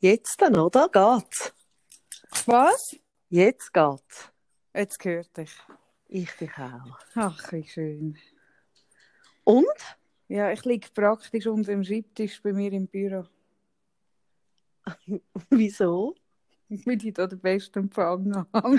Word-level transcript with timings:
Jetzt 0.00 0.40
dann, 0.40 0.56
oder? 0.56 0.88
Geht's? 0.88 1.52
Was? 2.46 2.96
Jetzt 3.30 3.74
geht's. 3.74 4.32
Jetzt 4.72 4.98
gehört 5.00 5.36
dich. 5.36 5.50
Ich 6.06 6.30
dich 6.36 6.56
auch. 6.56 6.98
Ach, 7.16 7.52
wie 7.52 7.66
schön. 7.66 8.16
Und? 9.42 9.66
Ja, 10.28 10.52
ich 10.52 10.64
liege 10.64 10.86
praktisch 10.94 11.48
unter 11.48 11.72
dem 11.72 11.82
Schreibtisch 11.82 12.40
bei 12.40 12.52
mir 12.52 12.72
im 12.72 12.86
Büro. 12.86 13.24
Wieso? 15.50 16.14
Weil 16.68 17.04
ich 17.04 17.14
da 17.14 17.26
den 17.26 17.40
besten 17.40 17.80
Empfang 17.80 18.46
habe. 18.52 18.78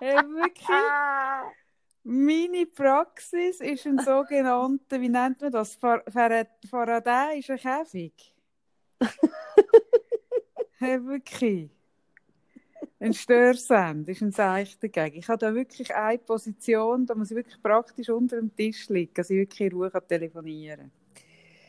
hey, 0.00 0.16
wirklich? 0.16 0.66
Meine 2.02 2.66
Praxis 2.66 3.60
ist 3.60 3.86
ein 3.86 3.98
sogenannter, 4.04 5.00
wie 5.00 5.08
nennt 5.08 5.40
man 5.40 5.52
das? 5.52 5.74
Far 5.74 6.02
Far 6.08 6.46
Faradäischer 6.68 7.58
Käfig. 7.58 8.34
hey, 10.78 11.04
wirklich? 11.04 11.70
Ein 12.98 13.14
Störsend 13.14 14.08
ist 14.08 14.22
ein 14.22 14.32
Zeichen 14.32 14.78
dagegen. 14.80 15.18
Ich 15.18 15.28
habe 15.28 15.38
da 15.38 15.54
wirklich 15.54 15.94
eine 15.94 16.18
Position, 16.18 17.06
da 17.06 17.14
muss 17.14 17.30
ich 17.30 17.36
wirklich 17.36 17.62
praktisch 17.62 18.10
unter 18.10 18.36
dem 18.36 18.54
Tisch 18.54 18.88
liegen, 18.90 19.14
dass 19.14 19.30
ich 19.30 19.38
wirklich 19.38 19.60
in 19.60 19.72
Ruhe 19.72 19.90
telefonieren 20.06 20.90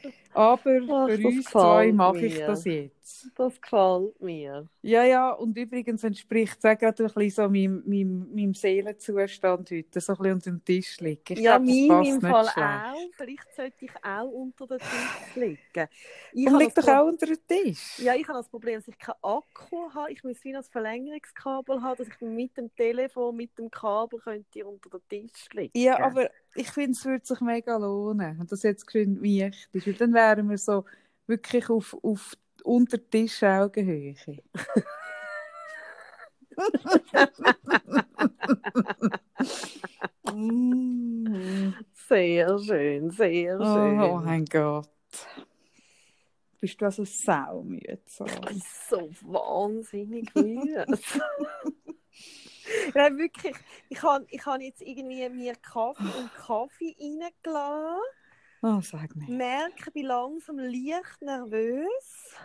kann. 0.04 0.12
Aber 0.34 0.54
Ach, 0.54 1.10
für 1.10 1.28
uns 1.28 1.46
zwei 1.46 1.92
mache 1.92 2.26
ich 2.26 2.38
mir. 2.38 2.48
das 2.48 2.66
jetzt. 2.66 3.30
Das 3.36 3.60
gefällt 3.62 4.22
mir. 4.22 4.68
Ja, 4.82 5.04
ja, 5.04 5.32
und 5.32 5.58
übrigens 5.58 6.04
entspricht 6.04 6.58
es 6.60 6.66
auch 6.66 6.78
gerade 6.78 7.04
ein 7.04 7.14
bisschen 7.14 7.30
so 7.30 7.50
meinem, 7.50 7.84
meinem, 7.86 8.28
meinem 8.34 8.54
Seelenzustand 8.54 9.70
heute, 9.72 10.00
so 10.00 10.14
ein 10.14 10.18
bisschen 10.18 10.34
unter 10.34 10.50
dem 10.52 10.64
Tisch 10.66 11.00
liegen. 11.00 11.22
Ich 11.30 11.40
ja, 11.40 11.58
glaub, 11.58 11.68
das 11.68 11.76
mir 11.76 11.88
passt 11.88 12.10
im 12.10 12.16
nicht 12.16 12.28
Fall 12.28 12.46
schlecht. 12.46 12.58
auch. 12.58 13.10
Vielleicht 13.18 13.56
sollte 13.56 13.86
ich 13.86 13.92
auch 14.04 14.30
unter 14.32 14.68
den 14.68 14.80
Tisch 14.80 15.36
liegen. 15.36 15.88
Ich 16.34 16.48
Und 16.48 16.60
liegt 16.60 16.78
doch 16.78 16.84
Pro- 16.84 16.92
auch 16.92 17.08
unter 17.08 17.26
dem 17.26 17.38
Tisch. 17.48 18.00
Ja, 18.00 18.16
ich 18.16 18.28
habe 18.28 18.38
das 18.40 18.48
Problem, 18.50 18.76
dass 18.80 18.88
ich 18.88 18.98
keinen 18.98 19.16
Akku 19.22 19.90
habe. 19.94 20.12
Ich 20.12 20.24
muss 20.24 20.44
wie 20.44 20.56
ein 20.56 20.64
Verlängerungskabel 20.64 21.82
haben, 21.82 21.98
dass 21.98 22.08
ich 22.08 22.22
mit 22.22 22.56
dem 22.58 22.74
Telefon, 22.76 23.36
mit 23.36 23.58
dem 23.58 23.70
Kabel 23.70 24.20
könnte 24.20 24.66
unter 24.66 24.90
den 25.12 25.28
Tisch 25.28 25.50
liegen. 25.54 25.78
Ja, 25.78 26.00
aber 26.00 26.30
ich 26.56 26.70
finde, 26.72 26.92
es 26.92 27.06
würde 27.06 27.26
sich 27.26 27.42
mega 27.42 27.78
lohnen. 27.78 28.40
Und 28.40 28.52
das 28.52 28.64
jetzt 28.64 28.86
geschwind 28.88 29.22
wichtig 29.22 29.88
ist. 29.88 29.88
Weil 29.88 29.94
dann 29.94 30.14
wären 30.22 30.50
wir 30.50 30.58
so 30.58 30.86
wirklich 31.28 31.70
auf, 31.70 31.96
auf 32.04 32.36
unter 32.64 32.98
Tisch 33.10 33.44
Augenhöhe. 33.44 34.16
mm. 40.34 41.74
Sehr 42.08 42.60
schön, 42.60 43.10
sehr 43.12 43.58
oh, 43.58 43.64
schön. 43.64 44.02
oh 44.02 44.18
mein 44.18 44.44
Gott. 44.44 44.90
Bist 46.60 46.82
du 46.82 46.86
also 46.86 47.06
saumüde? 47.06 48.02
So? 48.06 48.26
Ich 48.30 48.42
bin 48.42 48.62
so 48.90 49.10
wahnsinnig 49.22 50.36
müde. 50.36 50.86
ja, 52.96 53.18
wirklich. 53.18 53.56
Ich 53.88 54.04
habe 54.04 54.26
ich 54.30 54.46
hab 54.46 54.60
jetzt 54.60 54.82
irgendwie 54.82 55.30
mir 55.30 55.56
Kaffee 55.56 56.04
und 56.04 56.34
Kaffee 56.36 56.98
reingelassen. 57.00 58.21
Oh, 58.64 58.80
sag 58.82 59.16
mir. 59.16 59.28
Merke, 59.28 59.86
ich 59.88 59.94
bin 59.94 60.06
langsam 60.06 60.60
leicht 60.60 61.22
nervös. 61.22 62.36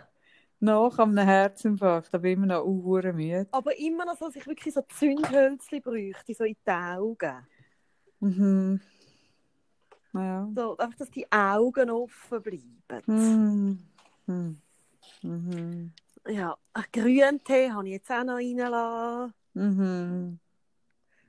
Nach 0.59 0.97
einem 0.97 1.17
Herzinfarkt, 1.19 2.13
aber 2.15 2.27
immer 2.27 2.47
noch 2.47 2.63
unhure 2.63 3.13
müde. 3.13 3.47
Aber 3.51 3.77
immer 3.77 4.05
noch 4.05 4.17
so, 4.17 4.25
dass 4.25 4.35
ich 4.35 4.47
wirklich 4.47 4.73
so 4.73 4.81
Zündhölzchen 4.81 5.81
bräuchte, 5.81 6.33
so 6.33 6.43
in 6.43 6.55
die 6.65 6.71
Augen. 6.71 7.47
Mhm. 8.19 8.81
Ja. 10.13 10.49
So, 10.55 10.75
einfach, 10.77 10.97
dass 10.97 11.11
die 11.11 11.31
Augen 11.31 11.91
offen 11.91 12.41
bleiben. 12.41 13.03
Mhm. 14.25 14.59
Mhm. 15.21 15.93
Ja, 16.27 16.57
einen 16.73 16.85
Grüntee 16.91 17.69
habe 17.71 17.85
ich 17.87 17.93
jetzt 17.93 18.09
auch 18.09 18.23
noch 18.23 18.35
reingelassen. 18.35 19.33
Mhm. 19.53 20.39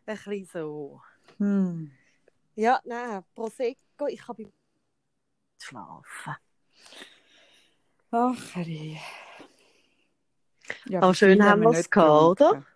Ein 0.07 0.17
bisschen 0.17 0.45
so. 0.47 1.03
Mhm. 1.37 1.91
Ja, 2.55 2.81
nein, 2.85 3.23
Prosecco, 3.35 4.07
ich 4.09 4.25
beim 4.27 4.51
schlafen. 5.63 6.37
Ach, 8.11 8.55
Herrje. 8.55 8.99
Ja, 10.87 11.03
Aber 11.03 11.15
schön 11.15 11.43
haben 11.45 11.63
wir 11.63 11.71
nicht 11.71 11.91
gehabt, 11.91 12.39
getrunken. 12.39 12.67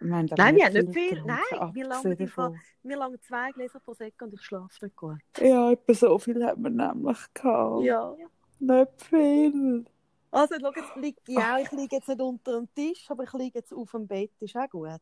Wir 0.00 0.08
Nein, 0.36 0.56
wir 0.56 0.64
haben 0.66 0.72
nicht 0.72 0.92
viel. 0.92 1.10
getrunken, 1.10 1.36
Nein, 1.52 1.74
wir 1.74 1.86
langen 1.86 2.16
davon. 2.18 2.60
Mir 2.82 2.96
langen 2.96 3.20
zwei 3.22 3.50
Gläser 3.52 3.80
Prosecco 3.80 4.24
und 4.24 4.34
ich 4.34 4.42
schlafe 4.42 4.84
nicht 4.84 4.96
gut. 4.96 5.18
Ja, 5.38 5.70
etwa 5.70 5.94
so 5.94 6.18
viel 6.18 6.44
haben 6.44 6.62
wir 6.62 6.70
nämlich 6.70 7.18
gehabt. 7.34 7.84
Ja. 7.84 8.14
Nicht 8.58 9.02
viel. 9.02 9.84
Also, 10.32 10.54
schau, 10.60 10.72
jetzt 10.74 10.96
liege 10.96 11.20
ich 11.26 11.38
auch. 11.38 11.58
Ich 11.58 11.70
liege 11.72 11.96
jetzt 11.96 12.08
nicht 12.08 12.20
unter 12.20 12.52
dem 12.58 12.74
Tisch, 12.74 13.04
aber 13.10 13.24
ich 13.24 13.32
liege 13.34 13.58
jetzt 13.58 13.72
auf 13.72 13.90
dem 13.90 14.06
Bett. 14.06 14.30
Ist 14.40 14.56
auch 14.56 14.68
gut. 14.70 15.00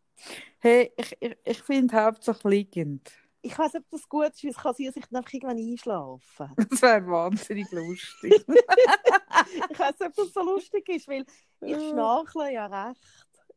Hey, 0.59 0.93
ich, 0.97 1.17
ich, 1.21 1.37
ich 1.45 1.63
finde 1.63 1.97
hauptsächlich 2.03 2.45
liegend. 2.45 3.13
Ich 3.43 3.59
weiß 3.59 3.73
nicht, 3.73 3.83
ob 3.85 3.91
das 3.91 4.09
gut 4.09 4.27
ist, 4.27 4.45
weil 4.45 4.51
es 4.51 4.57
kann 4.57 4.75
sein, 4.75 4.87
dass 4.87 4.97
ich 4.97 5.07
dann 5.07 5.17
einfach 5.17 5.33
irgendwann 5.33 5.57
einschlafe. 5.59 6.51
Das 6.71 6.83
wäre 6.83 7.07
wahnsinnig 7.07 7.71
lustig. 7.73 8.33
ich 9.71 9.79
weiß 9.79 9.99
nicht, 9.99 10.09
ob 10.09 10.15
das 10.15 10.33
so 10.33 10.43
lustig 10.43 10.89
ist, 10.89 11.09
weil 11.09 11.25
ich 11.63 11.77
schnarchle 11.77 12.53
ja 12.53 12.67
recht. 12.67 13.01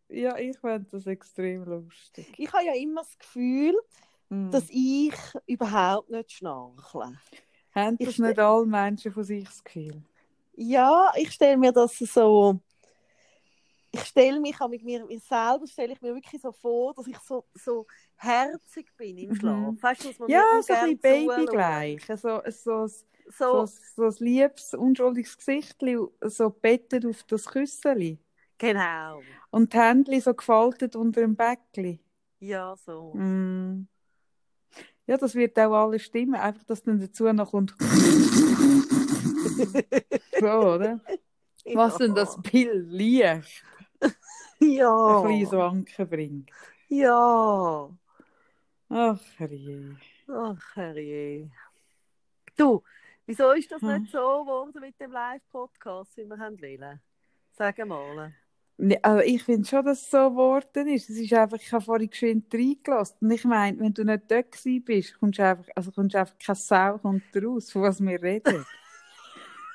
ja, 0.10 0.38
ich 0.38 0.58
fände 0.58 0.88
das 0.92 1.06
extrem 1.08 1.64
lustig. 1.66 2.34
Ich 2.38 2.52
habe 2.54 2.66
ja 2.66 2.74
immer 2.76 3.02
das 3.02 3.18
Gefühl, 3.18 3.76
Mhm. 4.30 4.52
dass 4.52 4.64
ich 4.70 5.14
überhaupt 5.46 6.10
nicht 6.10 6.32
schnarchle. 6.32 7.14
Haben 7.76 7.98
ich 8.00 8.06
das 8.06 8.14
ste- 8.16 8.24
nicht 8.24 8.40
alle 8.40 8.66
Menschen 8.66 9.12
von 9.12 9.24
sich 9.24 9.44
das 9.44 9.64
Gefühl? 9.64 10.02
Ja, 10.56 11.12
ich 11.18 11.32
stelle 11.34 11.58
mir 11.58 11.72
das 11.74 11.98
so. 12.00 12.60
Ich 13.96 14.06
stelle 14.06 14.40
mich 14.40 14.60
auch 14.60 14.70
mit 14.70 14.84
mir, 14.84 15.06
mir 15.06 15.20
selber 15.20 15.68
stelle 15.68 15.94
ich 15.94 16.02
mir 16.02 16.16
wirklich 16.16 16.42
so 16.42 16.52
vor, 16.52 16.96
dass 16.96 17.06
ich 17.06 17.18
so, 17.20 17.46
so 17.54 17.86
herzig 18.16 18.88
bin 18.98 19.20
im 19.20 19.30
Mhm. 19.30 19.36
Schlaf. 19.36 19.76
Weißt 19.82 20.04
du, 20.04 20.08
dass 20.08 20.18
man 20.18 20.30
Ja, 20.32 20.42
so 20.64 20.74
ein 20.74 20.98
bisschen 20.98 21.28
zuschaut. 21.28 21.38
babygleich. 21.38 22.06
So, 22.08 22.42
so, 22.48 22.88
so, 22.88 23.06
So, 23.30 23.66
so, 23.96 24.04
ein 24.06 24.16
liebes, 24.20 24.74
unschuldiges 24.74 25.38
Gesicht, 25.38 25.78
so 26.24 26.50
bettet 26.50 27.06
auf 27.06 27.24
das 27.26 27.46
Küsseli. 27.46 28.18
genau. 28.58 29.22
Und 29.52 29.72
die 29.74 29.78
Hände 29.78 30.20
so 30.20 30.34
gefaltet 30.34 30.96
unter 30.96 31.22
dem 31.22 31.36
Bäckli. 31.36 32.00
Ja, 32.40 32.76
so. 32.76 33.14
Mm. 33.14 33.88
Ja, 35.06 35.18
das 35.18 35.36
wird 35.36 35.60
auch 35.60 35.72
alles 35.74 36.02
stimmen. 36.02 36.34
Einfach, 36.36 36.64
dass 36.64 36.82
dann 36.82 37.00
dazu 37.00 37.32
noch 37.32 37.52
kommt. 37.52 37.76
so, 40.40 40.48
oder? 40.48 41.00
Was 41.74 41.98
denn 41.98 42.16
das 42.16 42.42
Bild 42.42 42.88
Licht 42.90 43.64
Ja. 44.64 45.22
ein 45.22 45.28
bisschen 45.28 45.50
so 45.50 45.62
Anken 45.62 46.10
bringt. 46.10 46.50
Ja. 46.90 47.90
Ach, 48.90 49.20
herrje. 49.38 49.96
Ach, 50.28 50.76
herrje. 50.76 51.50
Du, 52.56 52.84
wieso 53.26 53.52
ist 53.52 53.72
das 53.72 53.82
Hm. 53.82 54.02
nicht 54.02 54.12
so 54.12 54.44
geworden 54.44 54.80
mit 54.80 55.00
dem 55.00 55.12
Live-Podcast, 55.12 56.16
wie 56.18 56.26
wir 56.26 56.38
haben 56.38 56.62
wollen? 56.62 57.00
Sag 57.52 57.78
mal. 57.86 58.34
Nee, 58.78 59.00
also 59.02 59.22
ich 59.24 59.44
finde 59.44 59.68
schon, 59.68 59.86
dass 59.86 60.02
es 60.02 60.10
so 60.10 60.30
geworden 60.32 60.88
ist. 60.88 61.10
Es 61.10 61.18
ist 61.18 61.34
einfach, 61.34 61.58
ich 61.58 61.72
habe 61.72 61.84
vorhin 61.86 62.10
geschwind 62.10 62.54
reingelassen. 62.54 63.18
Und 63.22 63.32
ich 63.32 63.46
meine, 63.46 63.80
wenn 63.80 63.94
du 63.94 64.04
nicht 64.04 64.30
dort 64.30 64.58
bist, 64.86 65.20
kommst 65.20 65.40
du 65.40 65.44
einfach, 65.46 65.66
also 65.76 65.92
kommst 65.92 66.16
du 66.16 66.20
einfach 66.20 66.38
keine 66.38 66.56
Sau 66.56 66.98
kommt 66.98 67.24
raus, 67.36 67.72
von 67.72 67.84
was 67.84 68.02
wir 68.02 68.22
reden. 68.22 68.66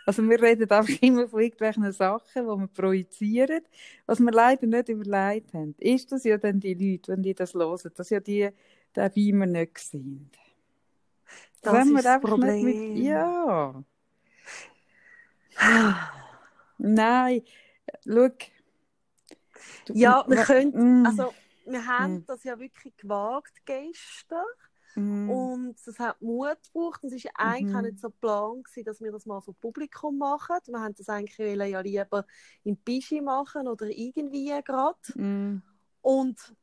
also 0.09 0.23
wir 0.27 0.41
reden 0.43 0.71
einfach 0.71 0.89
immer 1.03 1.29
von 1.29 1.41
irgendwelchen 1.41 1.93
Sachen, 1.93 2.43
die 2.43 2.49
wir 2.61 2.67
projizieren, 2.69 3.61
was 4.07 4.19
wir 4.21 4.33
leider 4.33 4.67
nicht 4.67 4.89
überlegt 4.89 5.53
haben. 5.53 5.75
Ist 5.79 6.11
das 6.11 6.25
ja 6.25 6.39
dann 6.39 6.61
die 6.61 6.73
Leute, 6.73 7.13
wenn 7.13 7.23
die 7.23 7.35
das 7.35 7.53
hören, 7.53 7.93
dass 7.95 8.09
ja 8.09 8.19
die 8.19 8.49
dabei 8.95 9.15
wir 9.17 9.47
nicht 9.47 9.77
sind. 9.79 10.31
Das 11.61 11.87
wir 11.87 11.97
ist 11.99 12.05
das 12.07 12.21
Problem. 12.23 12.65
mit, 12.65 13.05
ja. 13.05 13.85
Nein, 16.79 17.43
schau. 18.07 18.29
Du- 19.85 19.93
Ja, 19.95 20.25
wir 20.27 20.37
können, 20.45 21.03
Mm, 21.03 21.07
also 21.07 21.35
wir 21.67 21.85
haben 21.87 22.15
Mm. 22.15 22.25
das 22.27 22.45
ja 22.45 22.59
wirklich 22.59 22.97
gewagt 22.97 23.53
gestern 23.67 24.45
mm. 24.99 25.31
und 25.31 25.77
es 25.79 25.99
hat 25.99 26.21
Mut 26.21 26.59
gebraucht. 26.73 27.05
Es 27.05 27.25
war 27.25 27.33
eigentlich 27.35 27.75
auch 27.75 27.81
Mhm. 27.81 27.87
nicht 27.87 28.01
so 28.01 28.11
Plan, 28.11 28.63
gewesen, 28.63 28.85
dass 28.85 29.01
wir 29.01 29.13
das 29.13 29.27
mal 29.27 29.41
vor 29.41 29.55
Publikum 29.55 30.19
machen. 30.19 30.57
Wir 30.67 30.81
haben 30.81 30.95
das 30.97 31.09
eigentlich 31.09 31.39
ja 31.39 31.81
lieber 31.81 32.27
im 32.65 32.77
Pischi 32.77 33.21
machen 33.21 33.69
oder 33.69 33.87
irgendwie 33.87 34.53
gerade. 34.65 34.99
Mm. 35.15 35.63
Und 36.03 36.55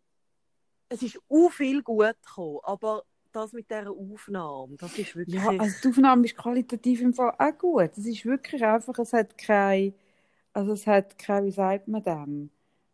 es 0.90 1.02
ist 1.02 1.20
auch 1.30 1.50
viel 1.50 1.82
gut 1.82 2.16
gekommen, 2.26 2.60
aber 2.64 3.04
das 3.32 3.54
mit 3.54 3.70
dieser 3.70 3.92
Aufnahme, 3.92 4.76
das 4.78 4.98
ist 4.98 5.16
wirklich... 5.16 5.36
Ja, 5.36 5.50
also 5.50 5.76
die 5.84 5.88
Aufnahme 5.90 6.26
ist 6.26 6.38
qualitativ 6.38 7.02
im 7.02 7.14
Fall 7.14 7.34
auch 7.38 7.58
gut. 7.58 7.92
Es 7.98 8.06
ist 8.06 8.26
wirklich 8.26 8.64
einfach, 8.64 8.98
es 9.00 9.12
hat 9.14 9.38
kein, 9.38 9.94
also 10.54 10.74
es 10.74 10.88
hat 10.88 11.18
kein, 11.18 11.46
wie 11.46 11.52
sagt 11.52 11.88
man 11.88 12.04
dem? 12.04 12.50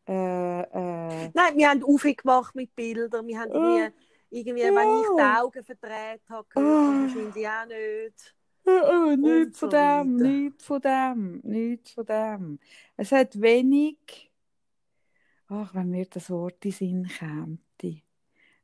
Äh, 0.08 0.62
äh, 0.62 1.32
Nein, 1.34 1.58
wir 1.58 1.70
haben 1.70 1.84
auch 1.84 1.98
viel 1.98 2.16
gemacht 2.16 2.56
mit 2.56 2.76
Bildern. 2.76 3.28
Wir 3.28 3.40
haben 3.40 3.52
irgendwie, 3.52 3.94
irgendwie 4.32 4.64
Ja. 4.64 4.74
wenn 4.76 5.02
ich 5.02 5.08
die 5.18 5.40
Augen 5.40 5.64
verdreht 5.64 6.22
habe, 6.30 6.48
Ah. 6.56 7.02
wahrscheinlich 7.04 7.48
auch 7.48 7.66
nicht. 7.68 8.36
Oh, 8.66 9.16
nichts 9.18 9.60
so 9.60 9.68
von 9.68 9.70
dem, 9.72 10.20
weiter. 10.20 10.28
nichts 10.30 10.66
von 10.66 10.82
dem, 10.82 11.42
nichts 11.44 11.92
von 11.92 12.06
dem. 12.06 12.60
Es 12.96 13.12
hat 13.12 13.40
wenig, 13.42 14.32
ach, 15.48 15.74
wenn 15.74 15.90
mir 15.90 16.06
das 16.06 16.30
Wort 16.30 16.64
in 16.66 16.72
Sinn 16.72 17.08
käme, 17.08 17.58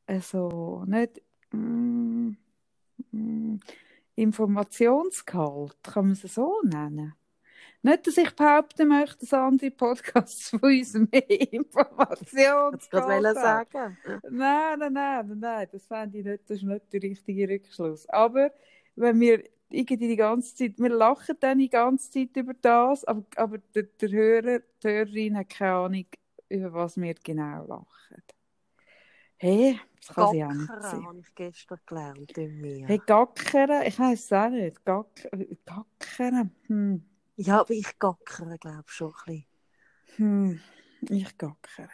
also 0.06 0.84
nicht 0.86 1.20
mm, 1.52 2.30
mm, 3.10 3.56
Informationsgehalt, 4.14 5.76
kann 5.82 6.04
man 6.06 6.12
es 6.12 6.22
so 6.22 6.60
nennen? 6.62 7.14
Nicht, 7.82 8.06
dass 8.06 8.16
ich 8.16 8.34
behaupten 8.34 8.88
möchte, 8.88 9.18
dass 9.20 9.32
andere 9.32 9.70
Podcasts 9.70 10.50
von 10.50 10.60
uns 10.60 10.94
mehr 10.94 11.08
wollte 11.72 12.26
haben. 13.34 13.34
sagen. 13.34 13.98
Nein, 14.30 14.78
nein, 14.78 14.92
nein, 14.92 15.38
nein, 15.38 15.68
das 15.70 15.86
fände 15.86 16.18
ich 16.18 16.24
nicht, 16.24 16.42
das 16.50 16.58
ist 16.58 16.64
nicht 16.64 16.92
der 16.92 17.02
richtige 17.02 17.48
Rückschluss. 17.48 18.08
Aber 18.08 18.50
wenn 18.96 19.20
wir 19.20 19.44
irgendwie 19.70 20.08
die 20.08 20.16
ganze 20.16 20.54
Zeit, 20.54 20.78
wir 20.78 20.88
lachen 20.88 21.36
dann 21.40 21.58
die 21.58 21.68
ganze 21.68 22.10
Zeit 22.10 22.36
über 22.36 22.54
das, 22.54 23.04
aber, 23.04 23.24
aber 23.36 23.58
der, 23.74 23.84
der 23.84 24.10
Hörer, 24.10 24.60
die 24.82 24.88
Hörerin 24.88 25.36
hat 25.36 25.50
keine 25.50 25.72
Ahnung, 25.72 26.06
über 26.48 26.72
was 26.72 26.96
wir 26.96 27.14
genau 27.14 27.64
lachen. 27.66 28.22
Hey, 29.36 29.78
das 30.00 30.14
kann 30.14 30.32
sie 30.32 30.44
auch 30.44 30.52
nicht 30.52 30.66
sein. 30.66 31.06
habe 31.06 31.20
ich 31.20 31.34
gestern 31.34 31.78
gelernt 31.86 32.36
in 32.36 32.60
mir. 32.60 32.86
Hey, 32.88 33.00
Gackern, 33.06 33.82
ich 33.86 33.98
weiß 33.98 34.24
es 34.24 34.32
auch 34.32 34.48
nicht. 34.48 34.84
Gack, 34.84 35.28
Gackern, 35.64 36.50
hm, 36.66 37.04
Ja, 37.40 37.60
aber 37.60 37.70
ich 37.70 37.98
gackere, 38.00 38.58
glaube 38.58 38.82
ich, 38.86 38.92
schon 38.92 39.12
ein 39.12 39.14
bisschen. 39.24 39.46
hm, 40.16 40.60
ich 41.08 41.38
gackere. 41.38 41.88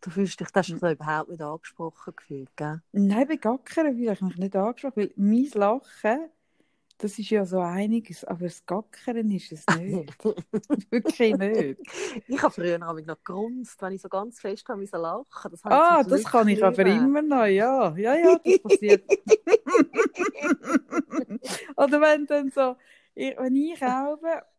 Du 0.00 0.10
fühlst 0.10 0.40
dich, 0.40 0.50
das 0.50 0.66
du 0.66 0.78
so 0.78 0.88
überhaupt 0.88 1.30
nicht 1.30 1.42
angesprochen 1.42 2.14
gefühlt, 2.16 2.50
gell? 2.56 2.80
Nein, 2.92 3.28
bei 3.28 3.36
Gackern 3.36 3.98
will 3.98 4.12
ich 4.12 4.20
mich 4.20 4.36
nicht 4.36 4.56
angesprochen, 4.56 4.96
weil 4.96 5.12
mein 5.16 5.48
Lachen, 5.54 6.28
das 6.98 7.18
ist 7.18 7.30
ja 7.30 7.44
so 7.44 7.60
einiges, 7.60 8.24
aber 8.24 8.44
das 8.44 8.64
Gackern 8.66 9.30
ist 9.30 9.52
es 9.52 9.68
nicht. 9.68 10.24
Wirklich 10.90 11.36
nicht. 11.36 11.80
Ich 12.28 12.42
habe 12.42 12.54
früher 12.54 12.76
auch 12.86 12.94
noch 12.94 13.24
gerunzt, 13.24 13.80
wenn 13.82 13.92
ich 13.92 14.02
so 14.02 14.08
ganz 14.08 14.40
fest 14.40 14.68
habe 14.68 14.80
müssen 14.80 15.00
lachen. 15.00 15.50
Das 15.50 15.64
Ah, 15.64 16.02
das 16.02 16.24
kann 16.24 16.48
ich 16.48 16.56
nicht 16.56 16.62
aber 16.62 16.86
immer 16.86 17.22
noch, 17.22 17.46
ja. 17.46 17.94
Ja, 17.96 18.14
ja, 18.14 18.38
das 18.44 18.58
passiert. 18.58 19.04
Oder 21.76 22.00
wenn 22.00 22.26
dann 22.26 22.50
so, 22.50 22.76
ich, 23.14 23.36
wenn 23.38 23.56
ich 23.56 23.82
auch, 23.82 24.18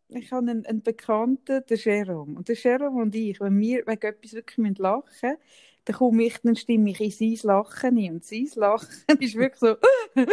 ich 0.10 0.32
habe 0.32 0.50
einen, 0.50 0.66
einen 0.66 0.82
Bekannten, 0.82 1.66
den 1.66 1.78
Jerome. 1.78 2.38
Und 2.38 2.48
der 2.48 2.56
Jerome 2.56 3.02
und 3.02 3.16
ich, 3.16 3.40
wenn 3.40 3.60
wir 3.60 3.86
wegen 3.88 4.08
etwas 4.08 4.34
wirklich 4.34 4.78
lachen 4.78 5.04
müssen, 5.06 5.38
dann 5.86 5.96
komme 5.96 6.24
ich, 6.24 6.38
dann 6.42 6.56
stimme 6.56 6.90
ich 6.92 7.00
in 7.00 7.12
sein 7.12 7.48
Lachen 7.48 7.98
ein. 7.98 8.14
Und 8.16 8.26
sein 8.26 8.50
Lachen 8.56 8.88
ist 9.20 9.36
wirklich 9.36 9.60
so. 9.60 9.72
und 10.16 10.28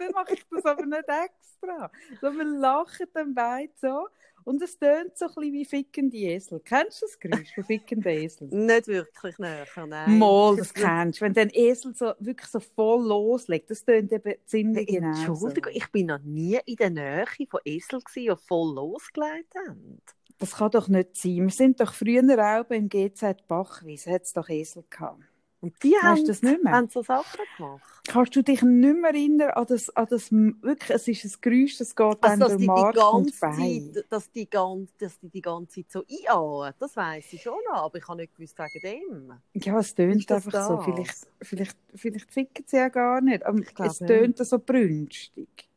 dann 0.00 0.12
mache 0.12 0.34
ich 0.34 0.44
das 0.50 0.64
aber 0.64 0.86
nicht 0.86 1.04
extra. 1.08 1.90
So, 2.20 2.32
wir 2.32 2.44
lachen 2.44 3.06
dann 3.12 3.34
beide 3.34 3.72
so. 3.76 4.08
Und 4.50 4.60
es 4.62 4.76
tönt 4.76 5.16
so 5.16 5.26
ein 5.26 5.34
bisschen 5.34 5.52
wie 5.52 5.64
fickende 5.64 6.16
Esel. 6.16 6.58
Kennst 6.64 7.02
du 7.02 7.06
das 7.06 7.20
Geräusch 7.20 7.54
von 7.54 7.62
fickenden 7.62 8.10
Esel? 8.10 8.48
Nicht 8.50 8.88
wirklich 8.88 9.38
näher, 9.38 9.64
nein. 9.86 10.18
Mal, 10.18 10.56
das 10.56 10.74
kennst 10.74 11.20
du. 11.20 11.24
Wenn 11.24 11.34
der 11.34 11.54
Esel 11.54 11.94
so, 11.94 12.14
wirklich 12.18 12.50
so 12.50 12.58
voll 12.58 13.06
loslegt, 13.06 13.70
das 13.70 13.84
tönt 13.84 14.10
eben 14.10 14.34
ziemlich 14.46 14.88
genau. 14.88 15.06
Entschuldigung, 15.06 15.72
ich 15.72 15.86
bin 15.92 16.06
noch 16.06 16.18
nie 16.18 16.58
in 16.66 16.74
der 16.74 16.90
Nähe 16.90 17.26
von 17.48 17.60
Esel, 17.64 18.00
gewesen, 18.00 18.36
die 18.36 18.46
voll 18.48 18.74
losgelegt 18.74 19.54
haben. 19.54 20.02
Das 20.38 20.56
kann 20.56 20.72
doch 20.72 20.88
nicht 20.88 21.16
sein. 21.16 21.42
Wir 21.42 21.50
sind 21.50 21.80
doch 21.80 21.94
früher 21.94 22.24
auch 22.24 22.64
beim 22.64 22.88
GZ 22.88 23.46
Bachwies, 23.46 24.08
hat 24.08 24.22
es 24.22 24.32
doch 24.32 24.48
Esel 24.48 24.82
gehabt. 24.90 25.29
Und 25.62 25.74
die 25.82 25.94
haben, 25.96 26.24
das 26.24 26.42
nicht 26.42 26.62
mehr? 26.64 26.72
haben 26.72 26.88
so 26.88 27.02
Sachen 27.02 27.40
gemacht. 27.56 27.82
Kannst 28.08 28.34
du 28.34 28.42
dich 28.42 28.62
nicht 28.62 28.96
mehr 28.96 29.10
erinnern 29.10 29.50
an 29.50 29.66
das, 29.66 29.94
an 29.94 30.06
das 30.08 30.32
wirklich, 30.32 30.90
es 30.90 31.06
ist 31.06 31.24
ein 31.24 31.40
Geräusch, 31.42 31.76
das 31.76 31.94
geht 31.94 32.06
Also, 32.06 32.18
dann 32.22 32.40
dass 32.40 32.48
durch 32.48 32.58
die, 32.58 32.64
die 32.64 32.66
Mark 32.66 32.96
und 33.12 33.40
ganze. 33.40 33.92
Zeit, 33.92 34.06
dass 34.10 34.32
die, 34.32 34.48
ganze, 34.48 34.92
dass 34.98 35.20
die 35.20 35.28
die 35.28 35.42
ganze 35.42 35.74
Zeit 35.74 35.92
so 35.92 36.04
einatmen, 36.08 36.74
das 36.78 36.96
weiss 36.96 37.32
ich 37.32 37.42
schon 37.42 37.58
noch, 37.68 37.84
aber 37.84 37.98
ich 37.98 38.08
habe 38.08 38.20
nicht 38.22 38.34
gewusst 38.34 38.58
wegen 38.58 39.02
dem. 39.12 39.32
Ja, 39.52 39.78
es 39.78 39.94
tönt 39.94 40.16
Ist 40.16 40.30
das 40.30 40.46
einfach 40.46 40.66
so. 40.66 40.80
Vielleicht, 40.80 41.28
vielleicht, 41.42 41.76
vielleicht 41.94 42.32
ficken 42.32 42.64
sie 42.66 42.76
ja 42.76 42.88
gar 42.88 43.20
nicht, 43.20 43.44
aber 43.44 43.58
Ich 43.58 43.78
es 43.78 43.98
tönt 43.98 44.38
so 44.38 44.58
brünstig. 44.58 45.68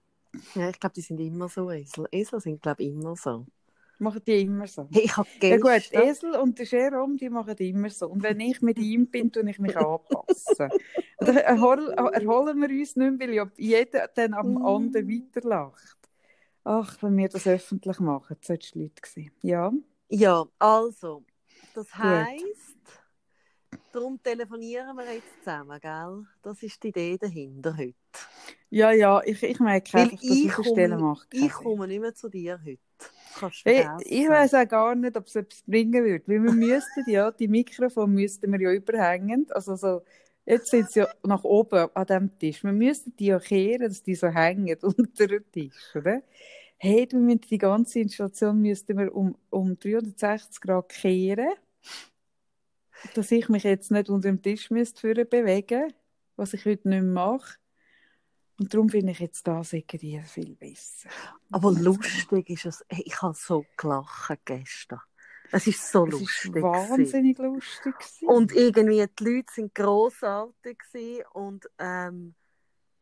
Ja, 0.56 0.69
ich 0.69 0.79
glaube, 0.79 0.95
die 0.95 1.01
sind 1.01 1.19
immer 1.19 1.50
so 1.50 1.69
Esel. 1.69 2.07
Esel 2.12 2.39
sind, 2.39 2.62
glaube 2.62 2.83
ich, 2.83 2.89
immer 2.89 3.15
so. 3.15 3.45
Machen 4.03 4.21
die 4.27 4.41
immer 4.41 4.67
so. 4.67 4.88
Ich 4.91 5.15
habe 5.17 5.29
Ja 5.41 5.57
gut. 5.57 5.91
Esel 5.91 6.35
und 6.35 6.59
der 6.59 6.65
Jerome, 6.65 7.15
die 7.17 7.29
machen 7.29 7.55
immer 7.57 7.89
so. 7.89 8.07
Und 8.09 8.21
wenn 8.23 8.39
ich 8.39 8.61
mit 8.61 8.77
ihm 8.79 9.07
bin, 9.07 9.31
tue 9.31 9.50
ich 9.50 9.59
mich 9.59 9.75
anpassen. 9.77 10.69
Dann 11.19 11.38
erhol- 11.38 11.94
erholen 11.94 12.61
wir 12.61 12.69
uns 12.69 12.95
nicht 12.95 13.17
mehr, 13.17 13.19
weil 13.19 13.33
ja 13.33 13.51
jeder 13.57 14.07
dann 14.13 14.33
am 14.33 14.53
Mm. 14.55 14.65
anderen 14.65 15.07
weiterlacht. 15.09 15.97
Ach, 16.65 16.97
wenn 17.01 17.17
wir 17.17 17.29
das 17.29 17.47
öffentlich 17.47 18.00
machen, 18.00 18.35
das 18.39 18.47
solltest 18.47 18.75
du 18.75 18.79
Leute 18.79 19.01
sehen. 19.05 19.31
Ja, 19.41 19.71
Ja, 20.09 20.45
also, 20.59 21.23
das 21.73 21.94
heisst, 21.97 22.77
darum 23.91 24.21
telefonieren 24.21 24.95
wir 24.97 25.13
jetzt 25.13 25.27
zusammen, 25.44 25.79
gell? 25.79 26.25
Das 26.41 26.61
ist 26.63 26.81
die 26.83 26.89
Idee 26.89 27.17
dahinter 27.17 27.75
heute. 27.77 27.95
ja, 28.69 28.91
ja 28.91 29.21
ich, 29.23 29.41
ich 29.44 29.59
merke 29.59 29.94
Weil 29.94 30.01
einfach, 30.03 30.17
dass 30.17 30.29
ich 30.29 30.45
ich 30.45 30.53
Stellen 30.53 30.91
komme, 30.91 31.01
mache. 31.01 31.27
ich 31.31 31.51
komme 31.51 31.88
nicht 31.88 32.01
mehr 32.01 32.13
zu 32.13 32.29
dir 32.29 32.59
heute. 32.65 32.81
Kannst 33.39 33.65
du 33.65 33.71
Ich, 33.71 34.30
weiß 34.30 34.53
auch 34.53 34.68
gar 34.68 34.95
nicht, 34.95 35.18
ob 35.18 35.27
es 35.27 35.35
etwas 35.35 35.63
bringen 35.63 36.03
würde. 36.03 36.24
Weil 36.27 36.44
wir 36.44 36.51
müssten 36.51 37.09
ja, 37.09 37.31
die 37.31 37.47
Mikrofone 37.47 38.13
müssten 38.13 38.51
wir 38.51 38.62
ja 38.62 38.71
überhängen. 38.71 39.47
Also 39.51 39.75
so, 39.75 40.03
jetzt 40.45 40.68
sind 40.68 40.91
sie 40.91 41.01
ja 41.01 41.07
nach 41.24 41.44
oben 41.44 41.88
an 41.94 42.06
dem 42.06 42.39
Tisch. 42.39 42.63
Wir 42.63 42.74
müssten 42.74 43.15
die 43.18 43.27
ja 43.27 43.39
kehren, 43.39 43.88
dass 43.88 44.03
die 44.03 44.15
so 44.15 44.27
hängen 44.27 44.77
unter 44.81 45.27
dem 45.27 45.51
Tisch, 45.51 45.95
oder? 45.95 46.21
Hey, 46.77 47.07
wir 47.09 47.19
müssen 47.19 47.41
die 47.50 47.57
ganze 47.57 48.00
Installation 48.00 48.62
müssten 48.62 48.97
wir 48.97 49.15
um, 49.15 49.38
um 49.50 49.77
360 49.79 50.62
Grad 50.62 50.89
kehren. 50.89 51.53
Dass 53.15 53.31
ich 53.31 53.50
mich 53.50 53.63
jetzt 53.63 53.91
nicht 53.91 54.09
unter 54.09 54.29
dem 54.29 54.41
Tisch 54.41 54.69
müsste 54.69 55.25
bewegen, 55.25 55.94
was 56.36 56.53
ich 56.53 56.65
heute 56.65 56.89
nicht 56.89 57.03
mache. 57.03 57.57
Und 58.63 58.74
darum 58.74 58.88
finde 58.89 59.12
ich 59.12 59.19
jetzt 59.19 59.45
das 59.45 59.74
irgendwie 59.74 60.21
viel 60.21 60.56
besser. 60.56 61.10
Aber 61.51 61.71
lustig 61.74 62.50
ist 62.50 62.65
es. 62.65 62.86
Ich 62.88 63.21
habe 63.21 63.33
so 63.36 63.65
gelacht 63.75 64.39
gestern. 64.45 65.01
Es 65.51 65.68
ist 65.68 65.92
so 65.92 66.06
Es 66.07 66.12
lustig. 66.13 66.54
war 66.63 66.71
gewesen. 66.88 66.89
wahnsinnig 67.01 67.38
lustig. 67.39 67.94
gewesen. 68.00 68.27
Und 68.30 68.51
irgendwie, 68.54 69.06
die 69.19 69.24
Leute 69.24 69.54
sind 69.54 69.75
grossartig 69.75 70.80
gewesen 70.80 71.24
und 71.33 71.69
ähm, 71.77 72.36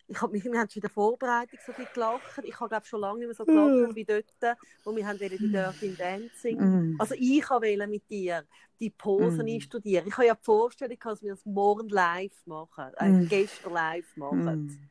ich 0.07 0.19
hab 0.19 0.31
mich, 0.31 0.43
wir 0.43 0.59
haben 0.59 0.67
schon 0.67 0.79
in 0.79 0.81
der 0.81 0.89
Vorbereitung 0.89 1.59
so 1.63 1.73
viel 1.73 1.87
gelacht. 1.93 2.41
Ich 2.43 2.59
habe 2.59 2.67
glaube 2.69 2.85
schon 2.87 2.99
lange 3.01 3.19
nicht 3.19 3.27
mehr 3.27 3.35
so 3.35 3.45
gelacht 3.45 3.95
wie 3.95 4.03
dort, 4.03 4.57
wo 4.83 4.95
wir 4.95 5.05
haben 5.07 5.19
die 5.19 5.29
Dirty 5.37 5.95
Dancing. 5.95 6.57
Mm. 6.57 6.95
Also 6.99 7.13
ich 7.17 7.47
wollte 7.49 7.87
mit 7.87 8.09
dir 8.09 8.43
die 8.79 8.89
Posen 8.89 9.45
Mm. 9.45 9.49
einstudieren. 9.49 10.07
Ich 10.07 10.13
habe 10.17 10.25
ja 10.25 10.33
die 10.33 10.43
Vorstellung, 10.43 10.97
dass 11.01 11.21
wir 11.21 11.29
das 11.35 11.45
morgen 11.45 11.87
live 11.89 12.35
machen, 12.47 12.91
äh, 12.97 13.09
Mm. 13.09 13.27
gestern 13.29 13.73
live 13.73 14.17
machen. 14.17 14.90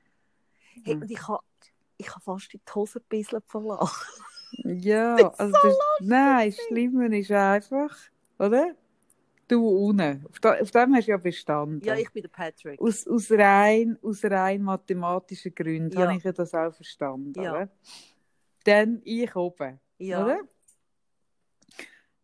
Hey, 0.85 0.95
Mm. 0.97 1.03
und 1.03 1.11
ich 1.11 1.29
habe 1.29 1.43
ich 1.97 2.09
habe 2.11 2.21
fast 2.23 2.55
in 2.55 2.61
die 2.67 2.73
Hose 2.75 2.99
ein 3.01 3.05
bisschen 3.09 3.43
verlassen. 3.47 4.07
Ja, 4.65 5.15
also 5.39 5.53
das, 5.63 5.79
nein, 6.01 6.51
das 6.51 6.59
Schlimme 6.67 7.17
ist 7.19 7.31
einfach, 7.31 7.97
oder? 8.39 8.75
Du 9.47 9.67
unten. 9.69 10.27
Auf, 10.29 10.41
da, 10.41 10.61
auf 10.61 10.71
dem 10.73 10.95
hast 10.97 11.07
du 11.07 11.13
ja 11.13 11.17
bestanden. 11.19 11.81
Ja, 11.85 11.97
ich 11.97 12.11
bin 12.11 12.23
der 12.23 12.31
Patrick. 12.31 12.81
aus, 12.81 13.07
aus, 13.07 13.31
rein, 13.31 13.97
aus 14.03 14.25
rein 14.25 14.63
mathematischen 14.63 15.55
Gründen 15.55 15.97
Ja. 15.97 16.09
habe 16.09 16.17
ich 16.19 16.25
ja 16.25 16.33
das 16.33 16.53
auch 16.53 16.75
verstanden. 16.75 17.41
Ja. 17.41 17.53
Oder? 17.53 17.69
Dann 18.65 19.01
ich 19.05 19.35
oben. 19.37 19.79
Ja. 19.99 20.25
Oder? 20.25 20.41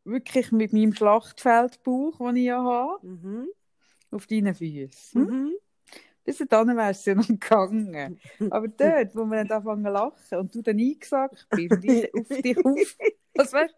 Wirklich 0.05 0.53
mit 0.53 0.73
meinem 0.73 0.93
Schlachtfeldbauch, 0.95 2.19
den 2.19 2.37
ich 2.37 2.45
ja 2.45 2.63
habe, 2.63 3.07
Mhm. 3.07 3.49
auf 4.11 4.27
deinen 4.27 4.55
Füßen. 4.55 5.27
Hm? 5.29 5.43
Mhm. 5.45 5.53
Bis 6.27 6.39
dahin 6.39 6.77
wäre 6.77 6.91
es 6.91 7.05
ja 7.05 7.15
noch 7.15 7.29
gegangen. 7.29 8.21
Aber 8.51 8.67
dort, 8.67 9.15
wo 9.15 9.25
wir 9.27 9.45
dann 9.45 9.59
anfangen 9.59 9.85
zu 9.85 9.91
lachen 9.93 10.39
und 10.39 10.55
du 10.55 10.61
dann 10.61 10.79
eingesagt 10.79 11.47
bist 11.51 11.73
und 11.73 11.85
ich 11.85 12.13
auf 12.13 12.29
dich 12.29 12.59
auf. 12.59 12.97
Was 13.37 13.53
weißt 13.53 13.75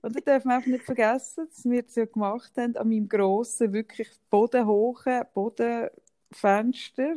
Und 0.00 0.16
dann 0.16 0.24
darf 0.24 0.44
man 0.46 0.56
einfach 0.56 0.70
nicht 0.70 0.84
vergessen, 0.84 1.46
dass 1.46 1.64
wir 1.64 1.82
das 1.82 1.94
ja 1.94 2.06
gemacht 2.06 2.52
haben 2.56 2.74
an 2.76 2.88
meinem 2.88 3.06
grossen, 3.06 3.72
wirklich 3.74 4.08
bodenhohen 4.30 5.24
Bodenfenster. 5.34 7.16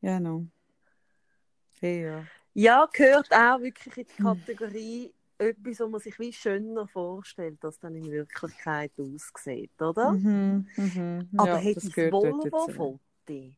Ja, 0.00 0.18
no. 0.18 0.46
Hey, 1.78 2.04
ja. 2.04 2.24
Ja, 2.54 2.88
gehört 2.90 3.30
auch 3.32 3.60
wirklich 3.60 3.98
in 3.98 4.06
die. 4.06 4.22
Kategorie 4.22 5.14
etwas, 5.38 5.80
was 5.80 5.90
man 5.90 6.00
sich 6.00 6.18
wie 6.18 6.32
schöner 6.32 6.86
vorstellt, 6.86 7.64
als 7.64 7.78
dann 7.80 7.96
in 7.96 8.10
Wirklichkeit 8.10 8.92
aussieht, 8.98 9.80
oder? 9.80 10.12
Mhm, 10.12 10.66
mhm. 10.76 11.28
Aber 11.36 11.60
ja, 11.60 11.70
hat 11.70 11.76
das 11.76 11.84
das 11.84 12.76
Volvo-Foto 13.26 13.52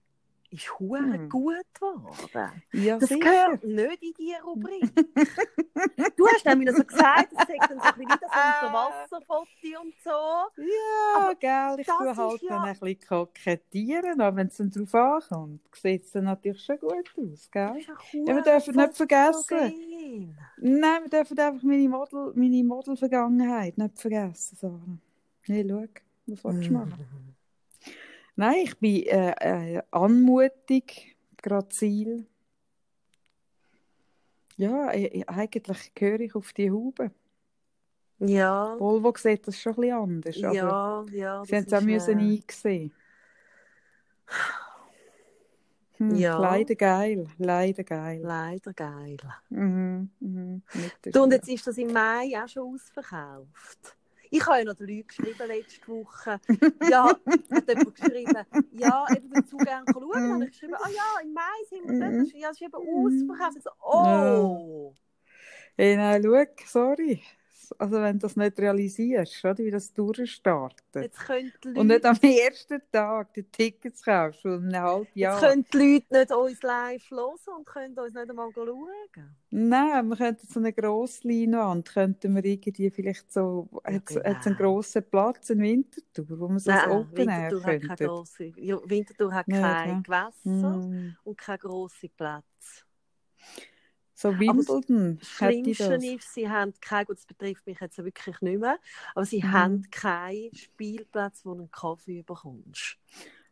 ist 0.51 0.79
hure 0.79 0.99
Hm. 1.15 1.29
gut 1.29 1.65
geworden. 1.75 2.63
Ja, 2.73 2.99
Das 2.99 3.09
sicher. 3.09 3.21
gehört 3.21 3.65
nicht 3.65 4.03
in 4.03 4.15
die 4.19 4.35
Rubrik. 4.45 4.93
du 6.17 6.27
hast 6.29 6.45
nämlich 6.45 6.71
so 6.77 6.85
gesagt, 6.85 7.33
es 7.33 7.39
sagt 7.39 7.71
dann 7.71 7.81
so 7.81 7.85
ein 7.85 7.95
bisschen 7.95 8.01
wieder 8.01 8.19
so 8.21 8.39
unser 8.39 8.73
Wasserfoto 8.73 9.83
und 9.83 9.95
so. 10.05 10.63
Ja, 10.63 11.33
gell, 11.41 11.81
ich 11.81 11.87
tue 11.89 12.17
halt 12.17 12.43
ja- 12.43 12.49
dann 12.51 12.63
ein 12.69 12.79
bisschen 12.79 13.01
kokettieren, 13.09 14.21
aber 14.21 14.37
wenn 14.37 14.47
es 14.47 14.57
dann 14.59 14.71
drauf 14.71 14.95
ankommt, 14.95 15.61
sieht 15.75 16.05
es 16.05 16.13
dann 16.13 16.25
natürlich 16.25 16.63
schon 16.65 16.79
gut 16.79 17.13
aus, 17.17 17.51
gell? 17.51 17.73
Das 17.73 17.79
ist 17.79 17.89
ja 18.13 18.37
wir 18.37 18.43
dürfen 18.43 18.77
nicht 18.77 18.97
vergessen. 18.97 19.75
Nein, 20.59 21.03
wir 21.03 21.11
dürfen 21.11 21.39
einfach 21.41 21.63
meine 21.65 21.89
Model, 21.89 22.33
meine 22.37 22.63
Model-Vergangenheit 22.63 23.77
nicht 23.77 23.99
vergessen, 23.99 24.57
Sarah. 24.57 24.99
Hey, 25.43 25.67
schau, 25.69 25.85
was 26.27 26.45
willst 26.45 26.69
du 26.69 26.73
machen? 26.73 27.34
Nein, 28.37 28.57
ich 28.65 28.79
bin 28.79 29.03
äh, 29.05 29.77
äh, 29.77 29.83
anmutig, 29.91 31.17
grazil. 31.41 32.27
Ja, 34.57 34.93
äh, 34.93 35.25
eigentlich 35.27 35.95
gehöre 35.95 36.21
ich 36.21 36.35
auf 36.35 36.53
die 36.53 36.71
Haube. 36.71 37.11
Ja, 38.19 38.77
Volvo 38.79 39.13
sieht 39.17 39.47
das 39.47 39.61
schon 39.61 39.83
ein 39.85 40.21
bisschen 40.21 40.47
anders, 40.47 40.55
ja, 40.55 41.03
ja. 41.11 41.45
sie 41.45 41.57
haben 41.57 41.65
es 41.67 41.73
auch 41.73 41.81
müssen 41.81 42.19
äh, 42.19 42.37
einsehen. 42.37 42.93
Hm, 45.97 46.15
Ja. 46.17 46.39
Leider 46.39 46.75
geil, 46.75 47.27
leider 47.39 47.85
geil. 47.85 48.21
Leider 48.23 48.73
geil. 48.73 49.17
Mhm, 49.51 50.11
mhm, 50.21 50.63
Du, 51.13 51.23
und 51.23 51.33
jetzt 51.33 51.49
ist 51.49 51.67
das 51.67 51.79
im 51.79 51.93
Mai 51.93 52.33
auch 52.43 52.49
schon 52.49 52.75
ausverkauft. 52.75 53.97
Ich 54.37 54.45
habe 54.47 54.59
ja 54.59 54.65
noch 54.65 54.75
den 54.75 54.89
Leuten 54.89 55.07
geschrieben 55.07 55.47
letzte 55.47 55.87
Woche. 55.87 56.41
Ja, 56.91 57.05
hat 57.07 57.69
jemand 57.69 57.95
geschrieben, 57.95 58.45
ja, 58.73 59.07
eben 59.15 59.31
würde 59.31 59.47
zu 59.47 59.57
gerne 59.59 59.85
schauen. 59.93 60.11
Dann 60.13 60.33
habe 60.33 60.45
ich 60.47 60.51
geschrieben, 60.51 60.75
ah 60.75 60.89
ja, 60.89 61.23
im 61.23 61.33
Mai 61.33 61.43
sind 61.71 61.89
wir 61.89 62.01
dort. 62.01 62.33
Ja, 62.33 62.51
es 62.51 62.61
ist 62.61 62.63
eben 62.63 62.75
ausverkauft. 62.75 63.57
Ich 63.59 63.63
so, 63.63 63.71
oh! 63.81 64.95
Hey, 65.77 65.97
nein, 65.97 66.21
schau, 66.25 66.45
sorry. 66.67 67.23
Also 67.73 67.97
wenn 68.01 68.19
du 68.19 68.23
das 68.27 68.37
nicht 68.37 68.59
realisierst, 68.59 69.45
oder, 69.45 69.59
wie 69.59 69.71
das 69.71 69.93
durchstartet. 69.93 70.83
Jetzt 70.95 71.29
Leute, 71.29 71.81
Und 71.81 71.87
nicht 71.89 72.05
am 72.05 72.19
ersten 72.23 72.81
Tag 72.93 73.33
die 73.35 73.43
Tickets 73.45 74.03
kaufst, 74.03 74.43
schon 74.43 74.69
ein 74.69 74.81
halbes 74.81 75.09
jetzt 75.15 75.17
Jahr. 75.17 75.41
können 75.41 75.67
die 75.73 75.77
Leute 75.79 76.07
nicht 76.19 76.33
uns 76.33 76.63
live 76.63 77.11
hören 77.11 77.57
und 77.57 77.67
können 77.67 77.99
uns 77.99 78.15
nicht 78.15 78.31
einmal 78.31 78.51
schauen. 78.55 78.89
Nein, 79.51 80.09
wir 80.09 80.17
könnten 80.17 80.47
so 80.49 80.59
eine 80.61 80.73
grosse 80.73 81.29
Leinwand, 81.29 81.89
könnten 81.93 82.35
wir 82.35 82.45
irgendwie 82.45 82.91
vielleicht 82.91 83.33
so, 83.33 83.69
Ja, 83.87 83.95
hat's, 83.95 84.15
genau. 84.15 84.25
hat's 84.25 84.47
einen 84.47 84.57
grossen 84.57 85.05
Platz 85.11 85.51
in 85.51 85.61
Winterthur, 85.61 86.41
wo 86.41 86.49
wir 86.49 86.59
so 86.59 86.71
ein 86.71 86.77
Nein, 86.77 86.91
Open 86.91 87.29
Air 87.29 87.53
Winterthur 87.53 87.65
hat 87.65 87.83
keine 87.83 88.09
grosse, 88.09 88.45
ja, 88.57 88.79
Winterthur 88.85 89.33
hat 89.33 89.47
Nicht, 89.49 89.61
kein? 89.61 90.03
Gewässer 90.03 90.79
Mm. 90.79 91.17
und 91.25 91.39
keinen 91.39 91.59
grossen 91.59 92.11
Platz. 92.17 92.85
So 94.15 94.39
Wimbledon 94.39 95.19
Das 95.19 95.29
Schlimmste 95.29 95.95
ist, 95.95 96.35
sie 96.35 96.49
haben 96.49 96.73
kein, 96.81 97.05
gut, 97.07 97.17
das 97.19 97.27
betrifft 97.27 97.67
mich 97.67 97.81
jetzt 97.81 97.99
wirklich 97.99 98.41
nicht 98.41 98.61
mehr, 98.61 98.79
aber 99.15 99.25
sie 99.25 99.43
Mhm. 99.43 99.53
haben 99.53 99.91
keinen 99.91 100.55
Spielplatz, 100.55 101.45
wo 101.45 101.55
du 101.55 101.61
einen 101.63 101.71
Kaffee 101.71 102.23
bekommst. 102.23 102.97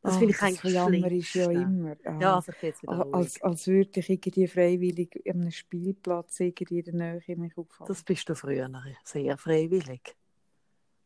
Das 0.02 0.14
Ach, 0.14 0.18
finde 0.18 0.34
ich 0.34 0.42
eigentlich 0.42 0.62
das 0.62 0.72
Jammer 0.72 1.12
ist 1.12 1.34
ja 1.34 1.50
immer. 1.50 1.96
ah. 2.04 2.20
Ja, 2.20 2.34
also 2.36 2.52
jetzt 2.60 2.82
wieder 2.82 2.92
Al- 2.92 3.02
ruhig. 3.02 3.14
als, 3.14 3.42
als 3.42 3.66
würde 3.68 4.00
ich 4.00 4.10
irgendwie 4.10 4.48
freiwillig 4.48 5.22
an 5.28 5.40
einem 5.42 5.50
Spielplatz 5.50 6.40
irgendwie 6.40 6.78
in 6.80 6.84
der 6.98 7.20
Nähe 7.20 7.36
mich 7.36 7.56
aufhalten. 7.56 7.92
Das 7.92 8.02
bist 8.02 8.28
du 8.28 8.34
früher 8.34 8.68
sehr 9.04 9.38
freiwillig. 9.38 10.16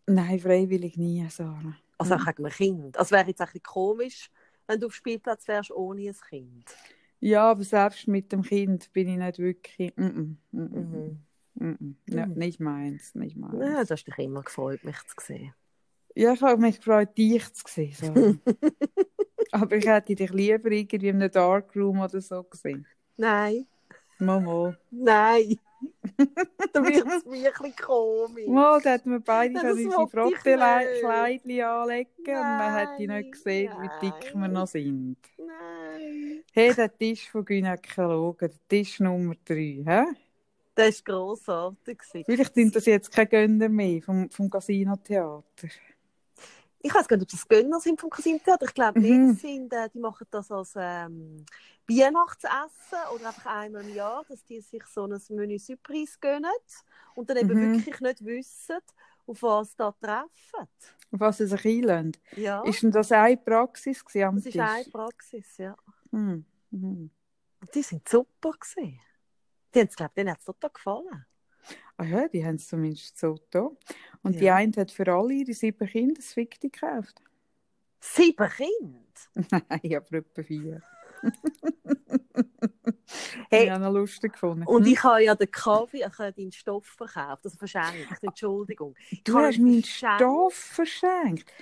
Nein, 0.06 0.38
freiwillig 0.38 0.96
nie, 0.96 1.26
Sarah. 1.28 1.76
Also 1.98 2.14
auch 2.14 2.26
wegen 2.26 2.44
einem 2.44 2.52
Kind. 2.52 2.98
Also 2.98 3.10
wäre 3.12 3.26
jetzt 3.28 3.40
ein 3.40 3.46
bisschen 3.46 3.62
komisch, 3.62 4.30
wenn 4.66 4.80
du 4.80 4.86
auf 4.86 4.92
dem 4.92 4.96
Spielplatz 4.96 5.46
wärst 5.48 5.70
ohne 5.72 6.08
ein 6.08 6.14
Kind. 6.28 6.64
Ja, 7.26 7.50
aber 7.50 7.64
selbst 7.64 8.06
mit 8.06 8.30
dem 8.30 8.42
Kind 8.42 8.92
bin 8.92 9.08
ich 9.08 9.16
nicht 9.16 9.38
wirklich. 9.40 9.92
Mm 9.96 10.04
-mm, 10.04 10.36
mm 10.52 10.60
-mm, 10.60 10.78
Mhm. 10.78 11.18
mm 11.54 11.70
-mm. 11.74 11.94
Ja, 12.14 12.26
Mhm. 12.26 12.34
nicht 12.34 12.60
meins, 12.60 13.16
nicht 13.16 13.36
meins. 13.36 13.54
Ja, 13.58 13.82
du 13.82 13.90
hast 13.90 14.04
dich 14.04 14.18
immer 14.18 14.42
gefreut, 14.42 14.84
mich 14.84 14.96
zu 15.08 15.16
sehen. 15.20 15.52
Ja, 16.14 16.34
ich 16.34 16.42
habe 16.42 16.60
mich 16.60 16.76
gefreut, 16.76 17.18
dich 17.18 17.52
zu 17.52 17.64
sehen. 17.66 17.92
Sarah. 17.94 18.34
aber 19.50 19.76
ich 19.76 19.86
hätte 19.86 20.14
dich 20.14 20.30
lieber 20.30 20.70
irgendwie 20.70 21.08
in 21.08 21.16
einem 21.16 21.30
Darkroom 21.32 21.98
oder 21.98 22.20
so 22.20 22.44
gesehen. 22.44 22.86
Nein, 23.16 23.66
mal. 24.20 24.78
nein. 24.92 25.58
Da 26.72 26.82
wird 26.84 27.06
es 27.06 27.24
wirklich 27.24 27.76
komisch. 27.76 28.46
Mal, 28.48 28.80
da 28.80 28.90
hätten 28.92 29.10
wir 29.12 29.20
beide 29.20 29.54
können 29.54 29.84
unsere 29.84 30.08
Frotteleidchen 30.08 31.10
anlegen 31.10 32.10
und 32.26 32.34
man 32.34 32.74
hätte 32.76 33.06
Nein, 33.06 33.20
nicht 33.20 33.32
gesehen, 33.32 33.72
wie 33.80 34.06
dick 34.06 34.32
wir 34.32 34.40
nein. 34.40 34.52
noch 34.52 34.66
sind. 34.66 35.16
Nein. 35.38 36.42
Hey, 36.52 36.74
der 36.74 36.96
Tisch 36.96 37.30
von 37.30 37.44
Gynäkologen, 37.44 38.48
der 38.48 38.68
Tisch 38.68 39.00
Nummer 39.00 39.34
3, 39.44 39.54
hä? 39.54 40.04
Das 40.74 41.02
war 41.06 41.14
grossartig. 41.14 42.02
Vielleicht 42.04 42.54
sind 42.54 42.76
das 42.76 42.84
jetzt 42.84 43.10
keine 43.10 43.28
Gönner 43.28 43.68
mehr 43.68 44.02
vom, 44.02 44.28
vom 44.30 44.50
Casino-Theater. 44.50 45.68
Ich 46.86 46.94
weiß 46.94 47.08
gar 47.08 47.16
nicht, 47.16 47.24
ob 47.24 47.30
das 47.30 47.48
Gönner 47.48 47.80
sind 47.80 48.00
vom 48.00 48.10
Casino-Theater. 48.10 48.64
Ich 48.66 48.74
glaube, 48.74 49.00
Mhm. 49.00 49.34
die, 49.34 49.40
sind, 49.40 49.72
äh, 49.72 49.88
die 49.92 49.98
machen 49.98 50.24
das 50.30 50.52
als 50.52 50.74
ähm, 50.76 51.44
Weihnachtsessen 51.88 52.98
oder 53.12 53.28
einfach 53.28 53.46
einmal 53.46 53.82
im 53.82 53.88
Jahr, 53.88 54.24
dass 54.28 54.44
die 54.44 54.60
sich 54.60 54.84
so 54.86 55.04
ein 55.04 55.20
Menü 55.30 55.58
Surprise 55.58 56.16
gönnen 56.20 56.48
und 57.16 57.28
dann 57.28 57.38
eben 57.38 57.48
Mhm. 57.58 57.72
wirklich 57.74 58.00
nicht 58.00 58.24
wissen, 58.24 58.78
auf 59.26 59.42
was 59.42 59.70
sie 59.70 59.76
da 59.78 59.92
treffen. 60.00 60.68
Auf 61.10 61.20
was 61.20 61.38
sie 61.38 61.46
sich 61.48 61.64
einlösen. 61.64 62.12
Ja, 62.36 62.62
Ist 62.62 62.82
denn 62.84 62.92
das 62.92 63.10
eine 63.10 63.36
Praxis 63.36 64.04
am 64.22 64.36
das 64.36 64.46
ist 64.46 64.56
eine 64.56 64.84
Praxis, 64.84 65.56
ja. 65.56 65.76
Hm. 66.12 66.44
Mhm. 66.70 67.10
Die 67.74 67.82
sind 67.82 68.08
super 68.08 68.52
gewesen. 68.52 69.00
Die 69.74 69.80
haben 69.80 69.88
es, 69.88 69.96
glaube 69.96 70.10
ich, 70.12 70.14
denen 70.14 70.30
hat 70.30 70.38
es 70.38 70.44
total 70.44 70.70
gefallen. 70.70 71.26
Ah 71.98 72.04
ja, 72.04 72.28
die 72.28 72.44
haben 72.44 72.56
es 72.56 72.68
zumindest 72.68 73.18
so 73.18 73.38
da. 73.50 73.70
Und 74.22 74.40
die 74.40 74.46
Ja. 74.46 74.54
eine 74.56 74.72
hat 74.76 74.90
für 74.90 75.06
alle 75.12 75.34
ihre 75.34 75.54
sieben 75.54 75.86
Kinder 75.88 76.20
ein 76.20 76.22
Fickti 76.22 76.68
gekauft. 76.70 77.22
Sieben 78.00 78.48
Kinder! 78.48 79.28
Nein, 79.50 79.94
aber 79.96 80.18
etwa 80.18 80.42
vier. 80.42 80.82
Hey, 83.50 83.66
Ich 83.66 83.70
habe 83.70 83.84
noch 83.84 83.92
lustig 83.92 84.32
gefunden. 84.32 84.66
Und 84.66 84.86
Hm? 84.86 84.92
ich 84.92 85.02
habe 85.04 85.22
ja 85.24 85.34
den 85.34 85.50
Kaffee, 85.50 85.98
ich 86.04 86.18
habe 86.18 86.32
deinen 86.32 86.52
Stoff 86.52 86.86
verkauft, 86.86 87.44
also 87.44 87.56
verschenkt, 87.56 88.22
Entschuldigung. 88.22 88.94
Ich 89.10 89.22
Du 89.24 89.38
hast 89.38 89.58
meinen 89.58 89.82
verschenkt. 89.82 89.84
Stoff 89.84 90.54
verschenkt. 90.54 91.52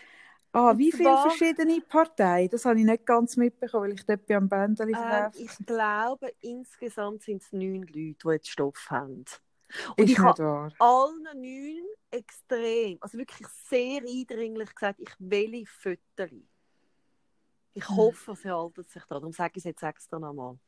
Ah, 0.53 0.71
Und 0.71 0.79
wie 0.79 0.93
viele 0.93 1.17
verschiedene 1.17 1.81
Parteien? 1.81 2.49
Das 2.51 2.65
habe 2.65 2.79
ich 2.79 2.85
nicht 2.87 3.05
ganz 3.07 3.37
mitbekommen, 3.37 3.85
weil 3.91 3.95
ich 3.95 4.07
dort 4.07 4.31
am 4.31 4.49
Bändeli 4.49 4.97
verkauft 4.97 5.35
ich 5.37 5.51
glaube, 5.67 6.33
insgesamt 6.41 7.23
sind 7.23 7.43
es 7.43 7.53
neun 7.53 7.83
Leute, 7.83 8.17
die 8.25 8.29
jetzt 8.31 8.49
Stoff 8.49 8.91
haben. 8.91 9.25
Und 9.97 10.09
ich 10.09 10.19
habe 10.19 10.73
allen 10.79 11.23
neun 11.35 11.85
extrem, 12.11 12.99
also 13.01 13.19
wirklich 13.19 13.47
sehr 13.49 14.03
eindringlich 14.03 14.75
gesagt, 14.75 15.01
ich 15.01 15.11
will 15.19 15.65
Fotos. 15.67 16.31
Ich 17.77 17.89
Hm. 17.89 17.97
hoffe, 17.97 18.37
sie 18.37 18.51
halten 18.51 18.85
sich 18.85 19.03
daran. 19.05 19.23
Darum 19.23 19.33
sage 19.33 19.53
ich 19.55 19.59
es 19.59 19.65
jetzt 19.65 19.83
extra 19.83 20.19
nochmal. 20.19 20.59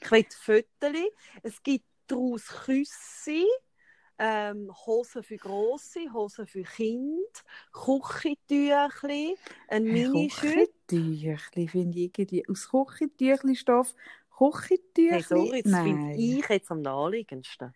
Ich 0.00 0.10
will 0.10 0.26
Fotos. 0.30 1.12
Es 1.42 1.62
gibt 1.62 1.84
daraus 2.06 2.46
Küsse, 2.46 3.44
ähm, 4.18 4.72
Hosen 4.86 5.22
für 5.22 5.36
Grosse, 5.36 6.10
Hosen 6.12 6.46
für 6.46 6.62
Kinder, 6.62 7.22
Küchentüchli, 7.72 9.36
ein 9.68 9.84
Hey, 9.84 9.92
Minischütz. 9.92 10.70
Küchentüchli 10.88 11.68
finde 11.68 11.98
ich 11.98 12.04
irgendwie 12.18 12.48
aus 12.48 12.68
Küchentüchli-Stoff. 12.70 13.94
Küchentüchli? 14.38 15.10
Hey, 15.10 15.22
sorry, 15.22 15.62
das 15.62 15.72
finde 15.80 16.14
ich 16.14 16.48
jetzt 16.48 16.70
am 16.70 16.80
naheliegendsten. 16.80 17.74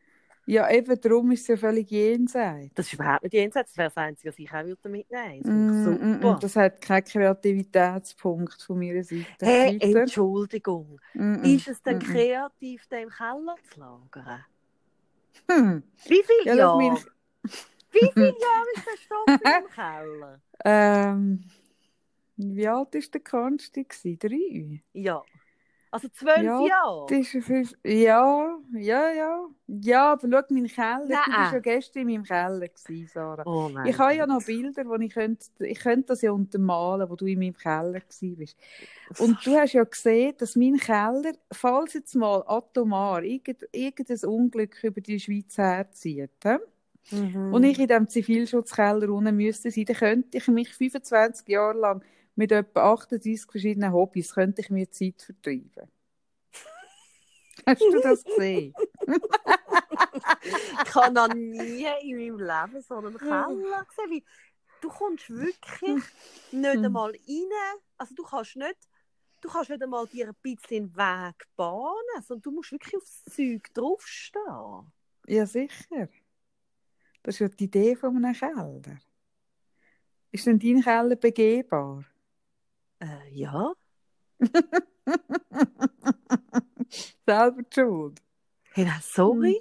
Ja, 0.50 0.69
eben 0.69 1.00
darum 1.00 1.30
ist 1.30 1.42
es 1.42 1.47
ja 1.47 1.57
völlig 1.57 1.88
jenseits. 1.92 2.75
Das 2.75 2.87
ist 2.87 2.95
überhaupt 2.95 3.23
nicht 3.23 3.35
jenseits. 3.35 3.71
Das 3.71 3.78
wäre 3.78 3.88
das 3.88 3.97
Einzige, 3.97 4.30
was 4.30 4.38
ich 4.40 4.50
auch 4.52 4.64
würde 4.64 4.88
mitnehmen 4.88 5.45
würde. 5.45 5.50
Mm, 5.52 5.69
ich 5.69 6.02
mm, 6.02 6.14
super. 6.14 6.37
mm, 6.37 6.40
das 6.40 6.57
hat 6.57 6.80
keinen 6.80 7.04
Kreativitätspunkt 7.04 8.61
von 8.61 8.78
meiner 8.80 9.04
Seite. 9.04 9.47
Hey. 9.47 9.78
Entschuldigung. 9.80 11.00
Mm, 11.14 11.35
mm, 11.35 11.45
Ist 11.45 11.69
es 11.69 11.80
denn 11.83 11.99
mm, 11.99 12.00
mm. 12.00 12.02
kreativ, 12.02 12.87
den 12.88 13.02
im 13.04 13.11
Keller 13.11 13.54
zu 13.73 13.78
lagern? 13.78 14.45
Hm. 15.49 15.83
Wie 16.07 16.23
viele 16.25 16.45
Ja, 16.47 16.54
Jahre? 16.57 16.76
mein- 16.78 16.97
Wie 17.92 18.11
viele 18.12 18.26
Jahre 18.40 18.66
ist 18.75 18.87
der 18.87 18.97
Stoff 18.97 19.28
im 19.28 19.71
Keller? 19.73 20.40
Ähm, 20.64 21.45
wie 22.37 22.66
alt 22.69 22.95
war 22.95 23.00
der 23.14 23.21
Konsti? 23.21 23.87
Drei? 24.19 24.83
Ja. 24.95 25.23
Also 25.92 26.09
zwölf 26.09 26.38
Ja, 26.38 26.61
Jahre? 26.66 27.06
Das 27.09 27.35
ist 27.35 27.44
fünf... 27.44 27.75
Ja, 27.85 28.59
ja, 28.73 29.11
ja. 29.11 29.47
Ja, 29.66 30.12
aber 30.12 30.28
schau, 30.30 30.42
mein 30.50 30.66
Keller. 30.66 31.04
Du 31.04 31.12
Nein. 31.12 31.32
warst 31.32 31.52
ja 31.52 31.59
gestern 31.59 32.02
in 32.02 32.09
meinem 32.09 32.25
Keller, 32.25 32.68
gewesen, 32.68 33.11
Sarah. 33.12 33.42
Oh. 33.44 33.70
Ich 33.85 33.99
habe 33.99 34.14
ja 34.14 34.26
noch 34.26 34.44
Bilder, 34.44 34.85
wo 34.87 34.94
ich 34.97 35.12
könnte, 35.12 35.47
ich 35.61 35.80
könnte 35.80 36.06
das 36.09 36.23
ja 36.23 36.30
untermalen, 36.30 37.09
wo 37.11 37.16
du 37.16 37.26
in 37.26 37.38
meinem 37.40 37.56
Keller 37.56 38.00
warst. 38.00 38.56
Und 39.18 39.44
du 39.44 39.56
hast 39.56 39.73
ja 39.73 39.85
gesehen, 39.85 40.35
dass 40.38 40.54
mein 40.54 40.76
Keller, 40.76 41.32
falls 41.52 41.94
jetzt 41.94 42.14
mal 42.14 42.44
atomar 42.47 43.23
irgend, 43.25 43.66
irgendein 43.73 44.28
Unglück 44.28 44.82
über 44.85 45.00
die 45.00 45.18
Schweiz 45.18 45.59
herzieht, 45.59 46.30
hä? 46.44 46.59
Mhm. 47.11 47.52
und 47.52 47.64
ich 47.64 47.78
in 47.78 47.88
diesem 47.88 48.09
Zivilschutzkeller 48.09 49.09
unten 49.09 49.35
müsste 49.35 49.70
sein, 49.70 49.87
dann 49.87 49.97
könnte 49.97 50.38
ich 50.38 50.47
mich 50.49 50.68
25 50.68 51.49
Jahre 51.49 51.78
lang 51.78 52.04
mit 52.40 52.52
etwa 52.52 52.94
38 52.94 53.44
verschiedenen 53.50 53.92
Hobbys 53.92 54.32
könnte 54.32 54.62
ich 54.62 54.70
mir 54.70 54.90
Zeit 54.90 55.20
vertreiben. 55.20 55.90
Hast 57.66 57.82
du 57.82 58.00
das 58.00 58.25
gesehen? 58.25 58.73
ich 60.82 60.94
habe 60.94 61.12
noch 61.12 61.28
nie 61.35 61.85
in 62.00 62.16
meinem 62.16 62.38
Leben 62.38 62.82
so 62.82 62.94
einen 62.94 63.18
Keller 63.18 63.85
gesehen. 63.88 64.11
Wie, 64.11 64.25
du 64.80 64.88
kommst 64.88 65.28
wirklich 65.28 66.02
nicht 66.50 66.75
Hm. 66.76 66.85
einmal 66.87 67.11
rein. 67.11 67.78
Also 67.99 68.14
du 68.14 68.23
kannst 68.23 68.56
nicht, 68.56 68.88
du 69.42 69.50
kannst 69.50 69.68
nicht 69.68 69.82
einmal 69.82 70.06
dir 70.06 70.28
ein 70.28 70.35
bisschen 70.40 70.87
den 70.87 70.97
Weg 70.97 71.47
bahnen, 71.56 72.23
sondern 72.23 72.40
du 72.40 72.52
musst 72.52 72.73
wirklich 72.73 72.97
aufs 72.97 73.23
Zeug 73.25 73.68
draufstehen. 73.75 74.90
Ja, 75.26 75.44
sicher. 75.44 76.09
Das 77.23 77.35
ist 77.35 77.40
ja 77.40 77.49
die 77.49 77.64
Idee 77.64 77.97
von 77.97 78.16
einem 78.16 78.32
Keller. 78.32 78.99
Ist 80.32 80.47
denn 80.47 80.59
dein 80.59 80.80
Keller 80.80 81.16
begehbar? 81.16 82.02
Äh, 83.00 83.28
ja. 83.33 83.73
Selber 87.26 87.62
schuld. 87.73 88.21
Hey, 88.73 88.85
nein, 88.85 89.00
sorry. 89.02 89.61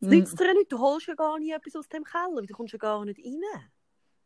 Das 0.00 0.10
Hm. 0.10 0.18
nützt 0.18 0.38
dir 0.40 0.46
ja 0.46 0.54
nicht. 0.54 0.70
Du 0.72 0.78
holst 0.78 1.06
ja 1.06 1.14
gar 1.14 1.38
nie 1.38 1.52
etwas 1.52 1.74
aus 1.76 1.88
dem 1.88 2.04
Keller, 2.04 2.42
du 2.42 2.52
kommst 2.54 2.72
ja 2.72 2.78
gar 2.78 3.04
nicht 3.04 3.18
rein. 3.24 3.40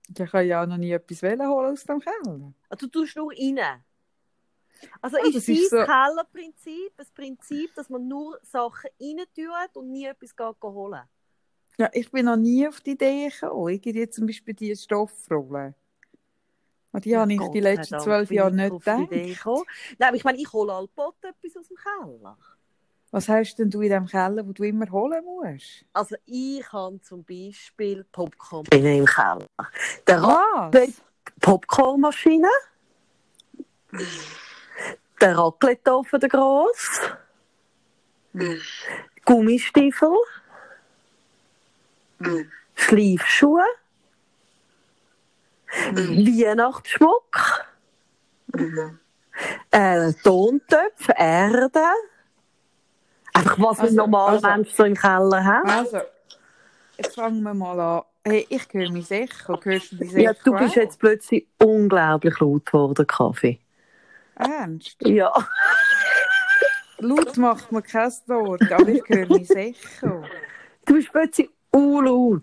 Ich 0.09 0.21
habe 0.33 0.43
ja 0.45 0.63
auch 0.63 0.67
noch 0.67 0.77
nie 0.77 0.93
etwas 0.93 1.23
holen 1.23 1.41
aus 1.73 1.85
dem 1.85 2.01
Keller. 2.01 2.53
Also, 2.69 2.87
du 2.87 2.89
tust 2.89 3.17
nur 3.17 3.33
rein. 3.33 3.83
Also 5.01 5.17
Ah, 5.17 5.27
ist 5.27 5.37
das 5.37 5.47
so- 5.71 5.85
Kellerprinzip 5.85 6.93
das 6.99 7.11
Prinzip, 7.11 7.75
dass 7.75 7.89
man 7.89 8.07
nur 8.07 8.39
Sachen 8.43 8.91
rein 9.01 9.25
tut 9.35 9.77
und 9.77 9.91
nie 9.91 10.05
etwas 10.05 10.35
holen 10.63 11.01
Ja, 11.79 11.89
ich 11.95 12.11
bin 12.11 12.27
noch 12.27 12.37
nie 12.37 12.69
auf 12.69 12.81
die 12.81 12.91
Idee 12.93 13.29
gekommen. 13.31 13.69
Ich 13.71 13.81
gebe 13.81 13.99
jetzt 13.99 14.17
zum 14.17 14.27
Beispiel 14.27 14.53
die 14.55 14.77
Stoffrollen. 14.77 15.75
An 16.97 17.03
die 17.03 17.15
habe 17.15 17.31
ich 17.31 17.39
Gott 17.39 17.53
die 17.53 17.61
letzten 17.61 17.93
Dank 17.93 18.05
zwölf 18.05 18.31
Jahre 18.31 18.49
ich 18.49 18.57
nicht 18.57 18.71
gedacht. 18.71 19.67
Nein, 19.99 20.15
ich 20.15 20.25
meine, 20.25 20.39
ich 20.39 20.51
hole 20.51 20.73
allbot 20.73 21.17
etwas 21.21 21.55
aus 21.59 21.69
dem 21.69 21.77
Keller. 21.77 22.39
Was 23.11 23.29
hast 23.29 23.57
denn 23.57 23.69
du 23.69 23.83
in 23.83 23.91
dem 23.91 24.07
Keller, 24.07 24.49
wo 24.49 24.53
du 24.53 24.63
immer 24.63 24.91
holen 24.91 25.23
musst? 25.23 25.85
Also 25.93 26.17
ich 26.25 26.73
habe 26.73 26.99
zum 27.03 27.23
Beispiel 27.23 28.03
Popcorn 28.11 28.65
im 28.73 29.05
Keller. 29.05 29.47
Der 30.07 30.23
Was? 30.23 31.03
Popcornmaschine. 31.43 32.49
Der 35.21 35.37
Raclette-Ofen, 35.37 36.19
der 36.19 36.31
gross. 36.31 37.01
Gummistiefel. 39.27 40.17
Schleifschuhe. 42.75 43.65
Weihnachtsschmuck. 45.93 47.65
Äh, 49.71 50.13
Tontöpfe, 50.23 51.13
Erde. 51.17 51.83
Einfach 53.35 53.59
was 53.59 53.79
ein 53.81 53.85
Also- 53.87 53.97
normaler 53.97 54.33
also- 54.33 54.47
Mensch 54.49 54.71
so 54.73 54.85
im 54.85 54.95
Keller 54.95 55.45
hat. 55.45 55.69
Also, 55.69 56.01
jetzt 56.97 57.15
fangen 57.15 57.43
wir 57.43 57.55
mal 57.55 57.79
an. 57.79 58.03
Hey, 58.25 58.47
ich 58.49 58.67
höre 58.73 58.91
mich 58.91 59.07
sicher. 59.07 59.59
Hörst 59.63 59.93
du 59.93 59.97
dich 59.97 60.11
sicher 60.11 60.21
Ja, 60.23 60.33
du 60.45 60.53
bist 60.53 60.73
auch? 60.73 60.77
jetzt 60.77 60.99
plötzlich 60.99 61.47
unglaublich 61.63 62.39
laut 62.41 62.67
geworden, 62.67 63.07
Kaffee. 63.07 63.61
Ernst? 64.35 64.97
Ja. 65.01 65.33
Laut 66.99 67.37
macht 67.37 67.71
mir 67.71 67.83
keine 67.83 68.11
Sorgen, 68.11 68.73
aber 68.73 68.89
ich 68.89 69.03
höre 69.07 69.27
mich 69.29 69.47
sicher. 69.49 70.23
Du 70.87 70.95
bist 70.95 71.13
plötzlich 71.13 71.51
unlaut. 71.71 72.43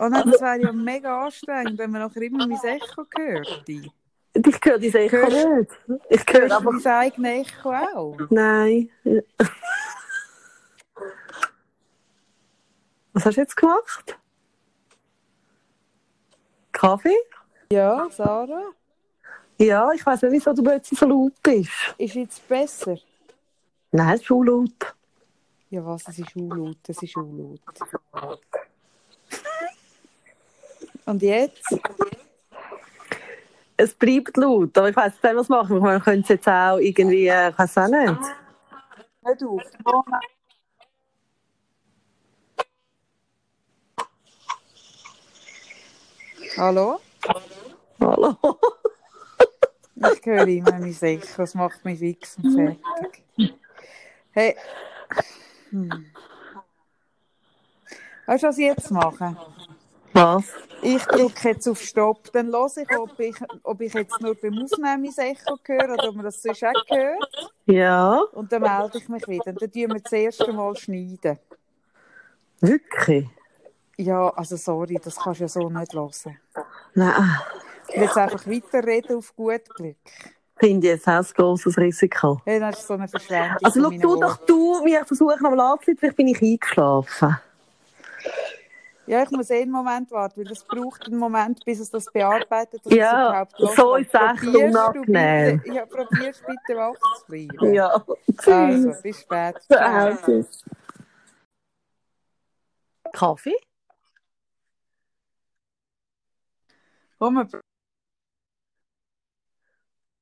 Oh 0.00 0.08
nein, 0.08 0.30
das 0.30 0.40
wäre 0.40 0.60
ja 0.60 0.72
mega 0.72 1.24
anstrengend, 1.24 1.78
wenn 1.78 1.90
man 1.90 2.02
nachher 2.02 2.22
immer 2.22 2.46
mein 2.46 2.58
Echo 2.62 3.04
hört. 3.16 3.64
Ich 3.68 4.60
höre 4.64 4.78
dich 4.78 4.92
sicher 4.92 5.18
Hörst- 5.18 5.46
nicht. 5.88 6.00
Ich 6.10 6.24
höre 6.32 6.52
aber... 6.52 6.72
dein 6.80 6.92
eigenes 6.92 7.48
Echo 7.48 7.72
auch? 7.72 8.16
Nein. 8.30 8.90
Was 13.12 13.24
hast 13.24 13.36
du 13.36 13.40
jetzt 13.40 13.56
gemacht? 13.56 14.18
Kaffee? 16.70 17.16
Ja, 17.72 18.08
Sarah? 18.10 18.70
Ja, 19.58 19.90
ich 19.92 20.06
weiß 20.06 20.22
nicht, 20.22 20.32
wieso 20.32 20.52
du 20.52 20.62
plötzlich 20.62 21.00
so 21.00 21.06
laut 21.06 21.32
bist. 21.42 21.72
Ist 21.98 22.14
jetzt 22.14 22.46
besser? 22.46 22.96
Nein, 23.90 24.14
es 24.14 24.20
ist 24.20 24.26
schon 24.26 24.46
laut. 24.46 24.94
Ja, 25.70 25.84
was? 25.84 26.06
Es 26.06 26.20
ist 26.20 26.36
unlaut, 26.36 26.78
es 26.86 27.02
ist 27.02 27.16
unlaut. 27.16 27.60
Und 31.08 31.22
jetzt? 31.22 31.64
Es 33.78 33.94
bleibt 33.94 34.36
laut, 34.36 34.76
aber 34.76 34.90
ich 34.90 34.96
weiß 34.96 35.14
nicht, 35.22 35.36
was 35.36 35.48
machen 35.48 35.76
wir. 35.76 35.80
Man 35.80 36.02
könnte 36.02 36.20
es 36.20 36.28
jetzt 36.28 36.48
auch 36.48 36.76
irgendwie, 36.76 37.28
äh, 37.28 37.48
ich 37.48 37.58
weiß 37.58 37.78
auch 37.78 37.88
nicht. 37.88 38.20
Hört 39.24 39.42
auf. 39.42 39.62
Hallo? 46.58 47.00
Hallo? 48.00 48.36
Ich 50.12 50.26
höre 50.26 50.46
immer 50.46 50.78
mich 50.78 50.98
sicher, 50.98 51.38
das 51.38 51.54
macht 51.54 51.84
mich 51.86 52.00
fix 52.00 52.36
und 52.36 52.54
fertig. 52.54 53.54
Hey. 54.32 54.56
Hm. 55.70 56.06
Weißt 58.26 58.42
du, 58.42 58.48
was 58.48 58.58
ich 58.58 58.66
jetzt 58.66 58.90
mache? 58.90 59.36
Was? 60.18 60.44
Ich 60.82 61.02
drücke 61.06 61.48
jetzt 61.50 61.68
auf 61.68 61.80
Stopp, 61.80 62.32
dann 62.32 62.52
höre 62.52 62.76
ich, 62.76 62.98
ob 62.98 63.18
ich, 63.18 63.36
ob 63.64 63.80
ich 63.80 63.92
jetzt 63.94 64.20
nur 64.20 64.34
beim 64.34 64.58
Aufnehmen 64.62 65.02
mein 65.02 65.26
Echo 65.26 65.58
höre 65.64 65.92
oder 65.94 66.08
ob 66.08 66.14
man 66.16 66.24
das 66.24 66.40
sonst 66.42 66.62
auch 66.64 66.72
hört. 66.88 67.52
Ja, 67.66 68.20
Und 68.32 68.50
dann 68.52 68.62
melde 68.62 68.98
ich 68.98 69.08
mich 69.08 69.26
wieder. 69.26 69.50
Und 69.50 69.60
dann 69.62 69.70
tun 69.72 69.88
wir 69.94 70.00
das 70.00 70.12
erste 70.12 70.52
Mal 70.52 70.76
schneiden. 70.76 71.38
wirklich? 72.60 73.28
Ja, 73.96 74.28
also 74.30 74.56
sorry, 74.56 75.00
das 75.02 75.16
kannst 75.16 75.40
du 75.40 75.44
ja 75.44 75.48
so 75.48 75.68
nicht 75.68 75.92
hören. 75.92 76.38
Nein, 76.94 77.36
Ich 77.88 77.96
jetzt 77.96 78.16
einfach 78.16 78.46
weiterreden 78.46 79.16
auf 79.18 79.34
gut 79.34 79.68
Glück. 79.74 79.96
finde 80.56 80.86
ich 80.86 80.92
jetzt 80.94 81.08
auch 81.08 81.12
ein 81.14 81.26
grosses 81.34 81.76
Risiko. 81.76 82.40
Hey, 82.44 82.60
das 82.60 82.78
ist 82.78 82.86
so 82.86 82.94
eine 82.94 83.08
Verschwendung 83.08 83.58
Also, 83.62 83.82
schau 83.82 83.90
du 83.90 84.20
doch 84.20 84.36
du, 84.46 84.80
mir 84.84 85.04
versuchen 85.04 85.44
am 85.46 85.54
Laden, 85.54 85.96
vielleicht 85.96 86.16
bin 86.16 86.28
ich 86.28 86.40
eingeschlafen. 86.40 87.38
Ja, 89.08 89.22
ich 89.22 89.30
muss 89.30 89.48
eh 89.48 89.62
einen 89.62 89.70
Moment 89.70 90.10
warten, 90.10 90.44
weil 90.44 90.52
es 90.52 90.62
braucht 90.64 91.06
einen 91.06 91.16
Moment, 91.18 91.64
bis 91.64 91.80
es 91.80 91.90
das 91.90 92.04
bearbeitet, 92.12 92.84
dass 92.84 92.92
Ja, 92.92 93.06
es 93.44 93.52
überhaupt 93.56 93.76
so 93.76 93.96
ist 93.96 94.14
es 94.14 94.20
echt 94.20 94.54
unangenehm. 94.54 95.60
bitte- 95.62 95.72
Ja, 95.74 95.86
probierst 95.86 96.44
bitte 96.46 96.76
wach 96.76 96.94
zu 97.18 97.26
bleiben. 97.26 97.72
Ja. 97.74 98.04
Also, 98.46 98.92
bis 99.02 99.20
später. 99.20 99.60
Ciao. 99.60 100.16
Tschüss. 100.24 100.64
Kaffee? 103.12 103.56
Komm, 107.18 107.48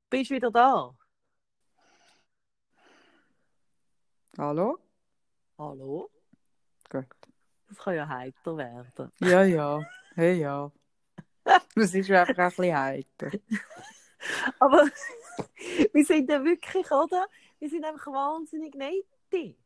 Bist 0.09 0.31
du 0.31 0.35
wieder 0.37 0.51
da? 0.53 0.95
Hallo? 4.39 4.79
Hallo? 5.59 6.09
Das 7.77 7.85
kann 7.85 7.95
ja 7.95 8.09
heiter 8.09 8.57
werden. 8.57 9.13
Ja, 9.21 9.43
ja. 9.43 9.81
Hey, 10.15 10.41
ja. 10.41 10.73
Das 11.75 11.95
ist 11.95 12.11
einfach 12.11 12.33
auch 12.35 12.39
ein 12.39 12.49
bisschen 12.49 12.79
heiter. 12.79 13.31
Aber 14.59 14.87
wir 15.93 16.05
sind 16.05 16.31
ja 16.31 16.43
wirklich, 16.43 16.91
oder? 16.91 17.27
Wir 17.59 17.69
sind 17.69 17.85
einfach 17.85 18.07
wahnsinnig 18.11 18.75
nette. 18.75 19.57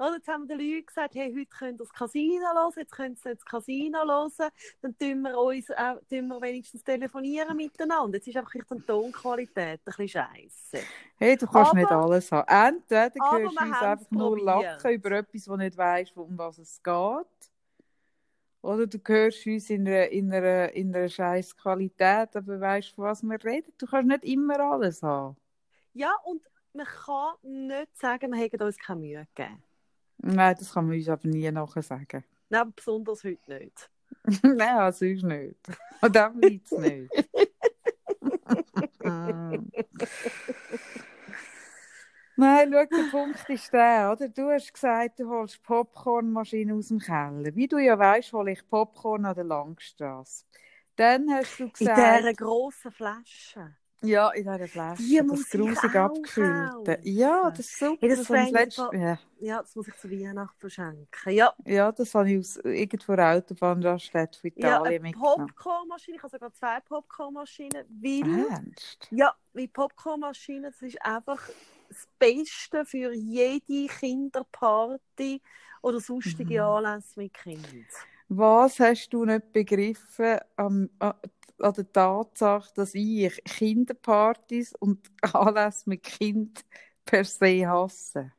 Oder? 0.00 0.16
Jetzt 0.16 0.28
haben 0.28 0.48
wir 0.48 0.56
den 0.56 0.66
Leuten 0.66 0.86
gesagt, 0.86 1.14
hey, 1.14 1.32
heute 1.32 1.46
könnt 1.46 1.80
ihr 1.80 1.84
das 1.84 1.92
Casino 1.92 2.46
hören, 2.46 2.72
jetzt 2.76 2.92
könnt 2.92 3.24
ihr 3.24 3.34
das 3.34 3.44
Casino 3.44 3.98
hören, 3.98 4.50
dann 4.80 4.98
tun 4.98 5.22
wir, 5.22 5.38
uns, 5.38 5.70
auch, 5.70 6.00
tun 6.08 6.26
wir 6.26 6.40
wenigstens 6.40 6.82
telefonieren 6.82 7.56
miteinander. 7.56 8.16
Jetzt 8.16 8.26
ist 8.26 8.36
einfach 8.36 8.52
die 8.52 8.80
Tonqualität 8.86 9.80
ein 9.80 9.84
bisschen 9.84 10.08
scheisse. 10.08 10.84
Hey, 11.16 11.36
du 11.36 11.46
kannst 11.46 11.70
Aber- 11.70 11.78
nicht 11.78 11.90
alles 11.90 12.32
haben. 12.32 12.48
Entweder 12.48 13.30
hörst 13.30 13.56
du 13.56 13.62
uns 13.62 13.82
einfach 13.82 14.10
nur 14.10 14.40
lachen 14.40 14.90
über 14.90 15.10
etwas, 15.12 15.48
wo 15.48 15.56
nicht 15.56 15.76
weißt, 15.76 16.16
um 16.16 16.36
was 16.36 16.58
es 16.58 16.82
geht. 16.82 17.39
Oder 18.62 18.86
du 18.86 18.98
hörst 19.06 19.46
uns 19.46 19.70
in 19.70 19.88
einer, 19.88 20.08
in 20.08 20.32
einer, 20.32 20.72
in 20.72 20.94
einer 20.94 21.08
scheiß 21.08 21.56
Qualität, 21.56 22.36
aber 22.36 22.60
weißt, 22.60 22.90
von 22.90 23.04
was 23.04 23.22
wir 23.22 23.42
reden. 23.42 23.72
Du 23.78 23.86
kannst 23.86 24.08
nicht 24.08 24.24
immer 24.24 24.60
alles 24.60 25.02
haben. 25.02 25.36
Ja, 25.94 26.14
und 26.24 26.42
man 26.74 26.86
kann 26.86 27.34
nicht 27.42 27.96
sagen, 27.96 28.32
wir 28.32 28.38
hätten 28.38 28.62
uns 28.62 28.76
keine 28.76 29.00
Mühe 29.00 29.26
gegeben. 29.34 29.62
Nein, 30.18 30.56
das 30.58 30.74
kann 30.74 30.86
man 30.86 30.96
uns 30.96 31.08
aber 31.08 31.26
nie 31.26 31.50
nachher 31.50 31.82
sagen. 31.82 32.24
Nein, 32.50 32.72
besonders 32.76 33.24
heute 33.24 33.40
nicht. 33.48 33.90
Nein, 34.42 34.92
sonst 34.92 35.22
nicht. 35.22 35.56
Und 36.02 36.14
dann 36.14 36.38
bleibt 36.38 36.70
es 36.70 36.78
nicht. 36.78 37.10
Nein, 42.40 42.72
schau, 42.72 42.84
der 42.86 43.10
Punkt 43.10 43.50
ist 43.50 43.72
der, 43.72 44.12
oder? 44.12 44.28
Du 44.28 44.50
hast 44.50 44.72
gesagt, 44.72 45.20
du 45.20 45.28
holst 45.28 45.62
Popcornmaschine 45.62 46.74
aus 46.74 46.88
dem 46.88 46.98
Keller. 46.98 47.54
Wie 47.54 47.68
du 47.68 47.76
ja 47.76 47.98
weißt, 47.98 48.32
hole 48.32 48.52
ich 48.52 48.66
Popcorn 48.66 49.26
an 49.26 49.34
der 49.34 49.44
Langstrasse. 49.44 50.46
Dann 50.96 51.30
hast 51.30 51.58
du 51.58 51.64
In 51.64 51.72
gesagt, 51.72 52.20
dieser 52.20 52.32
grossen 52.32 52.92
Flasche. 52.92 53.76
Ja, 54.02 54.30
in 54.30 54.44
dieser 54.44 54.68
Flasche. 54.68 55.02
Die 55.02 55.18
das 55.18 55.26
muss 55.26 55.42
ich 55.42 55.50
grusig 55.50 55.92
kaufen. 55.92 56.96
Ja, 57.02 57.50
das 57.50 57.60
ist 57.60 57.78
super. 57.78 57.98
Hey, 58.00 58.08
das 58.08 58.26
das 58.26 58.30
im 58.30 59.00
ja. 59.00 59.18
Ja, 59.38 59.60
das 59.60 59.76
muss 59.76 59.88
ich 59.88 59.96
zu 59.96 60.10
Weihnachten 60.10 60.58
verschenken. 60.58 61.32
Ja, 61.32 61.52
ja, 61.66 61.92
das 61.92 62.14
habe 62.14 62.30
ich 62.30 62.38
aus 62.38 62.56
irgendwo 62.56 63.12
Autobahnraststätte 63.12 64.40
von 64.40 64.50
ja 64.56 64.76
Italien 64.78 64.86
eine 64.86 65.00
mitgenommen. 65.00 65.46
Popcornmaschine. 65.48 66.16
Ich 66.16 66.22
habe 66.22 66.30
sogar 66.30 66.52
zwei 66.54 66.80
Popcornmaschinen, 66.80 67.84
weil... 68.02 68.46
Ernst? 68.48 69.08
Ja, 69.10 69.34
die 69.52 69.68
Popcornmaschine, 69.68 70.70
das 70.70 70.80
ist 70.80 71.02
einfach 71.04 71.42
das 71.90 72.08
Beste 72.20 72.86
für 72.86 73.14
jede 73.14 73.88
Kinderparty 73.88 75.42
oder 75.82 76.00
sonstige 76.00 76.64
Mhm. 76.64 76.64
Anlässe 76.64 77.20
mit 77.20 77.34
Kindern. 77.34 77.88
Was 78.28 78.78
hast 78.80 79.10
du 79.12 79.24
nicht 79.24 79.52
begriffen 79.52 80.38
an, 80.56 80.88
an 80.98 81.14
der 81.58 81.92
Tatsache, 81.92 82.72
dass 82.74 82.94
ich 82.94 83.42
Kinderpartys 83.44 84.74
und 84.74 85.10
Anlässe 85.34 85.88
mit 85.88 86.02
Kind 86.04 86.64
per 87.04 87.24
se 87.24 87.66
hasse? 87.68 88.32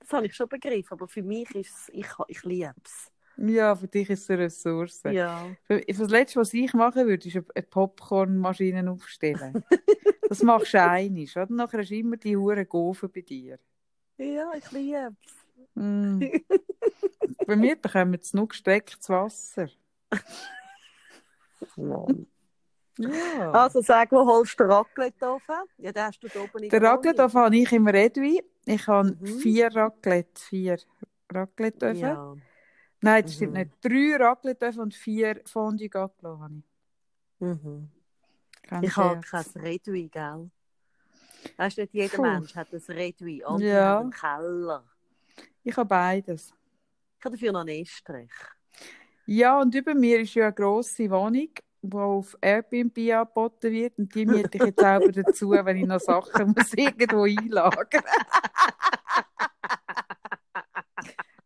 Das 0.00 0.12
habe 0.12 0.26
ich 0.26 0.34
schon 0.34 0.48
begriffen, 0.48 0.92
aber 0.94 1.08
für 1.08 1.22
mich 1.22 1.54
ist 1.54 1.70
es, 1.72 1.88
ich, 1.94 2.06
ich 2.28 2.42
liebe 2.44 2.74
es. 2.84 3.11
Ja, 3.44 3.74
für 3.74 3.88
dich 3.88 4.08
ist 4.08 4.22
es 4.22 4.30
eine 4.30 4.44
Ressource. 4.44 5.02
Ja. 5.10 5.46
Für, 5.64 5.78
für 5.80 6.02
das 6.02 6.10
Letzte, 6.10 6.38
was 6.40 6.54
ich 6.54 6.72
machen 6.74 7.06
würde, 7.08 7.26
ist 7.26 7.36
eine- 7.36 7.62
Popcornmaschine 7.66 8.88
aufstellen. 8.90 9.64
das 10.28 10.42
machst 10.42 10.74
du. 10.74 10.78
Oder? 10.78 11.46
Nachher 11.50 11.78
hast 11.80 11.90
du 11.90 11.96
immer 11.96 12.16
die 12.16 12.36
Huren 12.36 12.68
Gofen 12.68 13.10
bei 13.12 13.22
dir. 13.22 13.58
ja, 14.18 14.52
ich 14.56 14.70
liebe 14.70 15.14
es. 15.26 15.34
Mm. 15.74 16.20
bei 17.46 17.56
mir 17.56 17.74
bekommen 17.76 18.18
sie 18.20 18.36
nur 18.36 18.46
gestecktes 18.48 19.08
Wasser. 19.08 19.68
Ja. 21.76 22.06
Also 23.52 23.80
sag, 23.80 24.12
wo 24.12 24.24
holst 24.26 24.58
du 24.60 24.64
den 24.64 24.72
Raclette-Ofen? 24.72 25.54
Ja, 25.78 25.92
den 25.92 26.02
hast 26.04 26.20
du 26.22 26.28
da 26.28 26.40
oben 26.40 26.58
Den 26.60 26.68
der 26.70 26.82
Raclette 26.82 27.18
Wohnung. 27.22 27.34
habe 27.34 27.56
ich 27.56 27.72
im 27.72 27.86
Redwi. 27.88 28.42
Ich 28.66 28.86
habe 28.86 29.16
Mhm. 29.18 29.26
vier 29.40 29.74
Raclette. 29.74 30.40
Vier 30.42 30.76
Raclette 31.32 31.92
Ja. 31.92 32.36
Nein, 33.02 33.22
das 33.24 33.34
stimmt 33.34 33.52
Mhm. 33.52 33.58
nicht. 33.58 33.70
Drei 33.82 34.16
Raclette 34.24 34.80
und 34.80 34.94
vier 34.94 35.40
Fondue 35.44 35.88
Gâteau 35.88 36.38
habe 36.40 36.54
ich. 36.58 36.64
Mhm. 37.40 37.88
Ich 38.80 38.96
habe 38.96 39.20
kein 39.20 39.44
Redui, 39.56 40.08
gell? 40.08 40.50
Weißt 41.56 41.76
du, 41.76 41.80
nicht 41.82 41.92
jeder 41.94 42.16
Puh. 42.16 42.22
Mensch 42.22 42.54
hat 42.54 42.72
ein 42.72 42.80
Redui 42.88 43.44
und 43.44 43.60
Ja. 43.60 43.98
einen 43.98 44.10
Keller. 44.10 44.84
Ich 45.64 45.76
habe 45.76 45.88
beides. 45.88 46.54
Ich 47.18 47.24
habe 47.24 47.36
dafür 47.36 47.52
noch 47.52 47.60
einen 47.60 47.82
Estrich. 47.82 48.30
Ja, 49.26 49.60
und 49.60 49.74
über 49.74 49.94
mir 49.94 50.20
ist 50.20 50.34
ja 50.34 50.44
eine 50.46 50.52
grosse 50.54 51.10
Wohnung, 51.10 51.48
die 51.82 51.96
auf 51.96 52.36
Airbnb 52.40 52.96
angeboten 53.12 53.72
wird. 53.72 53.98
Und 53.98 54.14
die 54.14 54.26
miete 54.26 54.58
ich 54.58 54.64
jetzt 54.64 54.80
selber 54.80 55.10
dazu, 55.10 55.50
wenn 55.50 55.76
ich 55.76 55.86
noch 55.86 56.00
Sachen 56.00 56.54
muss 56.56 56.72
irgendwo 56.74 57.24
einlagern 57.24 58.02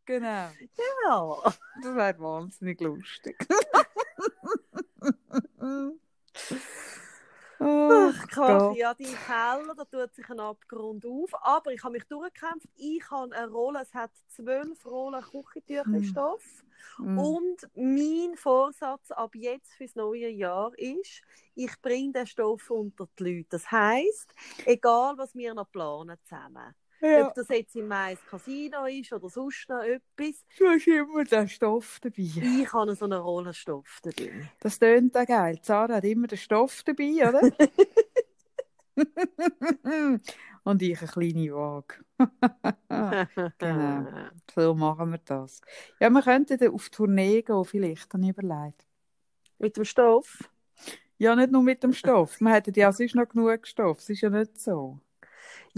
Genau. 0.07 0.49
Ja. 1.05 1.53
Das 1.83 1.95
wäre 1.95 2.19
wahnsinnig 2.19 2.81
lustig. 2.81 3.37
Ach. 7.59 8.29
Gott. 8.35 8.77
Ja, 8.77 8.95
die 8.95 9.05
Keller, 9.05 9.75
da 9.77 9.85
tut 9.85 10.15
sich 10.15 10.29
ein 10.29 10.41
Abgrund 10.41 11.05
auf. 11.07 11.31
Aber 11.43 11.73
ich 11.73 11.83
habe 11.83 11.95
mich 11.95 12.05
durchgekämpft. 12.05 12.69
Ich 12.77 13.11
habe 13.11 13.35
eine 13.35 13.51
Rolle, 13.51 13.81
es 13.83 13.95
hat 13.95 14.11
zwölf 14.29 14.85
Rollen 14.85 15.23
Küchentücherstoff. 15.23 16.45
Mm. 16.99 17.19
Und 17.19 17.69
mein 17.75 18.37
Vorsatz 18.37 19.11
ab 19.11 19.35
jetzt 19.35 19.73
fürs 19.75 19.95
neue 19.95 20.29
Jahr 20.29 20.73
ist, 20.79 21.23
ich 21.55 21.73
bringe 21.83 22.13
den 22.13 22.27
Stoff 22.27 22.71
unter 22.71 23.09
die 23.19 23.25
Leute. 23.25 23.49
Das 23.51 23.71
heisst, 23.71 24.33
egal 24.65 25.17
was 25.19 25.35
wir 25.35 25.55
noch 25.55 25.71
planen 25.71 26.19
zusammen, 26.25 26.75
Ja, 27.01 27.29
ob 27.29 27.35
das 27.35 27.49
jetzt 27.49 27.77
im 27.77 27.89
Mai 27.89 28.13
ein 28.13 28.19
Casino 28.29 28.87
ist 28.87 29.13
oder 29.13 29.29
sonst 29.29 29.69
noch 29.69 29.83
etwas, 29.83 30.45
du 30.59 30.67
hast 30.67 30.87
immer 30.87 31.25
den 31.25 31.49
Stoff 31.49 31.99
dabei. 32.01 32.23
ich 32.63 32.73
habe 32.73 32.95
so 32.95 33.05
einen 33.05 33.21
Rollenstoff 33.21 34.01
dabei. 34.03 34.51
Das 34.61 34.79
tönt 34.79 35.17
auch 35.17 35.27
geil. 35.27 35.61
Zara 35.63 35.97
hat 35.97 36.05
immer 36.05 36.27
den 36.27 36.39
Stoff 36.39 36.83
dabei, 36.85 37.29
oder? 37.29 37.41
Und 40.65 40.83
ich 40.83 40.99
eine 40.99 41.09
kleine 41.09 41.53
Waage. 41.55 41.95
Genau. 43.59 44.07
So 44.55 44.75
machen 44.75 45.13
wir 45.13 45.21
das. 45.25 45.61
Ja, 46.01 46.11
wir 46.11 46.23
könnten 46.23 46.59
dann 46.59 46.73
auf 46.73 46.89
Tournee 46.89 47.43
gehen, 47.43 47.65
vielleicht, 47.65 48.13
habe 48.13 48.25
ich 48.25 48.31
überlegt. 48.31 48.87
Mit 49.59 49.77
dem 49.77 49.85
Stoff? 49.85 50.51
Ja, 51.19 51.37
nicht 51.37 51.53
nur 51.53 51.63
mit 51.63 51.83
dem 51.83 51.93
Stoff. 51.93 52.41
Wir 52.41 52.53
hätten 52.53 52.75
ja 52.75 52.93
sonst 52.93 53.15
noch 53.15 53.29
genug 53.29 53.67
Stoff. 53.67 53.99
Es 53.99 54.11
ist 54.11 54.21
ja 54.21 54.31
nicht 54.31 54.59
so. 54.61 55.01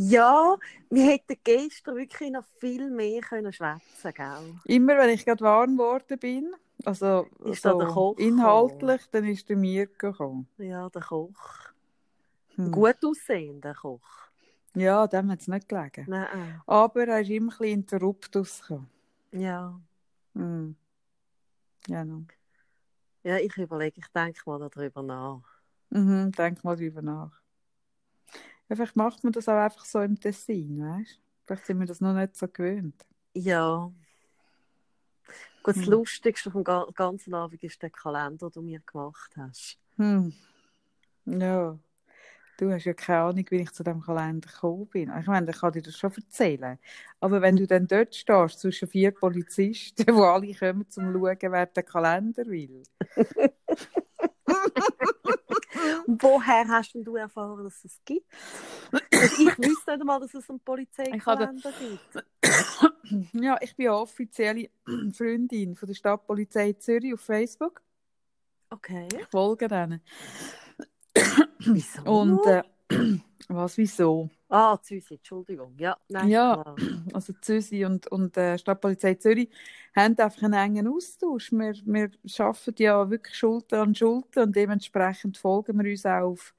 Ja, 0.01 0.57
wir 0.91 1.07
hätten 1.07 1.37
gestern 1.43 1.97
wirklich 1.97 2.31
noch 2.31 2.45
viel 2.61 2.89
mehr 2.89 3.21
können 3.21 3.53
schwätzen 3.53 4.15
können. 4.15 4.61
Immer 4.65 4.97
wenn 4.97 5.11
ich 5.11 5.25
gerade 5.25 5.43
warm 5.43 5.77
geworden 5.77 6.19
bin, 6.19 6.55
also 6.85 7.27
so 7.43 8.15
inhaltlich, 8.17 9.03
dann 9.11 9.25
ist 9.25 9.49
der 9.49 9.57
Mirko 9.57 10.13
gekommen. 10.13 10.49
Ja, 10.59 10.89
der 10.89 11.03
Koch. 11.03 11.73
Hm. 12.55 12.71
Gut 12.71 13.05
aussehender 13.05 13.75
Koch. 13.75 14.29
Ja, 14.75 15.09
dem 15.09 15.33
hat 15.33 15.41
es 15.41 15.49
nicht 15.49 15.69
gelegen. 15.69 16.05
Nein. 16.07 16.63
Aber 16.67 17.07
er 17.09 17.21
ist 17.21 17.31
immer 17.31 17.53
ein 17.53 17.59
bisschen 17.59 17.75
Interruptus 17.81 18.61
gekommen. 18.61 18.91
Ja. 19.33 19.81
Hm. 20.35 20.77
Ja, 21.89 22.05
no. 22.05 22.25
ja, 23.25 23.39
ich 23.39 23.57
überlege, 23.57 23.99
ich 23.99 24.09
denke 24.09 24.43
mal 24.47 24.59
darüber 24.59 25.03
nach. 25.03 25.43
Mhm, 25.91 26.31
denk 26.33 26.63
mal 26.63 26.77
drüber 26.77 27.03
nach. 27.03 27.33
Ja, 28.69 28.77
vielleicht 28.77 28.97
macht 28.97 29.25
man 29.25 29.33
das 29.33 29.49
auch 29.49 29.55
einfach 29.55 29.85
so 29.85 30.01
im 30.01 30.19
Tessin, 30.21 30.81
weißt 30.81 31.17
du? 31.17 31.21
Vielleicht 31.47 31.67
sind 31.67 31.81
wir 31.81 31.87
das 31.87 32.01
noch 32.01 32.13
nicht 32.13 32.37
so 32.37 32.47
gewöhnt. 32.49 33.07
Ja. 33.35 33.91
Gut, 35.63 35.77
das 35.77 35.87
Hm. 35.87 35.93
Lustigste 35.93 36.51
vom 36.51 36.65
ga- 36.65 36.87
ganzen 36.95 37.35
Abend 37.35 37.63
ist 37.63 37.83
der 37.83 37.91
Kalender, 37.91 38.51
den 38.51 38.53
du 38.53 38.63
mir 38.63 38.81
gemacht 38.81 39.33
hast. 39.37 39.79
Hm. 39.97 40.33
Ja. 41.25 41.79
Du 42.59 42.73
hast 42.73 42.85
ja 42.85 42.93
keine 42.93 43.21
Ahnung, 43.21 43.47
wie 43.51 43.61
ich 43.63 43.71
zu 43.71 43.85
dem 43.85 44.01
Kalender 44.01 44.49
gekommen 44.51 44.87
bin. 44.89 45.13
Ich 45.21 45.27
meine, 45.27 45.49
ich 45.51 45.59
kann 45.59 45.73
dir 45.73 45.83
das 45.83 45.97
schon 45.97 46.13
erzählen. 46.13 46.77
Aber 47.21 47.41
wenn 47.41 47.57
du 47.57 47.67
dann 47.69 47.87
dort 47.87 48.15
stehst, 48.17 48.59
zwischen 48.61 48.89
vier 48.89 49.13
Polizisten, 49.13 50.05
die 50.07 50.13
alle 50.13 50.55
kommen, 50.55 50.83
um 50.83 50.91
zu 50.91 51.01
schauen, 51.01 51.53
wer 51.53 51.67
den 51.67 51.85
Kalender 51.85 52.45
will. 52.47 52.83
Woher 56.11 56.67
hast 56.69 56.95
denn 56.95 57.05
du 57.05 57.17
erfahren, 57.17 57.63
dass 57.65 57.85
es 57.85 58.01
gibt? 58.07 58.27
Ich 59.13 59.59
wüsste 59.59 59.61
nicht 59.61 59.89
einmal, 60.01 60.21
dass 60.21 60.33
es 60.33 60.49
einen 60.49 60.61
Polizeikalender 60.61 61.73
gibt. 61.73 62.27
Ja, 63.33 63.57
ich 63.61 63.75
bin 63.75 63.87
ja 63.87 63.95
offizielle 63.95 64.69
Freundin 65.13 65.75
von 65.75 65.87
der 65.87 65.95
Stadtpolizei 65.95 66.75
Zürich 66.75 67.15
auf 67.15 67.21
Facebook. 67.21 67.83
Okay. 68.71 69.09
Ich 69.19 69.27
folge 69.27 69.67
denen. 69.67 70.03
Wieso? 71.59 72.03
Und 72.03 72.47
äh, 72.47 72.63
was, 73.49 73.77
wieso? 73.77 74.31
Ah, 74.49 74.79
Züsi, 74.83 75.15
Entschuldigung. 75.15 75.75
Ja, 75.79 75.97
nein. 76.09 76.29
Ja. 76.29 76.65
Also 77.13 77.33
Züsi 77.41 77.85
und, 77.85 78.07
und 78.09 78.37
äh, 78.37 78.59
Stadtpolizei 78.59 79.15
Zürich 79.15 79.49
haben 79.97 80.19
einfach 80.19 80.43
einen 80.43 80.53
engen 80.53 80.89
Austausch. 80.89 81.53
Wir, 81.53 81.75
wir 81.85 82.11
arbeiten 82.39 82.83
ja 82.83 83.11
wirklich 83.11 83.35
Schulter 83.35 83.83
an 83.83 83.95
Schulter 83.95 84.43
und 84.43 84.55
dementsprechend 84.55 85.39
folgen 85.39 85.83
wir 85.83 85.91
uns 85.91 86.07
auch 86.07 86.33
auf, 86.33 86.55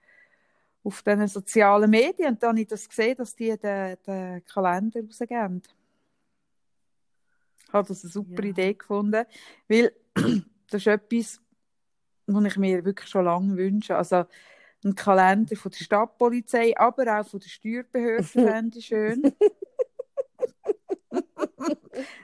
auf 0.84 1.02
den 1.04 1.28
sozialen 1.28 1.90
Medien. 1.90 2.34
Und 2.34 2.44
dann 2.44 2.50
habe 2.50 2.62
ich 2.62 2.68
das 2.68 2.90
gesehen, 2.90 3.16
dass 3.16 3.36
die 3.36 3.56
den, 3.58 3.98
den 4.06 4.44
Kalender 4.46 5.02
rausgeben. 5.02 5.62
Ich 7.68 7.74
habe 7.74 7.88
das 7.88 8.04
eine 8.04 8.12
super 8.12 8.44
Ja. 8.44 8.50
Idee 8.50 8.74
gefunden, 8.74 9.26
weil 9.68 9.94
das 10.70 10.82
ist 10.82 10.88
etwas, 10.88 11.42
was 12.26 12.46
ich 12.46 12.58
mir 12.58 12.84
wirklich 12.84 13.10
schon 13.10 13.26
lange 13.26 13.56
wünsche. 13.56 13.96
Also 13.96 14.26
ein 14.84 14.96
Kalender 14.96 15.56
von 15.56 15.72
der 15.72 15.84
Stadtpolizei, 15.84 16.78
aber 16.78 17.20
auch 17.20 17.28
von 17.28 17.40
der 17.40 17.50
Steuerbehörde 17.50 18.24
fände 18.24 18.80
ich 18.80 18.86
schön. 18.86 19.22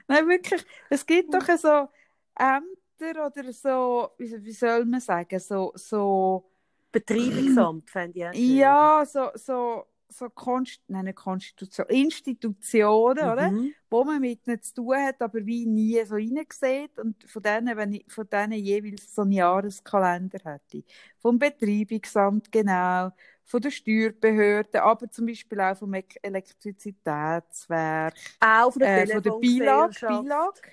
Nein, 0.07 0.27
wirklich. 0.27 0.65
Es 0.89 1.05
gibt 1.05 1.33
doch 1.33 1.45
so 1.57 1.89
Ämter 2.37 3.25
oder 3.25 3.51
so, 3.51 4.09
wie, 4.17 4.43
wie 4.43 4.51
soll 4.51 4.85
man 4.85 5.01
sagen, 5.01 5.39
so, 5.39 5.71
so 5.75 6.49
Betreibungsamt 6.91 7.89
fände 7.89 8.19
ich 8.19 8.25
auch 8.25 8.33
schön. 8.33 8.55
ja, 8.55 9.05
so, 9.05 9.29
so, 9.35 9.85
so 10.09 10.29
Konst 10.29 10.81
nein, 10.87 11.13
Konstitution, 11.13 11.87
Institutionen, 11.89 13.29
oder? 13.29 13.51
Mhm. 13.51 13.73
wo 13.89 14.03
man 14.03 14.21
mit 14.21 14.45
ihnen 14.47 14.61
zu 14.61 14.73
tun 14.75 14.95
hat, 14.97 15.21
aber 15.21 15.45
wie 15.45 15.65
nie 15.65 16.03
so 16.05 16.15
reingesehen 16.15 16.89
und 16.97 17.23
von 17.29 17.41
denen, 17.41 17.75
wenn 17.77 17.93
ich 17.93 18.05
von 18.07 18.27
denen 18.29 18.53
jeweils 18.53 19.13
so 19.15 19.21
einen 19.23 19.31
Jahreskalender 19.31 20.39
hätte. 20.43 20.83
Vom 21.17 21.39
Betreibungsamt, 21.39 22.51
genau, 22.51 23.11
von 23.43 23.61
der 23.61 23.71
Steuerbehörde, 23.71 24.81
aber 24.83 25.09
zum 25.09 25.27
Beispiel 25.27 25.59
auch 25.61 25.77
vom 25.77 25.93
Ek- 25.93 26.19
Elektrizitätswerk, 26.21 28.15
Auch 28.39 28.71
von 28.71 28.79
der 28.79 29.03
äh, 29.03 29.07
von 29.07 29.21
der 29.21 29.31
Bilag. 29.31 29.91
Bilag. 29.99 30.71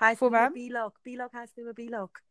Heisst 0.00 0.18
Von 0.18 0.32
wem? 0.32 0.52
Bilag. 0.52 1.02
Bilag 1.02 1.32
heisst 1.32 1.56
nicht 1.56 1.64
mehr 1.64 1.74
Bilag. 1.74 2.22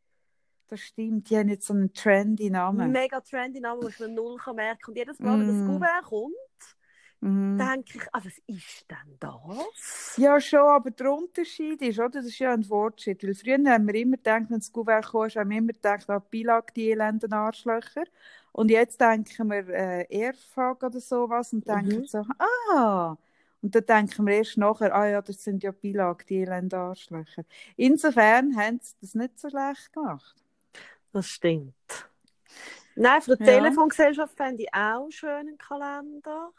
Das 0.69 0.79
stimmt, 0.81 1.29
die 1.29 1.37
haben 1.37 1.49
jetzt 1.49 1.67
so 1.67 1.73
einen 1.73 1.93
trendy 1.93 2.49
Namen. 2.49 2.93
Mega 2.93 3.21
trendy 3.21 3.59
Name, 3.59 3.81
den 3.81 3.89
ich 3.89 3.99
mir 3.99 4.07
null 4.07 4.37
kann 4.37 4.55
merken 4.55 4.89
Und 4.91 4.97
jedes 4.97 5.21
Mal, 5.21 5.39
wenn 5.39 5.47
das 5.47 5.63
Mm. 5.63 5.63
Kuvert 5.63 6.03
kommt, 6.05 6.35
Mhm. 7.21 7.59
denke 7.59 7.97
ich, 7.99 8.07
ah, 8.13 8.21
was 8.23 8.37
ist 8.47 8.89
denn 8.89 9.17
das? 9.19 10.17
Ja, 10.17 10.41
schon, 10.41 10.59
aber 10.59 10.91
der 10.91 11.13
Unterschied 11.13 11.81
ist, 11.81 11.97
oder? 11.99 12.09
Das 12.09 12.25
ist 12.25 12.39
ja 12.39 12.51
ein 12.53 12.63
Fortschritt. 12.65 13.23
Weil 13.23 13.33
früher 13.35 13.57
haben 13.71 13.87
wir 13.87 13.95
immer 13.95 14.17
gedacht, 14.17 14.45
wenn 14.49 14.59
das 14.59 14.71
Kuvert 14.71 15.05
kam, 15.11 15.29
haben 15.29 15.49
wir 15.49 15.57
immer 15.57 15.71
gedacht, 15.73 16.09
ah, 16.09 16.19
Bilag, 16.19 16.73
die 16.73 16.91
elenden 16.91 17.31
Arschlöcher. 17.31 18.03
Und 18.51 18.69
jetzt 18.69 18.99
denken 18.99 19.49
wir 19.49 19.69
äh, 19.69 20.05
Airfag 20.09 20.83
oder 20.83 20.99
sowas 20.99 21.53
und 21.53 21.67
denken 21.69 21.93
Mhm. 21.93 22.05
so, 22.05 22.25
ah. 22.73 23.15
Und 23.61 23.75
dann 23.75 23.85
denken 23.85 24.25
wir 24.27 24.35
erst 24.35 24.57
nachher, 24.57 24.93
ah 24.93 25.07
ja, 25.07 25.21
das 25.21 25.41
sind 25.43 25.63
ja 25.63 25.71
Bilag, 25.71 26.25
die 26.27 26.41
elenden 26.41 26.79
Arschlöcher. 26.79 27.43
Insofern 27.77 28.55
haben 28.57 28.79
sie 28.81 28.95
das 29.01 29.15
nicht 29.15 29.39
so 29.39 29.49
schlecht 29.49 29.93
gemacht. 29.93 30.35
Das 31.11 31.27
stimmt. 31.27 31.73
Nein, 32.95 33.21
von 33.21 33.37
der 33.37 33.47
Ja. 33.47 33.59
Telefongesellschaft 33.61 34.35
fände 34.35 34.63
ich 34.63 34.73
auch 34.73 35.03
einen 35.03 35.11
schönen 35.11 35.57
Kalender. 35.57 36.51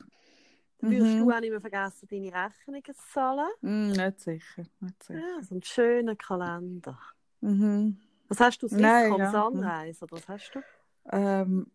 Dann 0.79 0.91
würdest 0.91 1.15
Mhm. 1.15 1.19
du 1.19 1.31
auch 1.31 1.41
nicht 1.41 1.51
mehr 1.51 1.61
vergessen, 1.61 2.09
deine 2.09 2.33
Rechnungen 2.33 2.83
zu 2.85 2.95
zahlen. 3.13 3.51
Hm, 3.61 3.93
nicht 3.93 4.21
sicher, 4.21 4.63
nicht 4.81 5.03
sicher. 5.03 5.21
Ja, 5.21 5.43
so 5.43 5.55
einen 5.55 5.63
schönen 5.63 6.17
Kalender. 6.17 6.99
Mhm. 7.41 7.99
Was 8.29 8.41
hast 8.41 8.63
du? 8.63 8.69
Swisscom, 8.69 9.19
ja. 9.21 9.31
Sunrise? 9.31 10.05
Oder 10.05 10.17
was 10.17 10.29
hast 10.29 10.51
du? 10.55 10.63
Ähm, 11.13 11.71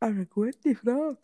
eine 0.00 0.26
gute 0.26 0.74
Frage. 0.74 1.18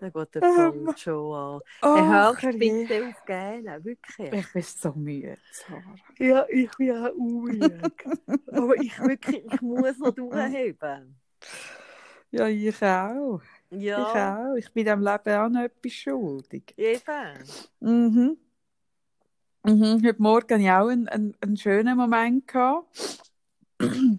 Na 0.00 0.08
gut, 0.10 0.34
der 0.34 0.42
Ähm. 0.42 0.88
schon 0.96 1.34
an. 1.34 1.60
Oh, 1.82 1.94
Hey, 1.94 2.02
herrje. 2.04 2.58
bitte 2.88 3.04
auf 3.04 3.24
gerne, 3.24 3.84
wirklich. 3.84 4.32
Ich 4.32 4.52
bin 4.52 4.62
so 4.62 4.92
müde, 4.92 5.36
Sarah. 5.50 5.94
Ja, 6.18 6.46
ich 6.48 6.70
bin 6.76 6.90
auch 6.92 7.12
unruhig. 7.14 8.06
Aber 8.52 8.76
ich 8.76 8.98
wirklich, 9.00 9.44
ich 9.44 9.60
muss 9.60 9.98
noch 9.98 10.14
durchheben. 10.14 11.16
Ja, 12.30 12.46
ich 12.46 12.82
auch. 12.82 13.40
Ich 13.70 13.80
Ja, 13.80 14.36
auch. 14.38 14.54
Ich 14.56 14.72
bin 14.72 14.84
dem 14.84 15.00
Leben 15.00 15.34
auch 15.34 15.48
noch 15.48 15.62
etwas 15.62 15.92
schuldig. 15.92 16.74
eben. 16.76 17.44
Mhm. 17.80 18.36
Mhm. 19.64 20.02
Heute 20.04 20.22
Morgen 20.22 20.54
hatte 20.54 20.62
ich 20.62 20.70
auch 20.70 20.88
einen, 20.88 21.08
einen, 21.08 21.36
einen 21.40 21.56
schönen 21.56 21.96
Moment. 21.96 22.46
Gehabt. 22.48 22.86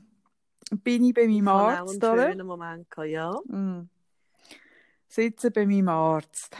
bin 0.83 1.03
ich 1.03 1.13
bei 1.13 1.27
meinem 1.27 1.47
Ich 1.47 1.53
Arzt, 1.53 2.03
einen 2.03 2.13
oder? 2.13 2.29
schönen 2.29 2.47
Moment, 2.47 2.89
gehabt, 2.89 3.09
ja. 3.09 3.39
Mhm. 3.47 3.89
Sitze 5.09 5.51
bei 5.51 5.65
meinem 5.65 5.89
Arzt. 5.89 6.55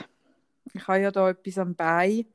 Ich 0.74 0.86
habe 0.86 1.00
ja 1.00 1.10
da 1.10 1.30
etwas 1.30 1.58
am 1.58 1.74
Bein. 1.74 2.26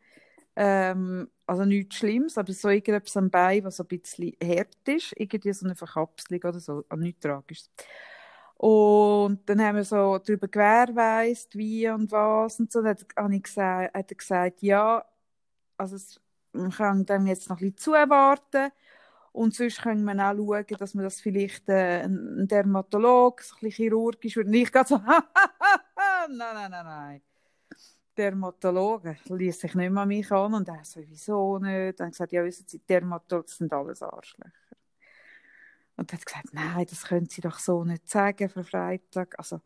Ähm, 0.55 1.29
also 1.45 1.65
nichts 1.65 1.97
Schlimmes, 1.97 2.37
aber 2.37 2.53
so 2.53 2.69
irgendetwas 2.69 3.17
am 3.17 3.29
Bein, 3.29 3.63
was 3.65 3.79
ein 3.79 3.87
bisschen 3.87 4.33
hart 4.41 4.87
ist. 4.87 5.13
Irgendwie 5.17 5.53
so 5.53 5.65
eine 5.65 5.75
Verkapselung 5.75 6.41
oder 6.43 6.59
so. 6.59 6.85
Also 6.89 7.03
nichts 7.03 7.21
Tragisches. 7.21 7.69
Und 8.57 9.41
dann 9.49 9.61
haben 9.61 9.75
wir 9.75 9.83
so 9.83 10.17
darüber 10.17 10.47
gewährleistet, 10.47 11.55
wie 11.55 11.89
und 11.89 12.11
was 12.11 12.59
und 12.59 12.71
so. 12.71 12.81
Dann 12.81 12.91
hat, 12.91 13.33
ich 13.33 13.43
gesagt, 13.43 13.93
hat 13.93 14.11
er 14.11 14.15
gesagt, 14.15 14.61
ja, 14.61 15.05
also 15.77 15.97
es, 15.97 16.21
man 16.53 16.71
kann 16.71 17.05
dann 17.05 17.27
jetzt 17.27 17.49
noch 17.49 17.57
ein 17.57 17.73
bisschen 17.73 17.77
zuwarten. 17.77 18.71
Und 19.33 19.53
sonst 19.53 19.81
können 19.81 20.05
wir 20.05 20.13
auch 20.13 20.33
schauen, 20.33 20.65
dass 20.79 20.93
man 20.93 21.03
das 21.03 21.19
vielleicht 21.19 21.67
äh, 21.67 22.03
ein 22.03 22.47
Dermatolog, 22.47 23.41
so 23.41 23.55
ein 23.55 23.59
bisschen 23.59 23.71
chirurgisch 23.83 24.37
würde. 24.37 24.49
Und 24.49 24.55
ich 24.55 24.71
so, 24.87 24.95
nein, 26.29 26.53
nein, 26.55 26.71
nein, 26.71 26.85
nein. 26.85 27.21
Dermatologen 28.17 29.17
ließ 29.25 29.59
sich 29.59 29.75
nicht 29.75 29.91
mehr 29.91 30.03
an 30.03 30.07
mich 30.07 30.31
an. 30.31 30.53
Und 30.53 30.67
er 30.69 30.83
so, 30.83 31.01
wieso 31.05 31.59
nicht? 31.59 31.99
Dann 31.99 32.11
gesagt, 32.11 32.31
ja, 32.31 32.43
wissen 32.43 32.65
Sie, 32.67 32.79
Dermatologen 32.79 33.47
sind 33.49 33.73
alles 33.73 34.01
Arschlöcher. 34.01 34.51
Und 35.97 36.11
er 36.11 36.17
hat 36.17 36.25
gesagt, 36.25 36.53
nein, 36.53 36.85
das 36.89 37.03
können 37.03 37.27
Sie 37.29 37.41
doch 37.41 37.59
so 37.59 37.83
nicht 37.83 38.09
sagen, 38.09 38.49
Frau 38.49 38.63
Freitag. 38.63 39.35
Also, 39.37 39.61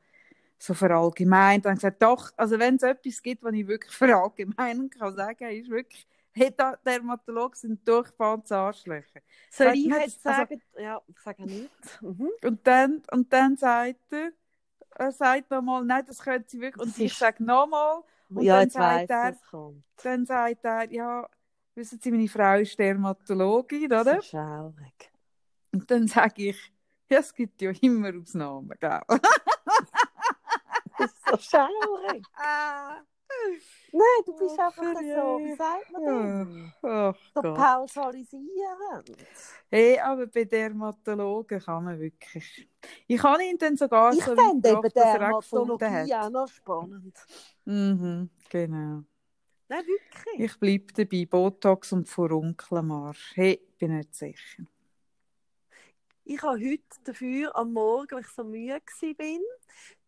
so 0.58 0.74
verallgemeint. 0.74 1.66
Dann 1.66 1.76
gesagt, 1.76 2.02
doch, 2.02 2.32
also 2.38 2.58
wenn 2.60 2.76
es 2.76 2.84
etwas 2.84 3.22
gibt, 3.22 3.44
was 3.44 3.54
ich 3.54 3.68
wirklich 3.68 3.94
verallgemeinen 3.96 4.90
kann 4.90 5.16
sagen, 5.16 5.50
ist 5.52 5.70
wirklich, 5.70 6.08
hey, 6.32 6.52
da- 6.56 6.76
Dermatologen 6.86 7.56
sind 7.56 7.88
durchgefahrene 7.88 8.44
Arschlöcher. 8.50 9.22
Soll 9.52 9.74
ich 9.74 9.86
jetzt 9.86 10.26
also- 10.26 10.40
sagen? 10.42 10.62
ja, 10.78 11.02
ich 11.08 11.20
sage 11.20 11.44
nicht. 11.44 12.02
Mhm. 12.02 12.30
Und 12.44 12.66
dann, 12.68 13.02
und 13.12 13.32
dann 13.32 13.58
sagt 13.58 14.12
er, 14.12 14.32
er 15.00 15.12
sagt 15.12 15.50
nochmal, 15.52 15.84
nein, 15.86 16.04
das 16.06 16.20
können 16.20 16.44
Sie 16.48 16.60
wirklich. 16.60 16.86
Und 16.86 16.98
ich 17.00 17.14
sage 17.18 17.44
nochmal, 17.44 18.04
Und 18.30 18.44
ja, 18.44 18.60
dann 18.60 18.70
sagt 18.70 19.10
er- 19.10 19.38
kommt. 19.50 19.84
dann 20.04 20.26
sagt 20.26 20.64
er, 20.66 20.92
ja, 20.92 21.28
wissen 21.76 22.00
Sie, 22.02 22.12
meine 22.12 22.28
Frau 22.28 22.58
ist 22.60 22.78
Dermatologin, 22.78 23.86
oder? 23.86 24.04
Das 24.04 24.18
ist 24.26 24.30
schaurig. 24.32 25.12
Und 25.72 25.90
dann 25.90 26.08
sage 26.08 26.50
ich, 26.50 26.74
ja, 27.10 27.20
es 27.20 27.34
gibt 27.34 27.62
ja 27.62 27.72
immer 27.82 28.12
Ausnahmen, 28.20 28.74
gell? 28.80 29.02
Das 30.98 31.12
ist 31.14 31.26
so 31.30 31.38
schaurig. 31.38 32.26
Nein, 33.92 34.02
du 34.26 34.34
bist 34.38 34.60
Ach, 34.60 34.78
einfach 34.78 35.02
so, 35.02 35.40
wie 35.44 35.56
sagt 35.56 35.92
man 35.92 36.04
Ja. 36.04 36.44
denn? 36.46 36.74
Ach 36.84 37.16
So 37.36 37.42
Gott. 37.42 37.56
pauschalisierend. 37.58 39.18
Hey, 39.70 40.00
aber 40.00 40.28
bei 40.28 40.46
Dermatologen 40.46 41.60
kann 41.60 41.84
man 41.84 42.00
wirklich. 42.00 42.68
Ich 43.08 43.22
habe 43.24 43.44
ihn 43.44 43.58
dann 43.58 43.78
sogar 43.78 44.14
Ich 44.14 44.24
so 44.24 44.32
weit 44.32 44.64
gebracht, 44.64 44.96
dass 44.96 45.14
er 45.14 45.32
auch 45.32 45.42
gefunden 45.42 45.92
hat. 45.92 46.12
auch 46.26 46.30
noch 46.30 46.48
spannend. 46.48 47.18
Mhm, 47.66 48.30
genau. 48.50 49.04
Nein, 49.68 49.86
wirklich. 49.86 50.40
Ich 50.40 50.60
bleibe 50.60 50.94
dabei, 50.94 51.26
Botox 51.26 51.94
und 51.94 52.10
Furunkelmarsch. 52.10 53.34
Hey, 53.36 53.62
bin 53.78 53.96
nicht 53.96 54.16
sicher. 54.16 54.64
Ich 56.26 56.42
habe 56.44 56.60
heute 56.60 56.84
dafür 57.04 57.56
am 57.56 57.74
Morgen, 57.74 58.12
weil 58.12 58.22
ich 58.22 58.28
so 58.28 58.44
müde 58.44 58.74
war, 58.74 59.40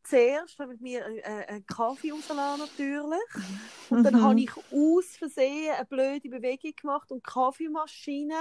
zuerst 0.03 0.59
habe 0.59 0.75
ich 0.75 0.81
mir 0.81 1.05
einen, 1.05 1.17
äh, 1.19 1.45
einen 1.47 1.65
Kaffee 1.65 2.11
rausgelassen, 2.11 2.59
natürlich. 2.59 3.19
Und 3.89 4.03
dann 4.05 4.13
Mhm. 4.13 4.21
habe 4.21 4.39
ich 4.41 4.51
aus 4.69 5.17
Versehen 5.17 5.73
eine 5.75 5.85
blöde 5.85 6.29
Bewegung 6.29 6.73
gemacht 6.75 7.11
und 7.11 7.23
Kaffeemaschine. 7.23 8.35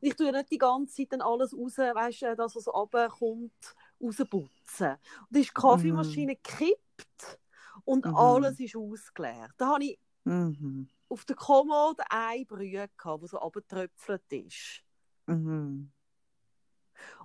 Und 0.00 0.08
ich 0.08 0.16
tue 0.16 0.26
ja 0.26 0.32
nicht 0.32 0.50
die 0.50 0.58
ganze 0.58 0.94
Zeit 0.96 1.12
dann 1.12 1.20
alles 1.22 1.54
raus, 1.54 1.78
weißt 1.78 2.22
du, 2.22 2.36
das, 2.36 2.56
was 2.56 2.64
so 2.64 2.72
runterkommt, 2.72 3.74
rausputzen. 4.02 4.92
Und 4.92 4.98
dann 5.30 5.40
ist 5.42 5.50
die 5.50 5.54
Kaffeemaschine 5.54 6.36
gekippt 6.36 7.40
und 7.84 8.06
Mhm. 8.06 8.14
alles 8.14 8.58
ist 8.60 8.76
ausgeleert. 8.76 9.52
Da 9.56 9.68
habe 9.74 9.84
ich 9.84 9.98
Mhm. 10.26 10.88
auf 11.10 11.24
der 11.26 11.36
Kommode 11.36 12.02
eine 12.10 12.46
Brühe 12.46 12.88
gehabt, 12.96 13.22
die 13.22 13.26
so 13.28 13.36
runtergetröpfelt 13.38 14.32
ist. 14.32 14.82
Mhm. 15.28 15.90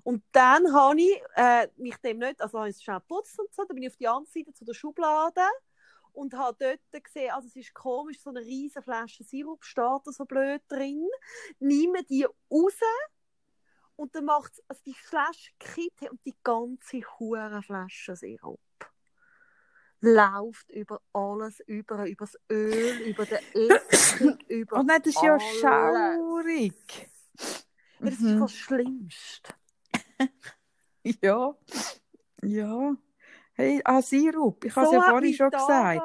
Und 0.03 0.23
dann 0.31 0.73
habe 0.73 0.99
ich 0.99 1.21
äh, 1.35 1.67
mich 1.77 1.97
dem 1.97 2.19
nicht, 2.19 2.41
also 2.41 2.59
habe 2.59 2.69
ich 2.69 2.75
es 2.75 2.83
schnell 2.83 2.99
geputzt 2.99 3.39
und 3.39 3.53
so, 3.53 3.63
dann 3.65 3.75
bin 3.75 3.83
ich 3.83 3.89
auf 3.91 3.97
die 3.97 4.07
andere 4.07 4.31
Seite 4.31 4.53
zu 4.53 4.65
der 4.65 4.73
Schublade 4.73 5.41
und 6.11 6.33
habe 6.35 6.57
dort 6.91 7.03
gesehen, 7.03 7.31
also 7.31 7.47
es 7.47 7.55
ist 7.55 7.73
komisch, 7.73 8.19
so 8.19 8.29
eine 8.29 8.41
riesige 8.41 8.83
Flasche 8.83 9.23
Sirup 9.23 9.63
steht 9.63 10.01
da 10.05 10.11
so 10.11 10.25
blöd 10.25 10.61
drin, 10.67 11.07
nehme 11.59 12.03
die 12.03 12.23
raus 12.23 12.73
und 13.95 14.13
dann 14.15 14.25
macht 14.25 14.53
es, 14.53 14.63
also 14.67 14.81
die 14.85 14.93
Flasche 14.93 15.51
kippt 15.59 16.09
und 16.09 16.23
die 16.25 16.35
ganze 16.43 17.01
hure 17.19 17.61
Flasche 17.63 18.15
Sirup 18.15 18.59
läuft 20.01 20.69
über 20.69 21.01
alles, 21.13 21.61
über, 21.61 22.05
über 22.05 22.25
das 22.25 22.37
Öl, 22.51 23.01
über 23.07 23.25
den 23.25 23.39
Essig, 23.53 24.43
über 24.49 24.79
Oh 24.79 24.83
nein, 24.83 25.01
das 25.01 25.15
ist 25.15 25.21
ja 25.23 25.33
alles. 25.33 25.43
schaurig. 25.61 27.09
Ja, 27.99 28.09
das 28.09 28.15
ist 28.15 28.21
Mhm. 28.21 28.39
das 28.39 28.53
Schlimmste. 28.53 29.53
Ja. 31.21 31.53
Ja. 32.41 32.95
Hey, 33.55 33.81
ah, 33.83 34.01
Sirup. 34.01 34.65
Ich 34.65 34.75
habe 34.75 34.85
es 34.85 34.91
So 34.91 34.95
ja 34.97 35.01
vorhin 35.03 35.33
schon 35.33 35.51
gesagt. 35.51 36.01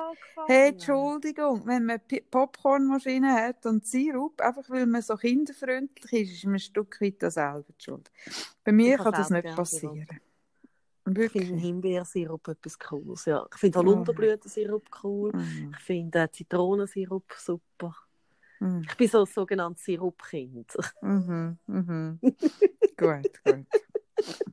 Hey, 0.46 0.68
Entschuldigung, 0.70 1.66
wenn 1.66 1.86
man 1.86 2.00
Popcornmaschine 2.30 3.32
hat 3.32 3.64
und 3.64 3.86
Sirup, 3.86 4.40
einfach 4.40 4.68
weil 4.68 4.86
man 4.86 5.02
so 5.02 5.16
kinderfreundlich 5.16 6.12
ist, 6.12 6.32
ist 6.32 6.44
man 6.44 6.54
ein 6.54 6.60
Stück 6.60 7.00
weit 7.00 7.22
das 7.22 7.34
selber 7.34 7.72
schuld. 7.78 8.10
Bei 8.64 8.72
mir 8.72 8.96
Ich 8.96 9.00
kann 9.00 9.12
das 9.12 9.30
nicht 9.30 9.54
passieren. 9.54 10.20
Ich 11.10 11.32
finde 11.32 11.56
Himbeersirup 11.56 12.48
etwas 12.48 12.78
Cooles. 12.78 13.24
Ja. 13.24 13.46
Ich 13.52 13.60
finde 13.60 13.78
Holunderblütensirup 13.78 14.90
cool. 15.02 15.32
Mhm. 15.32 15.72
Ich 15.74 15.84
finde 15.84 16.18
äh, 16.22 16.30
Zitronensirup 16.30 17.32
super. 17.38 17.96
Mhm. 18.60 18.82
Ich 18.86 18.96
bin 18.96 19.08
so 19.08 19.20
ein 19.20 19.26
sogenanntes 19.26 19.84
Sirupkind. 19.84 20.76
Mhm. 21.00 21.58
Mhm. 21.66 22.18
gut, 22.96 23.44
gut. 23.44 23.66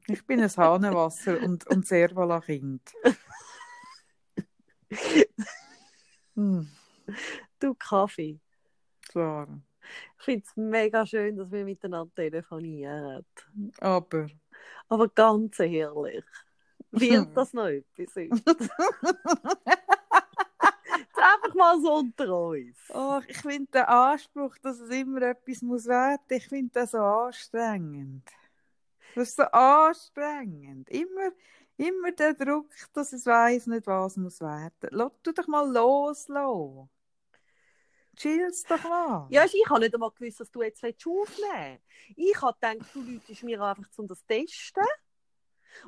Ich 0.07 0.25
bin 0.25 0.39
ein 0.39 0.49
Hahnenwasser- 0.49 1.41
und, 1.41 1.65
und 1.67 1.85
Servala-Kind. 1.87 2.81
Hm, 6.35 6.69
Du 7.59 7.73
Kaffee. 7.75 8.39
Sarah. 9.11 9.61
Ich 10.17 10.25
finde 10.25 10.45
es 10.45 10.55
mega 10.55 11.05
schön, 11.05 11.37
dass 11.37 11.51
wir 11.51 11.63
miteinander 11.63 12.13
telefonieren. 12.13 13.25
Aber. 13.79 14.27
Aber 14.87 15.07
ganz 15.09 15.59
ehrlich, 15.59 16.25
wird 16.91 17.35
das 17.35 17.53
noch 17.53 17.67
etwas? 17.67 18.15
Jetzt 18.15 18.29
einfach 21.17 21.55
mal 21.55 21.79
so 21.81 21.93
unter 21.95 22.37
uns. 22.37 22.77
Oh, 22.93 23.21
ich 23.27 23.37
finde 23.37 23.71
den 23.71 23.83
Anspruch, 23.83 24.57
dass 24.61 24.79
es 24.79 24.89
immer 24.89 25.21
etwas 25.21 25.61
muss 25.61 25.85
werden, 25.85 26.21
ich 26.29 26.47
finde 26.47 26.71
das 26.73 26.91
so 26.91 26.97
anstrengend. 26.99 28.23
Das 29.15 29.29
ist 29.29 29.37
so 29.37 29.43
anstrengend. 29.43 30.89
Immer, 30.89 31.31
immer 31.77 32.11
der 32.13 32.33
Druck, 32.35 32.69
dass 32.93 33.13
es 33.13 33.25
weiß 33.25 33.67
nicht, 33.67 33.87
was 33.87 34.17
muss 34.17 34.41
werden. 34.41 34.89
Lass 34.91 35.11
du 35.23 35.31
doch 35.33 35.47
mal 35.47 35.69
loslassen. 35.71 36.89
Chill's 38.17 38.65
doch 38.67 38.83
mal. 38.83 39.27
Ja, 39.29 39.45
ich 39.45 39.69
habe 39.69 39.81
nicht 39.81 39.93
einmal 39.93 40.11
gewusst, 40.11 40.39
dass 40.39 40.51
du 40.51 40.61
jetzt 40.63 40.83
aufnehmen 40.83 41.79
willst. 42.07 42.17
Ich 42.17 42.41
habe 42.41 42.57
gedacht, 42.59 42.89
du 42.93 43.01
läutest 43.03 43.43
mir 43.43 43.61
einfach, 43.61 43.87
um 43.97 44.07
das 44.07 44.19
zu 44.19 44.25
testen. 44.27 44.83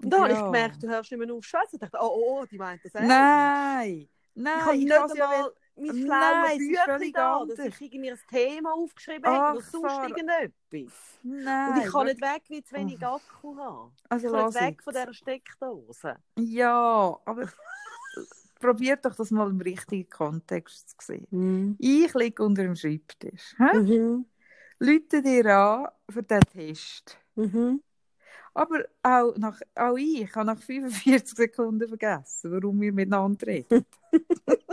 Und 0.03 0.11
dann 0.11 0.21
habe 0.23 0.33
ich 0.33 0.43
Ja. 0.43 0.45
gemerkt, 0.45 0.83
du 0.83 0.87
hörst 0.89 1.11
nicht 1.11 1.19
mehr 1.19 1.33
auf 1.35 1.45
Scheiße. 1.45 1.75
Ich 1.75 1.79
dachte, 1.79 1.97
oh, 2.01 2.07
oh, 2.07 2.41
oh, 2.41 2.45
die 2.45 2.57
meint 2.57 2.83
das 2.85 2.95
ernst. 2.95 3.31
Nein, 3.55 4.09
Ich 4.53 4.65
nein, 4.65 4.65
habe 4.65 4.77
ich 4.77 4.85
nicht 4.85 4.97
has 4.97 5.13
ja 5.13 5.25
einmal 5.25 5.53
mein 5.77 5.95
schlaues 5.95 6.57
Büchlein 6.57 7.11
da, 7.13 7.45
dass 7.45 7.59
ich 7.59 7.81
irgendwie 7.81 8.11
ein 8.11 8.19
Thema 8.29 8.73
aufgeschrieben 8.73 9.25
habe 9.25 9.57
oder 9.57 9.65
sonst 9.65 10.09
irgendetwas. 10.09 11.19
Nein, 11.23 11.69
Und 11.73 11.85
ich 11.85 11.91
kann 11.91 12.05
nicht 12.07 12.21
weg, 12.21 12.43
wie 12.47 12.63
zu 12.63 12.75
wenig 12.75 13.05
Akku 13.05 13.57
habe. 13.57 13.91
Ich 13.95 14.11
Also 14.11 14.31
kann 14.31 14.45
nicht 14.45 14.61
weg 14.61 14.83
von 14.83 14.93
dieser 14.93 15.13
Steckdose. 15.13 16.15
Ja, 16.37 17.19
aber 17.25 17.47
probiert 18.59 19.05
doch 19.05 19.15
das 19.15 19.31
mal 19.31 19.49
im 19.49 19.61
richtigen 19.61 20.09
Kontext 20.09 20.89
zu 20.89 20.95
sehen. 20.99 21.75
Ich 21.79 22.13
liege 22.13 22.43
unter 22.43 22.63
dem 22.63 22.75
Schreibtisch. 22.75 23.55
Hä? 23.57 23.77
Mhm. 23.77 24.25
Leute 24.79 25.21
dir 25.21 25.45
an 25.45 25.87
für 26.09 26.23
den 26.23 26.39
Test. 26.41 27.17
Mhm. 27.35 27.81
Aber 28.53 28.85
auch, 29.03 29.37
nach, 29.37 29.59
auch 29.75 29.97
ich 29.97 30.33
habe 30.33 30.47
nach 30.47 30.59
45 30.59 31.37
Sekunden 31.37 31.87
vergessen, 31.87 32.51
warum 32.51 32.81
wir 32.81 32.91
miteinander 32.91 33.45
reden. 33.45 33.85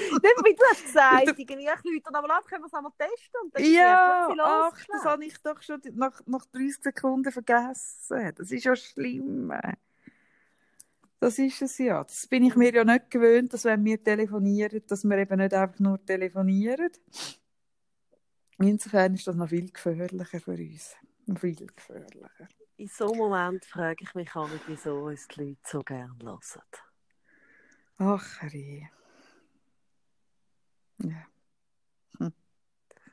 Nicht, 0.00 0.44
wie 0.44 0.54
du 0.54 0.62
hast 0.70 0.84
gesagt, 0.84 1.38
irgendwie, 1.38 1.64
ich 1.64 2.04
Leute 2.04 2.14
aber 2.14 2.36
ab, 2.36 2.44
können 2.46 2.62
wir 2.62 2.66
es 2.66 2.74
einmal 2.74 2.92
testen. 2.98 3.40
Und 3.42 3.54
dann 3.54 3.64
Ja, 3.64 4.28
ach, 4.72 4.86
das 4.86 5.04
habe 5.04 5.24
ich 5.24 5.36
doch 5.42 5.60
schon 5.62 5.80
nach, 5.92 6.20
nach 6.26 6.44
30 6.46 6.82
Sekunden 6.82 7.32
vergessen. 7.32 8.32
Das 8.36 8.50
ist 8.50 8.64
ja 8.64 8.76
schlimm. 8.76 9.52
Das 11.20 11.38
ist 11.38 11.60
es 11.60 11.76
ja. 11.78 12.02
Das 12.02 12.26
bin 12.26 12.44
ich 12.44 12.56
mir 12.56 12.72
ja 12.72 12.84
nicht 12.84 13.10
gewöhnt, 13.10 13.52
dass 13.52 13.64
wenn 13.64 13.84
wir 13.84 14.02
telefonieren, 14.02 14.82
dass 14.86 15.04
wir 15.04 15.18
eben 15.18 15.38
nicht 15.38 15.52
einfach 15.52 15.78
nur 15.78 16.04
telefonieren. 16.04 16.90
Insofern 18.58 19.14
ist 19.14 19.26
das 19.26 19.36
noch 19.36 19.48
viel 19.48 19.70
gefährlicher 19.70 20.40
für 20.40 20.52
uns. 20.52 20.96
Viel 21.38 21.66
gefährlicher. 21.66 22.48
In 22.76 22.88
so 22.88 23.08
einem 23.08 23.18
Moment 23.18 23.64
frage 23.66 24.02
ich 24.02 24.14
mich 24.14 24.34
auch 24.34 24.48
nicht, 24.48 24.64
wieso 24.66 25.04
uns 25.04 25.28
die 25.28 25.40
Leute 25.40 25.60
so 25.66 25.80
gerne 25.80 26.14
hören. 26.22 26.40
Ach, 27.98 28.40
Herr. 28.40 28.99
Ja. 31.02 32.30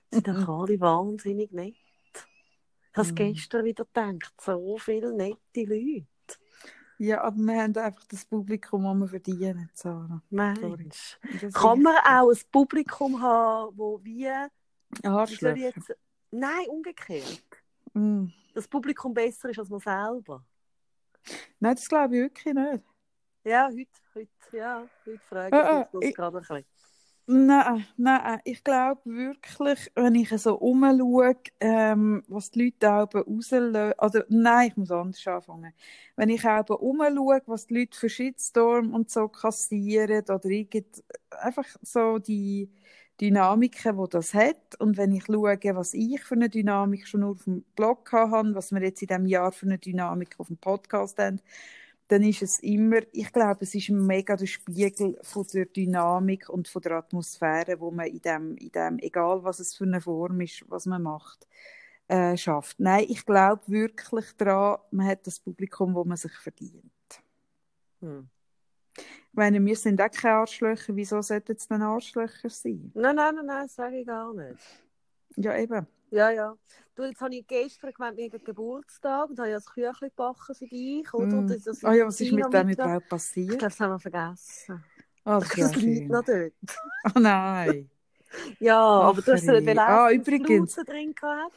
Sie 0.09 0.15
sind 0.15 0.27
doch 0.27 0.47
alle 0.61 0.79
wahnsinnig 0.79 1.51
nett. 1.51 1.75
Ich 2.91 2.97
habe 2.97 3.09
Mhm. 3.09 3.15
gestern 3.15 3.65
wieder 3.65 3.85
gedacht, 3.85 4.33
so 4.41 4.77
viele 4.77 5.13
nette 5.13 5.37
Leute. 5.63 6.07
ja, 6.97 7.21
aber 7.21 7.35
wir 7.37 7.61
haben 7.61 7.77
einfach 7.77 8.05
das 8.07 8.25
Publikum, 8.25 8.83
das 8.83 8.99
wir 8.99 9.07
verdienen, 9.21 9.69
Sarah. 9.73 10.21
Mensch. 10.29 11.19
Das 11.41 11.53
Kann 11.53 11.81
man 11.81 11.95
auch 11.97 12.29
ein 12.31 12.37
Publikum 12.51 13.21
haben, 13.21 13.77
wo 13.77 14.03
wir... 14.03 14.49
Arschlöcher. 15.03 15.55
jetzt... 15.57 15.93
Nein, 16.31 16.67
umgekehrt. 16.69 17.43
Mm. 17.93 18.27
Das 18.53 18.67
Publikum 18.67 19.13
besser 19.13 19.49
ist 19.49 19.59
als 19.59 19.69
man 19.69 19.79
selber. 19.79 20.43
Nein, 21.59 21.75
das 21.75 21.87
glaube 21.87 22.15
ich 22.15 22.21
wirklich 22.23 22.53
nicht. 22.53 22.83
Ja, 23.43 23.67
heute, 23.69 23.87
heute, 24.15 24.57
ja, 24.57 24.87
heute 25.05 25.19
frage 25.19 25.55
Äh, 25.55 25.59
ich 25.61 25.67
äh, 25.69 25.79
mich 25.79 25.87
das 25.91 26.01
ich- 26.09 26.15
gerade 26.15 26.37
ein 26.37 26.41
bisschen. 26.41 26.65
Nein, 27.29 27.85
nein, 27.97 28.39
ich 28.45 28.63
glaube 28.63 29.01
wirklich, 29.03 29.91
wenn 29.95 30.15
ich 30.15 30.29
so 30.29 30.55
umschaue, 30.57 31.35
ähm, 31.59 32.23
was 32.29 32.51
die 32.51 32.65
Leute 32.65 32.89
auch 32.93 33.13
rauslösen, 33.13 33.91
oder 33.99 34.25
nein, 34.29 34.69
ich 34.69 34.77
muss 34.77 34.91
anders 34.91 35.27
anfangen. 35.27 35.73
Wenn 36.15 36.29
ich 36.29 36.45
auch 36.47 36.69
umschaue, 36.69 37.41
was 37.45 37.67
die 37.67 37.79
Leute 37.79 37.97
für 37.99 38.07
Shitstorm 38.09 38.93
und 38.93 39.09
so 39.11 39.27
kassieren, 39.27 40.23
oder 40.29 40.45
irgend, 40.45 41.03
einfach 41.31 41.65
so 41.81 42.17
die 42.17 42.71
Dynamiken, 43.19 43.97
die 43.97 44.09
das 44.09 44.33
hat, 44.33 44.79
und 44.79 44.95
wenn 44.95 45.11
ich 45.11 45.25
schaue, 45.25 45.59
was 45.75 45.93
ich 45.93 46.23
für 46.23 46.35
eine 46.35 46.47
Dynamik 46.49 47.07
schon 47.07 47.21
nur 47.21 47.31
auf 47.31 47.43
dem 47.43 47.63
Blog 47.75 48.09
habe, 48.13 48.55
was 48.55 48.71
wir 48.71 48.81
jetzt 48.81 49.01
in 49.01 49.07
diesem 49.09 49.25
Jahr 49.25 49.51
für 49.51 49.65
eine 49.65 49.77
Dynamik 49.79 50.35
auf 50.39 50.47
dem 50.47 50.57
Podcast 50.57 51.19
haben, 51.19 51.41
dann 52.07 52.23
ist 52.23 52.41
es 52.41 52.59
immer, 52.59 53.01
ich 53.11 53.31
glaube, 53.33 53.63
es 53.63 53.75
ist 53.75 53.89
mega 53.89 54.35
der 54.35 54.45
Spiegel 54.45 55.17
von 55.23 55.45
der 55.53 55.65
Dynamik 55.65 56.47
und 56.49 56.67
von 56.67 56.81
der 56.81 56.93
Atmosphäre, 56.93 57.79
wo 57.79 57.91
man 57.91 58.07
in 58.07 58.21
dem, 58.21 58.55
in 58.57 58.71
dem, 58.71 58.99
egal 58.99 59.43
was 59.43 59.59
es 59.59 59.75
für 59.75 59.83
eine 59.83 59.99
Form 59.99 60.39
ist, 60.41 60.63
was 60.69 60.85
man 60.85 61.03
macht, 61.03 61.47
äh, 62.07 62.37
schafft. 62.37 62.79
Nein, 62.79 63.05
ich 63.09 63.25
glaube 63.25 63.61
wirklich 63.67 64.31
daran, 64.37 64.79
man 64.91 65.07
hat 65.07 65.27
das 65.27 65.39
Publikum, 65.39 65.93
wo 65.95 66.05
man 66.05 66.17
sich 66.17 66.33
verdient. 66.33 66.91
Hm. 67.99 68.29
Ich 68.97 69.33
meine, 69.33 69.63
wir 69.63 69.75
sind 69.75 70.01
auch 70.01 70.09
keine 70.09 70.35
Arschlöcher, 70.35 70.95
wieso 70.95 71.21
sollten 71.21 71.55
es 71.57 71.67
denn 71.67 71.81
Arschlöcher 71.81 72.49
sein? 72.49 72.91
Nein, 72.95 73.15
nein, 73.15 73.35
nein, 73.35 73.45
nein, 73.45 73.63
das 73.63 73.75
sage 73.75 73.99
ich 73.99 74.07
gar 74.07 74.33
nicht. 74.33 74.57
Ja, 75.35 75.55
eben. 75.57 75.85
Ja, 76.09 76.29
ja. 76.31 76.55
Du, 76.95 77.03
jetzt 77.03 77.21
habe 77.21 77.35
ich 77.35 77.45
gestern 77.47 77.91
gemeint, 77.93 78.17
wir 78.17 78.25
haben 78.31 78.43
Geburtstag 78.43 79.29
und 79.29 79.39
habe 79.39 79.49
ja 79.49 79.55
das 79.57 79.65
Küchlein 79.67 80.09
gebacken 80.09 80.55
für 80.55 80.67
dich, 80.67 81.13
oder? 81.13 81.37
Mm. 81.37 81.39
Und 81.39 81.49
das- 81.49 81.63
das 81.63 81.83
Ah 81.83 81.93
ja, 81.93 82.05
was 82.07 82.21
ist 82.21 82.31
mit 82.31 82.45
dem 82.53 82.69
überhaupt 82.69 83.09
Ich 83.09 83.09
passiert? 83.09 83.59
glaube, 83.59 83.71
das 83.71 83.79
haben 83.79 83.91
wir 83.91 83.99
vergessen. 83.99 84.83
Ach, 85.25 85.41
Das 85.41 85.55
ja, 85.55 85.71
liegt 85.75 86.09
noch 86.09 86.23
dort. 86.23 86.53
Oh 87.15 87.19
nein. 87.19 87.89
Ja, 88.59 88.77
aber 88.79 89.21
du 89.21 89.31
hast 89.33 89.45
ja 89.47 89.53
Ach, 89.53 89.61
nicht 89.61 89.77
ah, 89.87 90.11
übrigens. 90.11 90.75
drin 90.75 91.13
gehabt. 91.15 91.53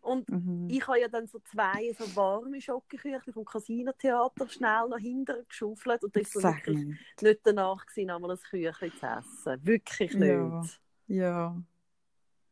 Und 0.00 0.28
Mhm. 0.28 0.68
ich 0.68 0.86
habe 0.86 1.00
ja 1.00 1.08
dann 1.08 1.26
so 1.26 1.38
zwei 1.40 1.92
so 1.98 2.14
warme 2.14 2.60
Schokoküchlein 2.60 3.20
vom 3.32 3.44
Casino-Theater 3.44 4.48
schnell 4.48 4.88
nach 4.88 4.98
hinten 4.98 5.46
geschaufelt 5.48 6.04
und 6.04 6.14
das 6.16 6.22
ist 6.22 6.32
so 6.32 6.44
wirklich 6.44 6.86
nicht 7.20 7.40
danach 7.44 7.84
gewesen, 7.86 8.10
einmal 8.10 8.30
ein 8.32 8.38
Küchlein 8.38 8.94
zu 8.94 9.06
essen. 9.06 9.66
Wirklich 9.66 10.18
nicht. 10.18 10.58
Ja. 10.58 10.70
Ja. 11.08 11.62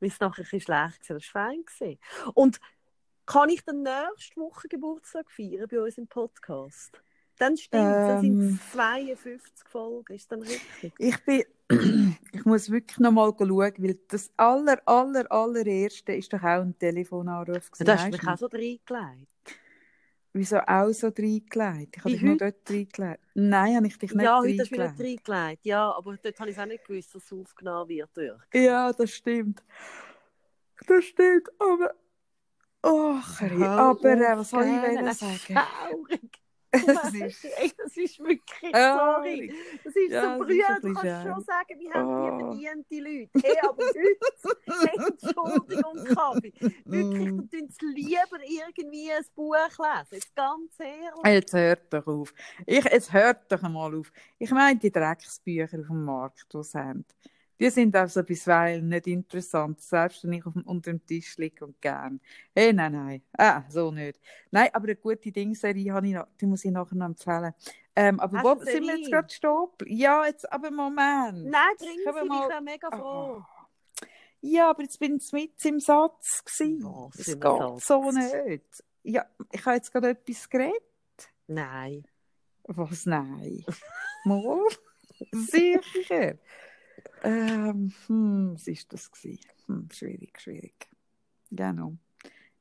Weil 0.01 0.09
es 0.09 0.21
nachher 0.21 0.41
ein 0.41 0.45
bisschen 0.45 0.61
schlecht 0.61 1.09
war. 1.11 1.17
Das 1.17 1.35
war 1.35 1.49
fein. 1.49 1.99
Und 2.35 2.61
kann 3.27 3.51
ich 3.51 3.63
dann 3.65 3.83
nächste 3.83 4.41
Woche 4.41 4.69
Geburtstag 4.69 5.31
feiern 5.31 5.67
bei 5.71 5.81
uns 5.81 5.99
im 5.99 6.07
Podcast? 6.07 7.01
Dann 7.39 7.57
stimmt 7.57 7.85
dann 7.85 8.21
sind 8.21 8.41
Ähm. 8.41 8.61
es 8.65 8.73
52 8.73 9.69
Folgen. 9.69 10.15
Ist 10.15 10.33
dann 10.33 10.43
richtig? 10.43 10.93
Ich 10.99 11.25
bin, 11.25 11.45
ich 12.33 12.45
muss 12.45 12.71
wirklich 12.71 12.99
noch 12.99 13.13
mal 13.13 13.33
schauen, 13.39 13.75
weil 13.79 13.99
das 14.09 14.31
aller, 14.37 14.81
aller, 14.87 15.31
allererste 15.31 16.15
ist 16.15 16.33
doch 16.33 16.43
auch 16.43 16.63
ein 16.63 16.77
Telefonanruf 16.79 17.71
gewesen. 17.71 17.85
Du 17.85 17.93
hast 17.93 18.03
weisst 18.05 18.13
mich 18.13 18.21
du? 18.23 18.31
auch 18.33 18.39
so 18.39 18.47
reingelegt. 18.47 19.29
Wieso 20.33 20.59
auch 20.59 20.93
so 20.93 21.09
reingelegt? 21.09 21.97
Ich 21.97 22.05
habe 22.05 22.11
dich 22.11 22.23
nur 22.23 22.35
heute? 22.35 22.53
dort 22.53 22.71
reingelegt. 22.71 23.21
Nein, 23.35 23.77
habe 23.77 23.87
ich 23.87 23.99
dich 23.99 24.13
nicht 24.13 24.25
Ja, 24.25 24.39
heute 24.39 24.61
hast 24.61 24.71
du 24.71 24.77
mich 24.77 24.99
nicht 24.99 25.29
reingelegt. 25.29 25.67
Ja, 25.67 25.93
aber 25.97 26.17
dort 26.17 26.41
habe 26.41 26.51
ich 26.51 26.57
es 26.57 26.63
auch 26.63 26.67
nicht 26.67 26.85
gewusst, 26.85 27.15
dass 27.15 27.25
es 27.25 27.33
aufgenommen 27.33 27.89
wird. 27.89 28.11
Durch. 28.17 28.41
Ja, 28.55 28.93
das 28.93 29.11
stimmt. 29.11 29.63
Das 30.87 31.05
stimmt, 31.05 31.49
aber... 31.59 31.95
Ach, 32.81 33.41
Hör 33.41 33.69
aber 33.69 34.13
äh, 34.13 34.39
was 34.39 34.51
soll 34.51 34.65
ich 34.65 35.19
sagen? 35.19 35.37
schaurig. 35.37 36.38
Das 36.71 37.15
ist... 37.15 37.45
das 37.79 37.97
ist 37.97 38.19
wirklich, 38.19 38.75
Ah, 38.75 39.17
sorry. 39.23 39.53
Das 39.85 39.97
ist 39.97 40.11
Ja, 40.11 40.37
so 40.37 40.43
ist 40.45 40.49
brüder, 40.49 40.79
du 40.83 40.93
kannst 40.93 41.01
schon 41.01 41.33
schade. 41.33 41.43
sagen, 41.45 41.81
wir 41.81 41.93
haben 41.95 42.09
die 42.09 42.31
Oh. 42.31 42.39
verdiente 42.39 42.95
Leute. 43.01 43.47
Hey, 43.47 43.57
aber 43.63 43.85
heute, 43.85 45.23
Entschuldigung, 45.23 46.05
Kabi, 46.15 46.53
wirklich, 46.85 47.31
Mm. 47.33 47.49
du 47.49 47.59
tust 47.67 47.83
lieber 47.83 48.39
irgendwie 48.47 49.13
ein 49.13 49.25
Buch 49.35 49.55
lesen, 49.57 50.09
jetzt 50.13 50.35
ganz 50.35 50.73
ehrlich. 50.79 51.25
Jetzt 51.25 51.53
hört 51.55 51.93
doch 51.93 52.07
auf. 52.07 52.35
Ich, 52.67 52.85
jetzt 52.85 53.13
hört 53.13 53.51
doch 53.51 53.63
einmal 53.63 53.95
auf. 53.95 54.13
Ich 54.39 54.51
meine 54.51 54.79
die 54.79 54.91
Drecksbücher 54.93 55.79
auf 55.81 55.87
dem 55.87 56.05
Markt, 56.05 56.47
die 56.53 56.63
sie 56.63 56.79
haben. 56.79 57.05
Die 57.61 57.71
sind 57.71 57.97
auch 57.97 58.09
so 58.09 58.23
bisweilen 58.23 58.89
nicht 58.89 59.07
interessant, 59.09 59.81
selbst 59.81 60.23
wenn 60.25 60.35
ich 60.35 60.47
auf 60.47 60.53
dem, 60.53 60.63
unter 60.63 60.93
dem 60.93 61.05
Tisch 61.05 61.37
liege 61.39 61.65
und 61.65 61.81
gern. 61.81 62.21
Hey, 62.55 62.73
nein, 62.73 62.93
nein. 62.93 63.23
Ah, 63.37 63.65
so 63.69 63.91
nicht. 63.91 64.21
Nein, 64.53 64.69
aber 64.73 64.85
eine 64.87 64.97
gute 64.97 65.33
Dingserie 65.33 65.93
habe 65.93 66.07
ich 66.07 66.15
noch, 66.15 66.27
die 66.41 66.47
muss 66.47 66.65
ich 66.65 66.71
nachher 66.71 66.95
noch 66.95 67.07
empfehlen. 67.07 67.53
Ähm, 67.97 68.21
aber 68.21 68.39
Hast 68.39 68.45
wo 68.61 68.65
sind 68.65 68.87
wir 68.87 68.97
jetzt 68.97 69.11
gerade 69.11 69.29
stopp? 69.29 69.83
Ja, 69.89 70.25
jetzt, 70.27 70.51
aber 70.53 70.71
Moment. 70.71 71.47
Nein, 71.47 71.63
bring 71.79 72.05
Können 72.05 72.17
wir 72.17 72.23
sie, 72.23 72.29
mal- 72.29 72.43
ich 72.45 72.49
wäre 72.49 72.63
mega 72.63 72.91
froh. 72.91 73.43
Ja, 74.41 74.71
aber 74.71 74.83
jetzt 74.83 75.01
bin 75.01 75.17
ich 75.17 75.33
mit 75.33 75.65
im 75.65 75.81
Satz 75.81 76.45
gewesen. 76.45 76.85
Was 76.85 77.17
das 77.17 77.27
geht 77.27 77.43
Satz? 77.43 77.87
so 77.87 78.11
nicht. 78.13 78.85
Ja, 79.03 79.27
ich 79.51 79.67
habe 79.67 79.75
jetzt 79.77 79.91
gerade 79.93 80.11
etwas 80.11 80.49
geredet. 80.49 80.81
Nein. 81.49 82.05
Was? 82.65 83.05
Nein. 83.07 83.65
Mal? 84.25 84.61
Sicher. 85.33 86.35
Ähm, 87.23 87.93
hm, 88.07 88.55
was 88.55 88.67
ist 88.67 88.93
das 88.93 89.11
gewesen? 89.11 89.51
Hm, 89.67 89.89
schwierig, 89.91 90.41
schwierig. 90.41 90.89
Genau. 91.51 91.95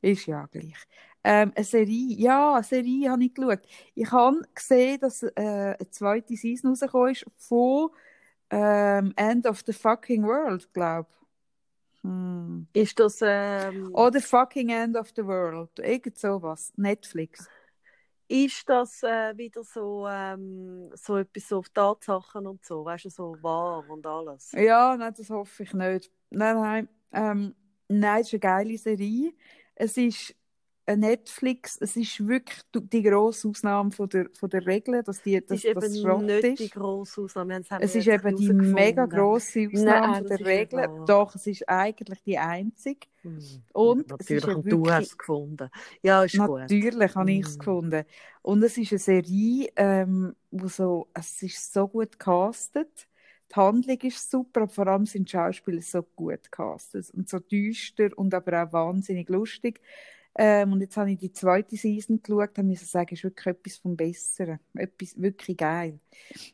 Ist 0.02 0.26
ja 0.28 0.46
gleich. 0.46 0.76
Ähm, 1.24 1.52
eine 1.56 1.66
Serie, 1.66 2.16
ja, 2.16 2.56
eine 2.56 2.64
Serie 2.64 3.10
habe 3.12 3.24
ich 3.24 3.34
geschaut. 3.34 3.62
Ich 3.96 4.12
habe 4.12 4.42
gesehen, 4.54 5.00
dass 5.00 5.24
äh, 5.24 5.32
eine 5.36 5.90
zweite 5.90 6.36
Season 6.36 6.70
rausgekommen 6.70 7.12
ist 7.12 7.26
von 7.38 7.90
ähm, 8.50 9.14
End 9.16 9.46
of 9.46 9.62
the 9.66 9.74
Fucking 9.74 10.24
World, 10.24 10.72
glaube 10.74 11.10
ich. 11.10 12.04
Hm. 12.04 12.68
Ist 12.74 13.00
das, 13.00 13.20
ähm, 13.22 13.94
Oder 13.94 14.22
Fucking 14.22 14.70
End 14.70 14.96
of 14.96 15.12
the 15.16 15.26
World. 15.26 15.80
Irgend 15.80 16.18
sowas. 16.18 16.72
Netflix. 16.78 17.48
Ist 18.28 18.68
das 18.70 19.04
äh, 19.04 19.38
wieder 19.38 19.64
so, 19.64 20.08
ähm, 20.08 20.90
so 20.96 21.18
etwas 21.18 21.48
so 21.48 21.60
auf 21.60 21.70
Tatsachen 21.70 22.48
und 22.48 22.66
so, 22.66 22.84
weißt 22.86 23.06
du, 23.06 23.10
so 23.10 23.38
wahr 23.42 23.88
und 23.90 24.06
alles? 24.06 24.52
Ja, 24.52 24.96
nein, 24.98 25.14
das 25.18 25.30
hoffe 25.30 25.64
ich 25.64 25.74
nicht. 25.74 26.12
Nein, 26.30 26.56
nein. 26.56 26.90
Ähm, 27.14 27.56
nein, 27.88 28.22
es 28.22 28.28
ist 28.28 28.34
eine 28.34 28.40
geile 28.40 28.78
Serie. 28.78 29.34
Es 29.76 29.98
ist 29.98 30.36
Netflix. 30.96 31.78
Es 31.82 31.96
ist 31.96 32.26
wirklich 32.28 32.62
die 32.74 33.04
grosse 33.04 33.50
Ausnahme 33.50 33.92
von 33.92 34.08
der, 34.10 34.30
von 34.40 34.50
der 34.50 34.66
Regel, 34.66 35.04
dass 35.04 35.22
die, 35.22 35.36
Es 35.36 35.46
dass, 35.46 35.64
ist 35.64 35.76
das 35.76 35.94
eben 35.96 36.26
nicht 36.26 36.60
die 36.60 36.66
ist. 36.66 36.72
grosse 36.72 37.22
Ausnahme. 37.22 37.62
Es 37.80 37.96
ist 37.96 38.08
eben 38.08 38.36
die 38.36 38.54
mega 38.54 39.06
grosse 39.06 39.68
Ausnahme 39.72 40.12
Nein, 40.12 40.16
von 40.16 40.28
das 40.28 40.38
der 40.38 40.46
Regel. 40.46 40.90
Doch, 41.06 41.36
es 41.36 41.48
ist 41.48 41.68
eigentlich 41.70 42.22
die 42.24 42.38
einzige. 42.38 43.08
Hm. 43.24 43.64
Und 43.74 44.10
Ja, 44.10 44.16
es 44.18 44.32
ist 44.32 44.46
natürlich, 44.46 44.56
und 44.56 44.72
du 44.72 44.90
hast 44.90 45.08
es 45.08 45.18
gefunden. 45.18 45.70
Ja, 46.02 46.24
ist 46.24 46.42
gut. 46.44 46.70
Natürlich 46.70 47.16
habe 47.16 47.32
ich 47.32 47.46
es 47.48 47.58
Mm. 47.58 47.60
gefunden. 47.60 48.06
Und 48.42 48.64
es 48.64 48.78
ist 48.78 48.92
eine 48.92 49.00
Serie, 49.00 49.70
ähm, 49.76 50.36
wo 50.52 50.68
so, 50.68 51.10
es 51.14 51.42
ist 51.44 51.74
so 51.74 51.88
gut 51.88 52.14
gecastet. 52.14 53.08
Die 53.52 53.56
Handlung 53.56 53.98
ist 54.02 54.30
super, 54.30 54.62
aber 54.64 54.72
vor 54.72 54.88
allem 54.88 55.06
sind 55.06 55.28
die 55.30 55.32
Schauspieler 55.32 55.82
so 55.82 56.04
gut 56.04 56.44
gecastet. 56.52 57.10
Und 57.12 57.30
so 57.30 57.40
düster 57.40 58.10
und 58.18 58.34
aber 58.34 58.64
auch 58.64 58.74
wahnsinnig 58.74 59.30
lustig. 59.30 59.82
Ähm, 60.38 60.74
und 60.74 60.82
jetzt 60.82 60.96
habe 60.98 61.12
ich 61.12 61.18
die 61.18 61.32
zweite 61.32 61.76
Season 61.76 62.22
geschaut 62.22 62.58
und 62.60 62.68
musste 62.68 62.86
sagen, 62.86 63.10
es 63.12 63.20
ist 63.20 63.24
wirklich 63.24 63.48
etwas 63.48 63.78
vom 63.78 63.96
Besseren. 63.98 64.60
Etwas 64.76 65.20
wirklich 65.20 65.58
geil. 65.58 66.00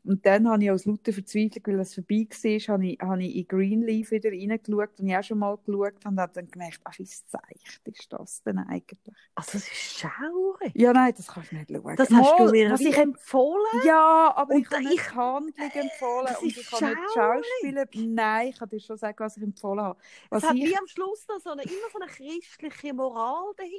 Und 0.04 0.26
dann 0.26 0.48
habe 0.50 0.64
ich 0.64 0.72
aus 0.72 0.86
lauter 0.86 1.14
Verzweiflung, 1.14 1.64
weil 1.68 1.80
es 1.82 1.94
vorbei 1.96 2.28
war, 2.30 2.74
habe 2.76 2.86
ich, 2.88 3.00
habe 3.02 3.24
ich 3.24 3.36
in 3.36 3.48
Greenleaf 3.48 4.12
wieder 4.12 4.30
reingeschaut, 4.32 5.00
und 5.00 5.08
ich 5.08 5.16
auch 5.18 5.24
schon 5.24 5.40
mal 5.40 5.58
geschaut 5.66 6.06
und 6.06 6.20
habe 6.20 6.32
dann 6.34 6.48
gemerkt, 6.50 6.80
ach, 6.84 6.98
wie 6.98 7.06
seicht 7.06 7.82
ist 7.86 8.12
das 8.14 8.42
denn 8.44 8.58
eigentlich? 8.60 8.98
Also, 9.36 9.58
es 9.58 9.64
ist 9.72 10.00
schaurig. 10.00 10.72
Ja, 10.76 10.94
nein, 10.94 11.14
das 11.16 11.28
kannst 11.28 11.52
du 11.52 11.56
nicht 11.56 11.70
schauen. 11.70 11.96
Das 11.96 12.10
hast 12.10 12.40
du 12.40 12.44
Mal, 12.44 12.52
mir 12.52 12.72
was 12.72 12.82
ich 12.82 12.98
empfohlen. 12.98 13.82
Ja, 13.86 14.34
aber 14.36 14.54
Und 14.56 14.62
ich 14.62 14.72
habe 14.72 14.84
ich- 14.94 15.16
Handlung 15.16 15.72
empfohlen 15.72 16.26
Das 16.28 16.42
und 16.42 16.48
ich 16.58 16.72
habe 16.72 16.86
nicht. 16.86 16.98
Schauspieler. 17.14 17.86
Nein, 17.94 18.48
ich 18.50 18.58
kann 18.60 18.70
dir 18.70 18.80
schon 18.80 18.98
sagen, 18.98 19.18
was 19.20 19.38
ich 19.38 19.44
empfohlen 19.44 19.82
habe. 19.84 20.00
Was 20.30 20.44
Es 20.44 20.50
hat 20.50 20.56
ich... 20.58 20.66
wie 20.66 20.78
am 20.78 20.88
Schluss 20.88 21.28
noch 21.28 21.40
so 21.40 21.52
eine, 21.52 21.64
immer 21.64 21.90
so 21.92 22.00
eine 22.00 22.10
christliche 22.12 22.94
Moral 22.94 23.54
dahinter. 23.58 23.73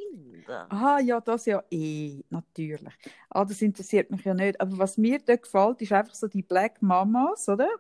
Aha, 0.69 1.01
ja, 1.01 1.21
das 1.21 1.47
ja 1.47 1.63
eh, 1.71 2.23
natürlich. 2.31 2.93
Ah, 3.31 3.45
das 3.45 3.63
interessiert 3.63 4.11
mich 4.11 4.25
ja 4.25 4.35
nicht. 4.35 4.61
Aber 4.61 4.79
was 4.79 4.99
mir 4.99 5.19
dort 5.19 5.43
gefällt, 5.43 5.83
ist 5.83 5.93
einfach 5.93 6.15
so 6.15 6.27
die 6.29 6.43
Black 6.43 6.83
Mamas, 6.83 7.49
oder? 7.49 7.71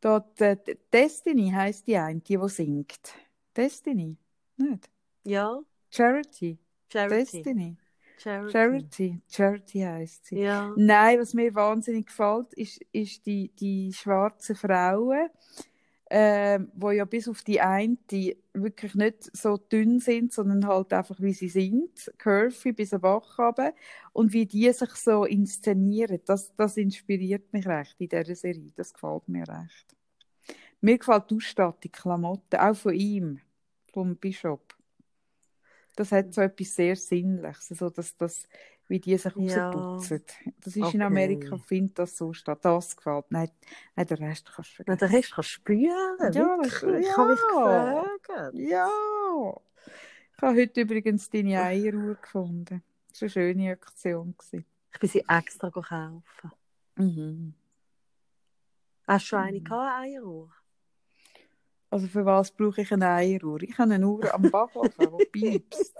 Dort, 0.00 0.40
äh, 0.40 0.56
Destiny 0.92 1.50
heisst 1.50 1.86
die 1.86 1.96
eine, 1.96 2.20
die, 2.20 2.36
die 2.36 2.48
singt. 2.48 3.14
Destiny? 3.56 4.16
Nicht? 4.56 4.90
Ja, 5.24 5.60
Charity? 5.90 6.58
Charity. 6.88 7.16
Destiny? 7.16 7.76
Charity. 8.18 8.52
Charity? 8.52 9.20
Charity 9.28 9.80
heisst 9.80 10.26
sie. 10.26 10.40
Ja. 10.40 10.72
Nein, 10.76 11.20
was 11.20 11.34
mir 11.34 11.54
wahnsinnig 11.54 12.06
gefällt, 12.06 12.52
ist, 12.54 12.80
ist 12.92 13.24
die, 13.26 13.48
die 13.48 13.92
schwarzen 13.92 14.56
Frauen, 14.56 15.28
ähm, 16.10 16.70
wo 16.74 16.90
ja 16.90 17.04
bis 17.04 17.28
auf 17.28 17.42
die 17.42 17.60
eine 17.60 17.96
die 18.10 18.36
wirklich 18.52 18.94
nicht 18.94 19.34
so 19.36 19.56
dünn 19.56 20.00
sind, 20.00 20.32
sondern 20.32 20.66
halt 20.66 20.92
einfach 20.92 21.20
wie 21.20 21.32
sie 21.32 21.48
sind, 21.48 22.12
curvy 22.18 22.72
bis 22.72 22.92
ein 22.92 23.00
Bach 23.00 23.38
runter. 23.38 23.72
und 24.12 24.32
wie 24.32 24.46
die 24.46 24.70
sich 24.72 24.94
so 24.94 25.24
inszenieren, 25.24 26.20
das, 26.26 26.54
das 26.56 26.76
inspiriert 26.76 27.52
mich 27.52 27.66
recht 27.66 27.96
in 27.98 28.08
dieser 28.08 28.34
Serie, 28.34 28.72
das 28.76 28.92
gefällt 28.92 29.28
mir 29.28 29.48
recht. 29.48 29.96
Mir 30.80 30.98
gefällt 30.98 31.30
die 31.30 31.36
Ausstattung, 31.36 31.80
die 31.82 31.88
Klamotten, 31.88 32.60
auch 32.60 32.76
von 32.76 32.94
ihm, 32.94 33.40
vom 33.92 34.16
Bishop. 34.16 34.76
Das 35.96 36.12
hat 36.12 36.34
so 36.34 36.42
etwas 36.42 36.74
sehr 36.74 36.96
Sinnliches, 36.96 37.68
so 37.68 37.88
dass 37.88 38.16
das, 38.16 38.46
wie 38.88 39.00
die 39.00 39.16
sich 39.16 39.32
Ja. 39.36 39.70
rausputzen. 39.70 40.24
Das 40.62 40.76
ist 40.76 40.82
Okay. 40.82 40.96
in 40.96 41.02
Amerika, 41.02 41.56
findet 41.58 41.98
das 41.98 42.16
so 42.16 42.32
statt. 42.32 42.58
Das 42.62 42.96
gefällt. 42.96 43.26
Nein, 43.30 43.50
nein 43.96 44.06
den 44.06 44.16
Rest 44.18 44.50
kannst 44.54 44.70
du 44.72 44.74
vergessen. 44.84 44.98
den 44.98 45.08
Rest 45.16 45.32
kannst 45.32 45.50
du 45.50 45.52
spüren. 45.54 46.32
Ja, 46.32 46.34
wirklich. 46.34 46.82
ja. 46.82 46.98
Ich 46.98 47.16
habe 47.16 47.30
mich 47.32 47.40
gefragt. 47.40 48.54
Ja! 48.54 48.88
Ich 50.36 50.42
habe 50.42 50.60
heute 50.60 50.80
übrigens 50.80 51.30
deine 51.30 51.62
Eieruhr 51.62 52.16
gefunden. 52.16 52.82
Das 53.10 53.20
war 53.22 53.26
eine 53.26 53.30
schöne 53.30 53.70
Aktion. 53.72 54.34
gewesen. 54.36 54.64
Ich 54.92 54.98
bin 55.00 55.08
sie 55.10 55.24
extra 55.28 55.70
kaufen. 55.70 56.22
Mhm. 56.96 57.54
Hast 59.06 59.24
du 59.24 59.26
schon 59.28 59.38
eine 59.40 59.60
Mhm. 59.60 59.66
eine 59.72 59.94
Eieruhr? 59.94 60.50
Also 61.90 62.06
für 62.08 62.24
was 62.26 62.50
brauche 62.50 62.80
ich 62.82 62.92
eine 62.92 63.08
Eieruhr? 63.08 63.62
Ich 63.62 63.78
habe 63.78 63.94
eine 63.94 64.06
Uhr 64.08 64.32
am 64.34 64.42
Backofen, 64.50 65.18
die 65.18 65.24
piepst. 65.32 65.94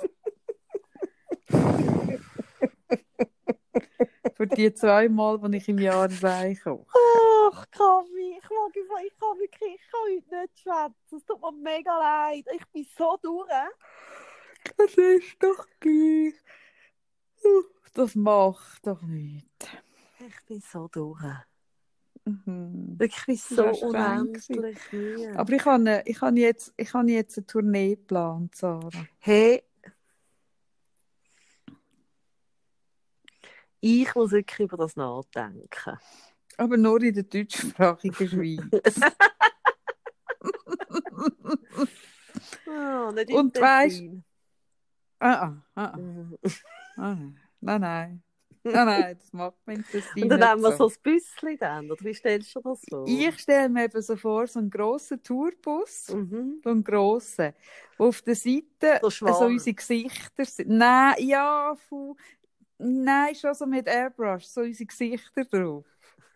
Für 4.35 4.47
die 4.47 4.73
zweimal, 4.75 5.39
die 5.39 5.57
ich 5.57 5.69
im 5.69 5.79
Jahr 5.79 6.05
ein 6.05 6.25
Ei 6.25 6.55
koche. 6.55 6.87
Ach, 7.53 7.67
Kavi, 7.71 8.39
ich 8.39 8.51
mag 8.51 8.77
einfach, 8.77 9.05
ich 9.05 9.19
kann 9.19 9.39
wirklich, 9.39 9.75
ich 9.75 9.91
kann 9.91 10.01
heute 10.05 10.41
nicht 10.41 10.59
schwätzen. 10.59 11.17
Es 11.17 11.25
tut 11.25 11.41
mir 11.41 11.53
mega 11.53 11.99
leid. 11.99 12.47
Ich 12.55 12.67
bin 12.73 12.87
so 12.97 13.19
durch. 13.23 13.49
Das 14.77 14.95
ist 14.95 15.37
doch 15.41 15.67
gleich. 15.81 16.35
Das 17.95 18.15
macht 18.15 18.87
doch 18.87 19.03
nichts. 19.03 19.67
Ich 20.19 20.47
bin 20.47 20.61
so 20.61 20.89
durch. 20.89 21.23
Mhm. 22.25 22.99
Wirklich, 22.99 23.47
bin 23.47 23.57
so 23.57 23.87
unendlich 23.87 24.93
müde. 24.93 25.39
Aber 25.39 25.53
ich 25.53 25.65
habe, 25.65 26.03
ich 26.07 26.21
habe, 26.21 26.39
jetzt, 26.39 26.73
ich 26.77 26.95
habe 26.95 27.11
jetzt 27.11 27.37
eine 27.37 27.47
Tournee 27.47 27.97
geplant, 27.97 28.57
Sarah. 28.57 28.89
Hey, 29.19 29.63
ich 33.85 34.15
muss 34.15 34.31
wirklich 34.31 34.61
über 34.61 34.79
das 34.79 34.97
nachdenken. 34.97 35.99
Aber 36.57 36.77
nur 36.77 37.03
in 37.03 37.13
der 37.15 37.25
deutschsprachigen 37.25 38.29
Schweiz. 38.29 39.01
Ah, 42.67 43.13
nicht 43.15 43.31
Und 43.31 43.55
Tessin. 43.55 44.25
ah, 45.21 45.33
ah, 45.45 45.63
ah, 45.77 45.93
ah. 45.95 46.51
Ah. 46.97 47.17
Nein, 47.61 47.81
nein. 47.81 48.23
Nein, 48.67 48.87
nein, 48.87 49.17
das 49.19 49.33
macht 49.33 49.57
man 49.67 49.85
das 49.93 50.05
Und 50.17 50.29
dann 50.29 50.41
nehmen 50.41 50.63
wir 50.63 50.73
so 50.77 50.89
ein 50.89 50.95
Büsschen 51.03 51.59
dann, 51.59 51.91
oder 51.91 52.03
wie 52.03 52.15
stellst 52.15 52.55
du 52.57 52.61
das 52.61 52.81
vor? 52.89 53.05
Ich 53.07 53.39
stelle 53.39 53.69
mir 53.69 53.85
eben 53.85 54.01
so 54.01 54.17
vor, 54.17 54.47
so 54.47 54.59
einen 54.59 54.71
grossen 54.71 55.23
Tourbus, 55.23 56.09
Mhm. 56.09 56.61
so 56.65 56.71
einen 56.71 56.83
grossen, 56.83 57.53
wo 57.99 58.07
auf 58.07 58.23
der 58.23 58.35
Seite 58.35 59.01
So 59.03 59.11
so, 59.11 59.45
unsere 59.47 59.75
Gesichter 59.75 60.45
sind. 60.47 60.71
Nein, 60.71 61.15
ja, 61.19 61.75
fu, 61.77 62.17
nein, 62.79 63.35
schon 63.35 63.55
so 63.55 63.67
mit 63.67 63.87
Airbrush, 63.87 64.45
so 64.45 64.61
unsere 64.63 64.87
Gesichter 64.87 65.45
drauf. 65.45 65.85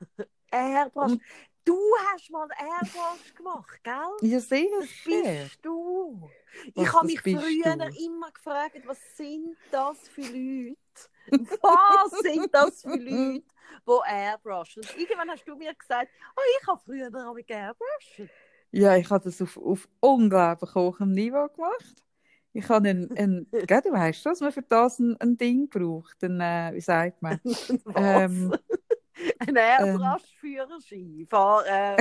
Airbrush. 0.51 1.13
Und- 1.13 1.23
Du 1.65 1.77
hast 2.15 2.31
mal 2.31 2.49
Airbrush 2.59 3.35
gemacht, 3.35 3.79
gell? 3.85 3.93
Ja, 4.23 4.39
Das 4.39 4.49
sicher. 4.49 4.79
bist 5.05 5.59
du. 5.63 6.31
Was, 6.75 6.83
ich 6.87 6.93
habe 6.95 7.07
das 7.13 7.13
mich 7.13 7.21
früher 7.21 7.77
du? 7.77 8.05
immer 8.07 8.31
gefragt, 8.33 8.81
was 8.87 8.99
sind 9.19 9.55
das 9.71 9.99
für 10.09 10.23
Leute? 10.23 10.79
Was 11.61 12.11
sind 12.21 12.49
das 12.55 12.81
für 12.81 12.97
Leute, 12.97 13.43
die 13.87 14.11
Airbrush? 14.11 14.79
Und 14.79 14.97
irgendwann 14.97 15.29
hast 15.31 15.45
du 15.47 15.57
mir 15.57 15.75
gesagt, 15.75 16.11
oh, 16.37 16.41
ich 16.59 16.67
habe 16.67 16.81
früher 16.87 17.11
auch 17.29 17.35
mit 17.35 17.51
Airbrush. 17.51 18.23
Ja, 18.71 18.97
ich 18.97 19.11
habe 19.11 19.25
das 19.25 19.43
auf, 19.43 19.59
auf 19.59 19.87
unglaublich 20.01 20.75
hohem 20.75 21.13
Niveau 21.13 21.49
gemacht. 21.49 22.03
Ich 22.59 22.69
habe 22.69 22.89
ein, 22.89 23.09
ein 23.17 23.47
gell, 23.67 23.81
du 23.83 23.93
weißt 23.93 24.21
schon, 24.21 24.33
dass 24.33 24.41
man 24.41 24.51
für 24.53 24.63
das 24.63 24.99
ein, 24.99 25.17
ein 25.21 25.37
Ding 25.37 25.69
braucht. 25.69 26.23
Ein, 26.25 26.41
äh, 26.41 26.73
wie 26.75 26.81
sagt 26.81 27.23
man? 27.23 27.41
Ähm, 27.95 28.53
Ein 29.41 29.57
Airbrush-Führerschein. 29.57 31.27
Fahr, 31.29 31.65
äh. 31.67 31.97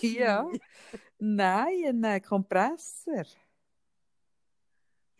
Ja. 0.00 0.48
Nein, 1.18 1.84
ein 1.86 2.04
äh, 2.04 2.20
Kompressor. 2.20 3.24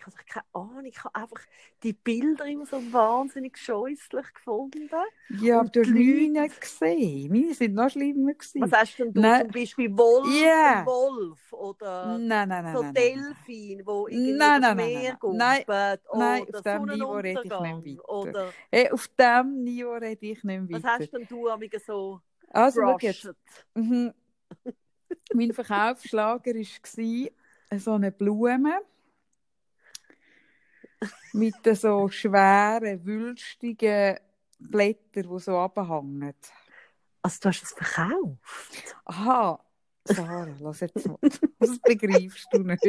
Ich 0.03 0.07
habe 0.07 0.17
keine 0.27 0.47
Ahnung, 0.53 0.85
ich 0.85 1.05
habe 1.05 1.15
einfach 1.15 1.41
die 1.83 1.93
Bilder 1.93 2.47
immer 2.47 2.67
so 2.67 2.79
wahnsinnig 2.93 3.57
scheußlich 3.57 4.35
gefunden. 4.35 4.91
Ja, 5.29 5.61
aber 5.61 5.71
du 5.71 5.81
hast 5.81 5.89
meine 5.91 6.49
gesehen. 6.49 7.33
Meine 7.33 7.55
sind 7.55 7.75
noch 7.75 7.91
schlimmer 7.91 8.35
gewesen. 8.35 8.63
Was 8.63 8.73
hast 8.73 8.99
denn 8.99 9.13
du 9.15 9.21
Nein. 9.23 9.41
zum 9.41 9.51
Beispiel 9.53 9.91
Wolf, 9.97 10.29
ein 10.63 10.85
Wolf 10.85 11.53
oder 11.53 12.23
Nein, 12.29 12.49
nein, 12.49 12.65
nein. 12.65 12.65
so 12.73 12.81
nein, 12.81 12.95
nein, 12.95 13.13
nein. 13.15 13.37
Delfin, 13.47 13.83
wo 13.87 14.07
irgendwie 14.09 14.33
Nein, 14.37 14.61
Meer 14.77 15.19
nein, 15.25 15.65
nein. 16.13 16.45
auf 16.49 16.63
dem 16.63 16.85
Niveau 16.89 17.15
rede 17.17 17.41
ich 17.45 17.59
nicht 17.59 17.87
weiter. 17.87 18.05
oder 18.09 18.55
Hey, 18.71 18.91
auf 18.91 19.09
diesem 19.09 19.63
Niveau 19.65 19.93
rede 19.95 20.27
ich 20.27 20.45
nicht 20.45 20.69
was 20.71 20.83
weiter. 20.85 20.85
hast 20.85 21.13
denn 21.13 21.27
du 21.27 21.49
amiga 21.49 21.79
so 21.79 22.21
Also, 22.53 22.81
brushed? 22.81 23.35
Mhm. 23.75 24.13
mein 25.35 25.53
Verkaufsschlager 25.53 26.55
war 26.55 27.79
so 27.79 27.93
eine 27.93 28.13
Blume 28.13 28.81
mit 31.33 31.55
so 31.77 32.09
schweren, 32.09 33.05
wülstigen 33.05 34.19
Blättern, 34.59 35.29
die 35.31 35.39
so 35.41 35.59
abhängen. 35.59 36.35
Also 37.23 37.39
du 37.41 37.49
hast 37.49 37.63
es 37.63 37.73
verkauft? 37.73 38.97
Aha, 39.05 39.61
Sarah, 40.05 40.57
lass 40.61 40.81
jetzt 40.81 41.07
mal. 41.07 41.19
Das 41.59 41.79
begreifst 41.79 42.49
du 42.53 42.59
nicht. 42.59 42.83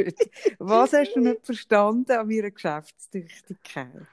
Was 0.60 0.94
hast 0.94 1.14
du 1.14 1.20
nicht 1.22 1.46
verstanden 1.46 2.12
an 2.12 2.28
meiner 2.28 2.52
Geschäftstüchtigkeit? 2.52 4.08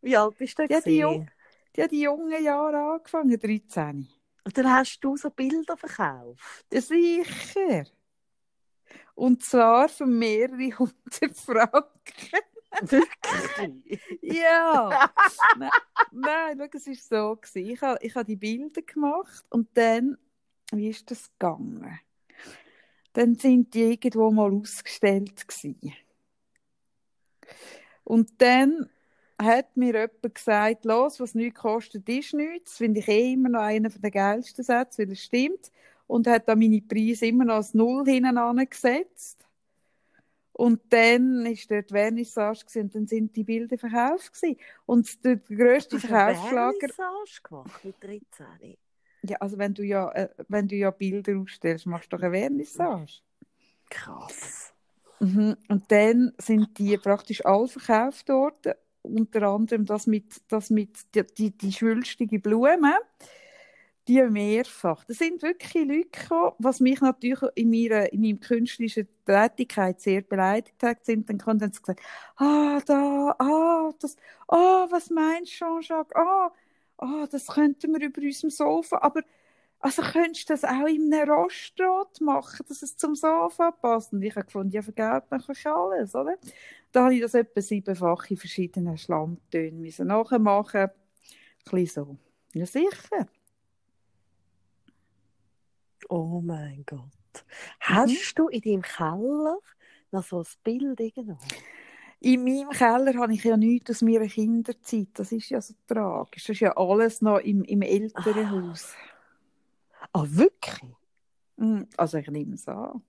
Wie 0.00 0.16
alt 0.16 0.36
bist 0.38 0.58
du 0.58 0.64
Ja, 0.68 0.80
die? 0.80 0.98
Jung, 0.98 1.28
die 1.76 1.88
die 1.88 2.02
jungen 2.02 2.42
Jahre 2.42 2.94
angefangen, 2.94 3.38
13. 3.38 4.08
Und 4.44 4.56
dann 4.56 4.70
hast 4.72 5.00
du 5.00 5.16
so 5.16 5.30
Bilder 5.30 5.76
verkauft. 5.76 6.40
Ja, 6.72 6.80
Sicher. 6.80 7.84
Und 9.16 9.42
zwar 9.42 9.88
für 9.88 10.06
mehrere 10.06 10.78
hundert 10.78 11.36
Franken. 11.36 12.40
Wirklich? 12.82 14.00
Ja! 14.22 15.10
nein, 15.56 15.70
nein, 16.12 16.58
schau, 16.58 16.78
es 16.90 17.10
war 17.10 17.38
so. 17.44 17.58
Ich 17.60 17.80
habe 17.80 17.98
ich 18.02 18.14
ha 18.14 18.24
die 18.24 18.36
Bilder 18.36 18.82
gemacht 18.82 19.44
und 19.50 19.68
dann, 19.74 20.18
wie 20.72 20.88
ist 20.88 21.10
das 21.10 21.30
gegangen? 21.38 22.00
Dann 23.12 23.34
sind 23.36 23.72
die 23.72 23.92
irgendwo 23.92 24.30
mal 24.30 24.52
ausgestellt 24.52 25.46
gewesen. 25.48 25.94
Und 28.04 28.30
dann 28.38 28.90
hat 29.40 29.76
mir 29.76 29.92
jemand 29.94 30.34
gesagt, 30.34 30.84
los, 30.84 31.20
was 31.20 31.34
nichts 31.34 31.60
kostet, 31.60 32.08
ist 32.08 32.34
nichts. 32.34 32.76
Finde 32.76 33.00
ich 33.00 33.08
eh 33.08 33.32
immer 33.32 33.48
noch 33.48 33.60
einer 33.60 33.88
der 33.88 34.10
geilsten 34.10 34.64
Sätze, 34.64 35.02
weil 35.02 35.12
es 35.12 35.22
stimmt. 35.22 35.70
Und 36.06 36.26
hat 36.26 36.48
da 36.48 36.54
meine 36.54 36.80
Preise 36.82 37.26
immer 37.26 37.44
noch 37.44 37.56
als 37.56 37.74
Null 37.74 38.04
hinten 38.04 38.38
angesetzt. 38.38 39.45
Und 40.56 40.80
dann 40.88 41.44
war 41.44 41.54
dort 41.68 41.90
Vernissage 41.90 42.60
gewesen, 42.60 42.82
und 42.84 42.94
dann 42.94 43.06
sind 43.06 43.36
die 43.36 43.44
Bilder 43.44 43.76
verkauft 43.76 44.32
gewesen. 44.32 44.56
Und 44.86 45.22
der 45.22 45.36
grösste 45.36 46.00
Verkaufsschlager... 46.00 46.88
Vernissage 46.88 47.42
gemacht 47.42 47.84
mit 47.84 48.02
13. 48.02 48.78
Ja, 49.28 49.36
also 49.38 49.58
wenn 49.58 49.74
du 49.74 49.82
ja, 49.82 50.10
äh, 50.12 50.30
wenn 50.48 50.66
du 50.66 50.76
ja 50.76 50.90
Bilder 50.90 51.36
ausstellst, 51.38 51.84
machst 51.84 52.10
du 52.10 52.16
doch 52.16 52.22
eine 52.22 52.38
Vernissage. 52.38 53.20
Krass. 53.90 54.72
Mhm. 55.20 55.58
Und 55.68 55.92
dann 55.92 56.32
sind 56.38 56.78
die 56.78 56.96
praktisch 56.96 57.44
alle 57.44 57.68
verkauft 57.68 58.30
worden. 58.30 58.74
Unter 59.02 59.42
anderem 59.42 59.84
das 59.84 60.06
mit, 60.06 60.40
das 60.48 60.70
mit 60.70 61.14
die, 61.14 61.22
die, 61.36 61.50
die 61.50 61.72
schwülstige 61.72 62.38
Blumen. 62.38 62.94
Die 64.08 64.22
mehrfach. 64.22 65.04
Das 65.04 65.18
sind 65.18 65.42
wirklich 65.42 65.74
Leute 65.84 66.08
gekommen, 66.10 66.52
was 66.58 66.78
mich 66.78 67.00
natürlich 67.00 67.42
in 67.56 67.70
meiner, 67.70 68.12
in 68.12 68.20
meiner 68.20 68.38
künstlerischen 68.38 69.08
Tätigkeit 69.24 70.00
sehr 70.00 70.22
beleidigt 70.22 70.80
hat, 70.82 71.04
sind, 71.04 71.28
dann 71.28 71.38
kommen 71.38 71.58
sie 71.58 71.80
gesagt, 71.80 72.00
ah, 72.36 72.80
da, 72.86 73.34
ah, 73.38 73.92
das, 74.00 74.16
ah, 74.46 74.86
was 74.90 75.10
meinst 75.10 75.60
du, 75.60 75.80
Jean-Jacques, 75.80 76.14
ah, 76.14 76.52
ah, 76.98 77.26
das 77.30 77.48
könnten 77.48 77.92
wir 77.94 78.06
über 78.06 78.22
unserem 78.22 78.50
Sofa, 78.50 78.98
aber 79.02 79.22
also 79.80 80.02
könntest 80.02 80.48
du 80.50 80.54
das 80.54 80.64
auch 80.64 80.86
in 80.86 81.12
einem 81.12 81.30
Rostrat 81.30 82.20
machen, 82.20 82.64
dass 82.68 82.82
es 82.82 82.96
zum 82.96 83.14
Sofa 83.14 83.72
passt? 83.72 84.12
Und 84.12 84.22
ich 84.22 84.34
habe 84.34 84.46
gefunden, 84.46 84.72
ja, 84.72 84.82
für 84.82 84.92
Geld 84.92 85.24
mache 85.30 85.52
alles, 85.64 86.14
oder? 86.14 86.36
Da 86.92 87.04
habe 87.04 87.14
ich 87.14 87.20
das 87.20 87.34
etwa 87.34 87.60
siebenfach 87.60 88.30
in 88.30 88.36
verschiedenen 88.36 88.96
Schlammtönen 88.98 89.80
müssen 89.80 90.06
nachmachen. 90.08 90.80
Ein 90.82 90.90
bisschen 91.64 92.04
so. 92.06 92.18
Ja, 92.54 92.66
sicher. 92.66 93.26
Oh 96.08 96.40
mein 96.42 96.84
Gott. 96.86 97.44
Hast 97.80 98.38
du 98.38 98.48
in 98.48 98.60
deinem 98.60 98.82
Keller 98.82 99.58
noch 100.10 100.24
so 100.24 100.40
ein 100.40 100.46
Bild 100.64 101.00
irgendwo? 101.00 101.38
In 102.20 102.44
meinem 102.44 102.70
Keller 102.70 103.14
habe 103.20 103.34
ich 103.34 103.44
ja 103.44 103.56
nichts 103.56 103.90
aus 103.90 104.02
meiner 104.02 104.26
Kinderzeit. 104.26 105.08
Das 105.14 105.32
ist 105.32 105.50
ja 105.50 105.60
so 105.60 105.74
tragisch. 105.86 106.44
Das 106.44 106.48
ist 106.50 106.60
ja 106.60 106.76
alles 106.76 107.20
noch 107.20 107.38
im, 107.38 107.62
im 107.64 107.82
Elternhaus. 107.82 108.94
Ah, 110.12 110.24
wirklich? 110.26 110.94
Mm, 111.56 111.82
Also 111.96 112.18
ich 112.18 112.28
nehme 112.28 112.54
es 112.54 112.66
an. 112.68 113.02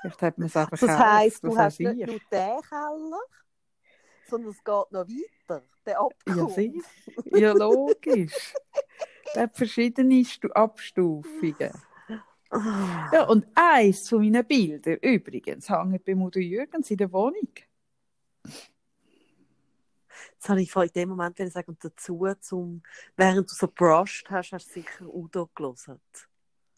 Vielleicht 0.00 0.22
hat 0.22 0.38
man 0.38 0.46
es 0.46 0.56
einfach 0.56 0.78
Das 0.78 0.98
heisst, 0.98 1.44
du 1.44 1.56
hast 1.56 1.78
nicht 1.78 1.90
ich. 2.00 2.06
nur 2.06 2.18
den 2.18 2.60
Keller, 2.62 3.20
sondern 4.28 4.50
es 4.50 4.56
geht 4.58 4.66
noch 4.66 5.06
weiter. 5.06 5.62
Der 5.84 5.92
Ja, 5.94 6.00
Abgrund. 6.00 6.52
sicher. 6.52 6.82
Ja, 7.26 7.52
logisch. 7.52 8.54
Der 9.34 9.42
hat 9.44 9.56
verschiedene 9.56 10.24
Stu 10.24 10.48
Abstufungen. 10.48 11.70
Ja, 13.12 13.24
und 13.28 13.46
eins 13.54 14.08
von 14.08 14.20
meinen 14.20 14.44
Bildern 14.44 14.98
übrigens 15.00 15.70
hängt 15.70 16.04
bei 16.04 16.14
Mutter 16.14 16.40
Jürgens 16.40 16.90
in 16.90 16.98
der 16.98 17.10
Wohnung. 17.10 17.48
Jetzt 20.34 20.48
habe 20.48 20.60
ich 20.60 20.70
vor 20.70 20.84
in 20.84 20.90
dem 20.94 21.08
Moment 21.10 21.38
wenn 21.38 21.46
ich 21.46 21.52
sagen, 21.52 21.70
und 21.70 21.82
dazu, 21.82 22.26
zum, 22.40 22.82
während 23.16 23.50
du 23.50 23.54
so 23.54 23.68
brushed 23.68 24.30
hast, 24.30 24.52
hast 24.52 24.68
du 24.68 24.72
sicher 24.72 25.06
Udo 25.06 25.48
gelesen. 25.54 26.00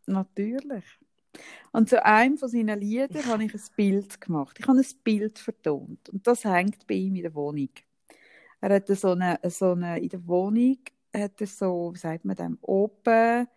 Natürlich. 0.07 0.85
Und 1.72 1.89
zu 1.89 2.05
einem 2.05 2.39
von 2.39 2.49
seinen 2.49 2.79
Liedern 2.79 3.27
habe 3.27 3.45
ich 3.45 3.55
ein 3.55 3.62
Bild 3.75 4.20
gemacht. 4.20 4.57
Ich 4.61 4.68
habe 4.68 4.79
ein 4.79 4.87
Bild 5.03 5.39
vertont. 5.39 6.09
Und 6.11 6.27
das 6.27 6.45
hängt 6.45 6.87
bei 6.87 6.95
ihm 6.95 7.16
in 7.16 7.22
der 7.22 7.35
Wohnung. 7.35 7.70
Er 8.61 8.77
hat 8.77 8.87
so 8.89 9.12
eine, 9.12 9.41
so 9.49 9.72
eine 9.72 9.99
in 9.99 10.09
der 10.09 10.27
Wohnung, 10.27 10.79
hat 11.12 11.41
er 11.41 11.47
so, 11.47 11.91
wie 11.93 11.99
sagt 11.99 12.25
man 12.25 12.37
dem, 12.37 12.59
oben, 12.61 13.49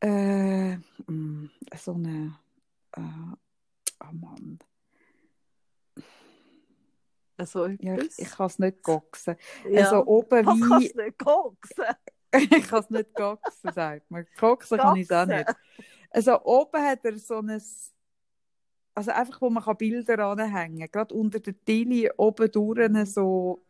äh, 0.00 0.76
mm, 1.10 1.50
so 1.76 1.94
eine, 1.94 2.38
äh, 2.96 3.00
oh 3.00 4.12
Mann, 4.12 4.58
Also 7.36 7.66
ja, 7.66 7.96
ich, 7.98 8.30
kann 8.30 8.46
es 8.46 8.58
nicht 8.58 8.82
goxen. 8.82 9.36
ja. 9.68 9.84
Also 9.84 10.06
oben 10.06 10.46
wie, 10.46 10.86
es 10.86 10.94
nicht 10.94 11.18
gucken. 11.18 11.56
ich 12.32 12.68
kann 12.68 12.80
es 12.80 12.90
nicht 12.90 13.14
goxen, 13.14 13.72
sagt 13.72 14.10
man. 14.10 14.26
Goxen 14.38 14.78
kann 14.78 14.96
ich 14.96 15.04
es 15.04 15.12
auch 15.12 15.26
nicht. 15.26 15.54
Also 16.10 16.40
oben 16.44 16.82
hat 16.82 17.04
er 17.04 17.18
so 17.18 17.38
ein, 17.38 17.60
also 18.94 19.10
einfach, 19.10 19.40
wo 19.40 19.50
man 19.50 19.76
Bilder 19.76 20.18
anhängen 20.26 20.78
kann. 20.78 20.90
Gerade 20.90 21.14
unter 21.14 21.40
der 21.40 21.62
Tilly 21.64 22.10
oben 22.16 22.50
durch 22.50 23.08
so, 23.10 23.62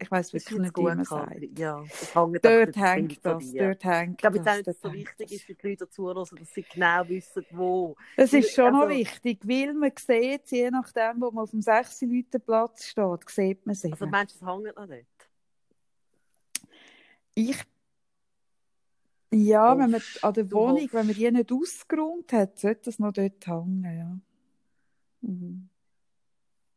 ich 0.00 0.10
weiß 0.10 0.32
Das 0.32 0.42
ist 0.42 0.50
wirklich 0.50 0.60
nicht, 0.60 0.76
wie 0.76 0.82
man 0.82 0.98
gut, 0.98 1.06
sagt. 1.06 1.58
Ja, 1.58 1.82
das 1.82 2.14
hängt 2.14 2.44
Dort 2.44 2.68
das 2.68 2.76
hängt 2.76 3.24
das, 3.24 3.52
dort 3.52 3.84
hängt 3.84 4.10
Ich 4.12 4.16
glaube 4.18 4.40
das. 4.40 4.66
es 4.66 4.80
so 4.80 4.92
wichtig 4.92 5.14
das. 5.28 5.32
ist 5.32 5.44
für 5.44 5.54
die 5.54 5.68
Leute 5.68 5.88
zuhören, 5.88 6.26
dass 6.38 6.52
sie 6.52 6.62
genau 6.62 7.08
wissen, 7.08 7.46
wo. 7.50 7.96
Es 8.16 8.32
ist 8.32 8.52
schon 8.54 8.72
noch 8.72 8.80
Also- 8.82 8.94
wichtig, 8.96 9.38
weil 9.46 9.74
man 9.74 9.92
sieht, 9.96 10.50
je 10.50 10.70
nachdem, 10.70 11.20
wo 11.20 11.30
man 11.30 11.44
auf 11.44 11.50
dem 11.50 11.62
6 11.62 12.00
Leute 12.02 12.40
Platz 12.40 12.86
steht, 12.86 13.28
sieht 13.30 13.64
man 13.66 13.74
sie. 13.76 13.92
Also 13.92 14.06
meinst 14.06 14.40
du, 14.40 14.44
es 14.44 14.50
hängt 14.50 14.76
noch 14.76 14.86
nicht? 14.86 15.06
Ich 17.34 17.62
ja, 19.30 19.74
Oh, 19.74 19.78
wenn 19.78 19.90
man 19.90 20.00
an 20.22 20.32
der 20.34 20.50
Wohnung, 20.50 20.80
hoffst. 20.80 20.94
wenn 20.94 21.06
man 21.06 21.14
die 21.14 21.30
nicht 21.30 21.52
ausgeräumt 21.52 22.32
hat, 22.32 22.58
sollte 22.58 22.80
das 22.86 22.98
noch 22.98 23.12
dort 23.12 23.46
hängen, 23.46 23.84
ja. 23.84 24.18
Mhm. 25.20 25.68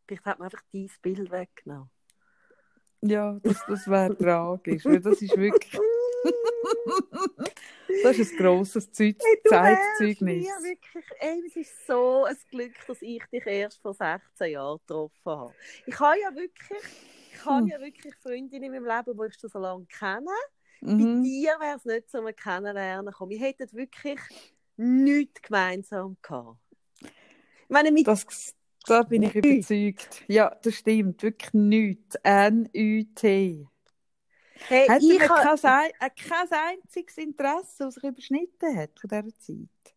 Vielleicht 0.05 0.25
hat 0.25 0.37
man 0.39 0.47
einfach 0.47 0.61
dein 0.73 0.89
Bild 1.01 1.31
weggenommen. 1.31 1.89
Ja, 3.01 3.39
das, 3.43 3.57
das 3.67 3.87
wäre 3.87 4.15
tragisch, 4.15 4.85
weil 4.85 5.01
das 5.01 5.21
ist 5.21 5.35
wirklich... 5.35 5.73
das 8.03 8.17
ist 8.19 8.31
ein 8.33 8.37
grosses 8.37 8.91
Zeug, 8.91 9.15
Hey, 9.19 9.41
Zeitzeugnis. 9.47 10.45
mir 10.45 10.69
wirklich, 10.69 11.05
ey, 11.19 11.43
es 11.47 11.55
ist 11.55 11.87
so 11.87 12.25
ein 12.25 12.35
Glück, 12.49 12.73
dass 12.87 13.01
ich 13.01 13.23
dich 13.31 13.45
erst 13.45 13.81
vor 13.81 13.93
16 13.93 14.51
Jahren 14.51 14.79
getroffen 14.79 15.13
habe. 15.25 15.53
Ich 15.85 15.99
habe 15.99 16.19
ja 16.19 16.35
wirklich, 16.35 16.83
ich 17.33 17.45
habe 17.45 17.61
Hm. 17.61 17.67
ja 17.69 17.79
wirklich 17.79 18.13
Freundinnen 18.21 18.73
in 18.73 18.83
meinem 18.83 18.85
Leben, 18.85 19.17
die 19.19 19.27
ich 19.27 19.39
schon 19.39 19.49
so 19.49 19.59
lange 19.59 19.85
kenne. 19.87 20.31
Bei 20.81 20.93
Mhm. 20.93 21.23
dir 21.23 21.57
wäre 21.59 21.77
es 21.77 21.85
nicht 21.85 22.09
zum 22.09 22.25
Kennenlernen 22.35 23.07
gekommen. 23.07 23.31
Wir 23.31 23.39
hätten 23.39 23.71
wirklich 23.73 24.19
nichts 24.77 25.41
gemeinsam 25.41 26.17
gehabt. 26.21 26.57
Ich 27.01 27.69
meine, 27.69 27.91
mit 27.91 28.07
Das, 28.07 28.55
da 28.85 29.03
bin 29.03 29.23
ich 29.23 29.35
überzeugt. 29.35 30.23
Ja, 30.27 30.55
das 30.63 30.75
stimmt, 30.75 31.23
wirklich 31.23 31.53
nichts. 31.53 32.15
N-U-T. 32.23 33.67
hey, 34.69 34.87
Hat 34.87 35.01
ich 35.01 35.19
ha- 35.29 35.55
kein, 35.55 35.59
ein- 35.63 35.91
äh, 35.99 36.09
kein 36.09 36.47
einziges 36.51 37.17
Interesse, 37.17 37.85
das 37.85 37.95
sich 37.95 38.03
überschnitten 38.03 38.75
hat 38.77 38.99
von 38.99 39.09
dieser 39.09 39.39
Zeit? 39.39 39.93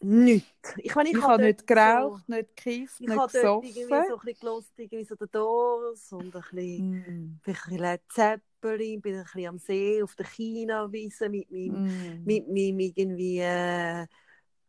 nichts. 0.00 0.74
Ich, 0.78 0.94
meine, 0.94 1.10
ich, 1.10 1.16
Ich, 1.16 1.22
habe 1.22 1.32
habe 1.32 1.42
nicht 1.44 1.66
geraucht, 1.66 2.28
nicht 2.28 2.56
gekifft, 2.56 2.96
So, 2.98 3.04
ich 3.04 3.08
nicht 3.08 3.16
habe 3.16 3.32
dort 3.32 3.62
irgendwie 3.62 3.80
gesoffen. 3.88 4.02
so 4.02 4.14
ein 4.14 4.20
bisschen 4.24 4.40
gelost, 4.40 4.72
irgendwie 4.76 5.04
so 5.04 5.14
den 5.16 5.30
Doors 5.30 6.12
und 6.12 6.24
ein 6.36 6.42
bisschen, 6.42 6.84
Mm. 6.90 7.40
ein 7.46 7.54
bisschen 7.54 7.78
Led 7.78 8.02
Zeppelin, 8.08 9.00
bin 9.00 9.16
ein 9.16 9.24
bisschen 9.24 9.46
am 9.48 9.58
See 9.58 10.02
auf 10.02 10.14
der 10.16 10.26
China-Wiese 10.26 11.28
mit 11.28 11.50
meinem 11.50 11.80
Mm. 11.84 12.24
mit 12.24 12.48
meinem 12.48 12.80
irgendwie 12.80 13.38
äh, 13.40 14.06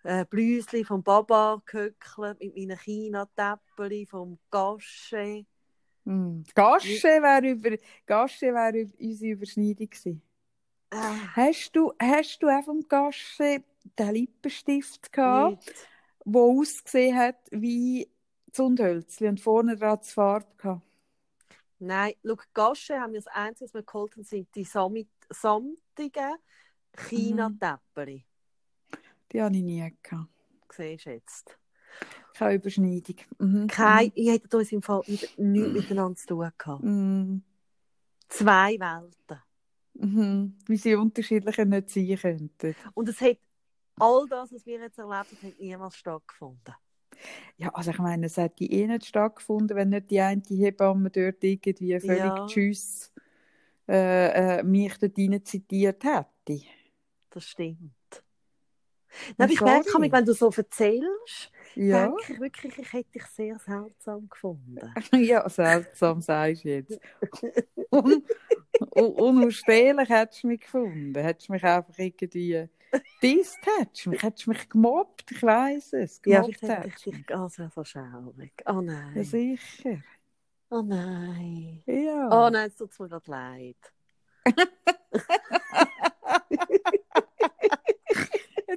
äh, 0.03 0.25
Blüsli 0.25 0.83
vom 0.83 1.03
Baba 1.03 1.61
gehöckelt, 1.65 2.39
mit 2.39 2.55
meinen 2.55 2.77
China-Täppeli 2.77 4.05
vom 4.05 4.39
Gasche. 4.51 5.45
Mm. 6.05 6.41
Gasche 6.53 7.07
wäre 7.21 7.49
über, 7.49 7.77
Gasche 8.05 8.47
wäre 8.53 8.77
üb- 8.77 8.99
unsere 8.99 9.31
Überschneidung 9.31 9.89
gewesen. 9.89 10.21
Äh, 10.91 10.97
Hast 11.35 11.71
du, 11.75 11.93
hast 12.01 12.39
du 12.39 12.47
auch 12.49 12.63
vom 12.63 12.81
Gasche 12.87 13.63
den 13.97 14.11
Lippenstift 14.13 15.11
gehabt, 15.11 15.65
nicht. 15.65 15.89
der 16.25 16.41
ausgesehen 16.41 17.17
hat 17.17 17.37
wie 17.51 18.09
Zundhölzli 18.51 19.27
und 19.27 19.41
vorne 19.41 19.75
dran 19.75 19.99
die 20.03 20.09
Farbe 20.09 20.47
gehabt? 20.57 20.81
Nein, 21.79 22.13
schau, 22.25 22.37
Gasche 22.53 22.99
haben 22.99 23.13
wir 23.13 23.19
das 23.21 23.27
Einzige, 23.33 23.65
was 23.65 23.73
wir 23.73 23.83
geholt 23.83 24.15
haben, 24.15 24.23
sind 24.23 24.55
die 24.55 24.63
samit, 24.63 25.09
samtigen 25.29 26.35
China-Täppeli. 26.95 28.25
Die 29.33 29.41
habe 29.41 29.55
ich 29.55 29.63
nie 29.63 29.93
gehabt. 30.03 30.29
siehst 30.71 31.05
jetzt. 31.05 31.57
Keine 32.33 32.55
Überschneidung. 32.55 33.15
Mhm. 33.37 33.67
Kein, 33.67 34.11
ich 34.15 34.29
hätte 34.29 34.57
uns 34.57 34.71
im 34.71 34.81
Fall 34.81 35.01
nichts 35.07 35.37
miteinander 35.37 36.15
zu 36.15 36.27
tun 36.27 36.51
gehabt. 36.57 36.83
Mhm. 36.83 37.43
Zwei 38.29 38.79
Welten. 38.79 39.41
Mhm. 39.93 40.57
Wie 40.65 40.77
sie 40.77 40.95
unterschiedlicher 40.95 41.65
nicht 41.65 41.89
sein 41.89 42.17
könnten. 42.17 42.75
Und 42.95 43.09
es 43.09 43.21
hat 43.21 43.37
all 43.99 44.27
das, 44.27 44.51
was 44.51 44.65
wir 44.65 44.79
jetzt 44.79 44.97
erlebt 44.97 45.31
haben, 45.31 45.47
hat 45.47 45.59
niemals 45.59 45.95
stattgefunden. 45.97 46.73
Ja, 47.57 47.69
also 47.69 47.91
ich 47.91 47.99
meine, 47.99 48.25
es 48.25 48.37
hätte 48.37 48.63
eh 48.65 48.87
nicht 48.87 49.05
stattgefunden, 49.05 49.77
wenn 49.77 49.89
nicht 49.89 50.09
die 50.09 50.19
eine 50.19 50.41
Hebamme 50.47 51.11
dort 51.11 51.43
irgendwie 51.43 51.99
völlig 51.99 52.17
Ja. 52.17 52.47
tschüss 52.47 53.13
äh, 53.87 54.59
äh, 54.59 54.63
mich 54.63 54.97
dort 54.97 55.17
rein 55.17 55.45
zitiert 55.45 56.03
hätte. 56.03 56.61
Das 57.29 57.43
stimmt. 57.45 58.22
Nein, 59.37 59.49
ich 59.49 59.61
merke, 59.63 59.89
manchmal, 59.97 60.11
wenn 60.11 60.25
du 60.25 60.33
so 60.33 60.49
erzählst, 60.55 61.51
Ja, 61.75 62.07
denke 62.07 62.33
ich 62.33 62.39
wirklich, 62.39 62.77
ich 62.77 62.93
hätte 62.93 63.11
dich 63.11 63.25
sehr 63.27 63.59
seltsam 63.59 64.29
gefunden. 64.29 64.79
ja 65.13 65.47
seltsam 65.49 66.21
sagst 66.21 66.63
du 66.65 66.69
jetzt. 66.69 66.99
Un 67.91 68.23
un 68.95 69.05
unausstehlich 69.15 70.09
hättest 70.09 70.43
du 70.43 70.47
mich 70.47 70.61
gefunden. 70.61 71.15
Hättest 71.15 71.49
du 71.49 71.53
mich 71.53 71.63
einfach 71.63 71.97
irgendwie 71.97 72.69
disst, 73.21 73.59
hättest 73.79 74.05
du 74.05 74.09
mich, 74.11 74.23
hättest 74.23 74.47
mich 74.47 74.69
gemobbt, 74.69 75.31
ich 75.31 75.43
weiss 75.43 75.93
es. 75.93 76.21
Ja, 76.25 76.43
Gemobbt 76.43 76.57
vielleicht 76.57 76.83
hätte 76.83 76.87
ich 76.87 77.01
dich 77.03 77.13
mich. 77.13 77.27
ganz 77.27 77.59
oh, 77.59 77.69
so 77.73 77.83
schaurig. 77.83 78.53
Oh 78.65 78.81
Ja, 79.13 79.23
nein. 79.23 79.23
sicher. 79.23 80.03
Oh 80.71 80.81
nein. 80.81 81.83
Ja. 81.85 82.29
Oh 82.29 82.49
nein, 82.49 82.67
es 82.69 82.75
tut 82.75 82.97
mir 82.99 83.07
gerade 83.09 83.31
leid. 83.31 83.93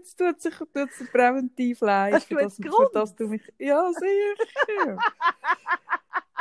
Jetzt 0.07 0.19
tut 0.19 0.41
sich 0.41 0.55
tut 0.55 0.93
sich 0.93 1.11
präventiv 1.11 1.83
Hast 1.83 2.31
du 2.31 2.37
für 2.37 2.91
das 2.93 3.17
du 3.17 3.27
mich... 3.27 3.43
Ja, 3.59 3.91
sicher. 3.93 4.99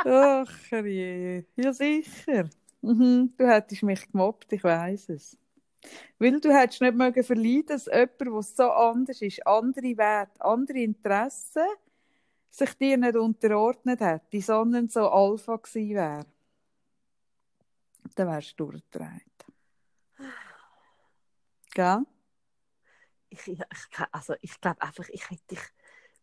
Ach 0.04 0.70
je. 0.70 1.42
Ja, 1.56 1.72
sicher. 1.72 2.48
Mhm. 2.80 3.34
Du 3.36 3.44
hättest 3.44 3.82
mich 3.82 4.08
gemobbt, 4.08 4.52
ich 4.52 4.62
weiß 4.62 5.08
es. 5.08 5.36
Weil 6.20 6.40
du 6.40 6.54
hättest 6.54 6.80
nicht 6.80 6.94
mögen 6.94 7.24
verleiden, 7.24 7.66
dass 7.66 7.86
jemand, 7.86 8.20
der 8.20 8.42
so 8.42 8.70
anders 8.70 9.20
ist, 9.20 9.44
andere 9.44 9.96
Werte, 9.96 10.44
andere 10.44 10.78
Interessen, 10.78 11.66
sich 12.48 12.72
dir 12.74 12.96
nicht 12.96 13.16
unterordnet 13.16 14.00
hätte, 14.00 14.40
sondern 14.40 14.88
so 14.88 15.08
Alpha 15.08 15.56
gewesen 15.56 15.96
wäre. 15.96 16.26
Dann 18.14 18.28
wärst 18.28 18.54
du 18.60 18.70
durchgedreht. 18.70 19.44
Gell? 21.74 22.06
Ich, 23.28 23.46
ich, 23.48 23.60
also 24.12 24.34
ich 24.40 24.60
glaube 24.60 24.82
einfach, 24.82 25.08
ich 25.10 25.28
hätte 25.30 25.42
dich 25.50 25.60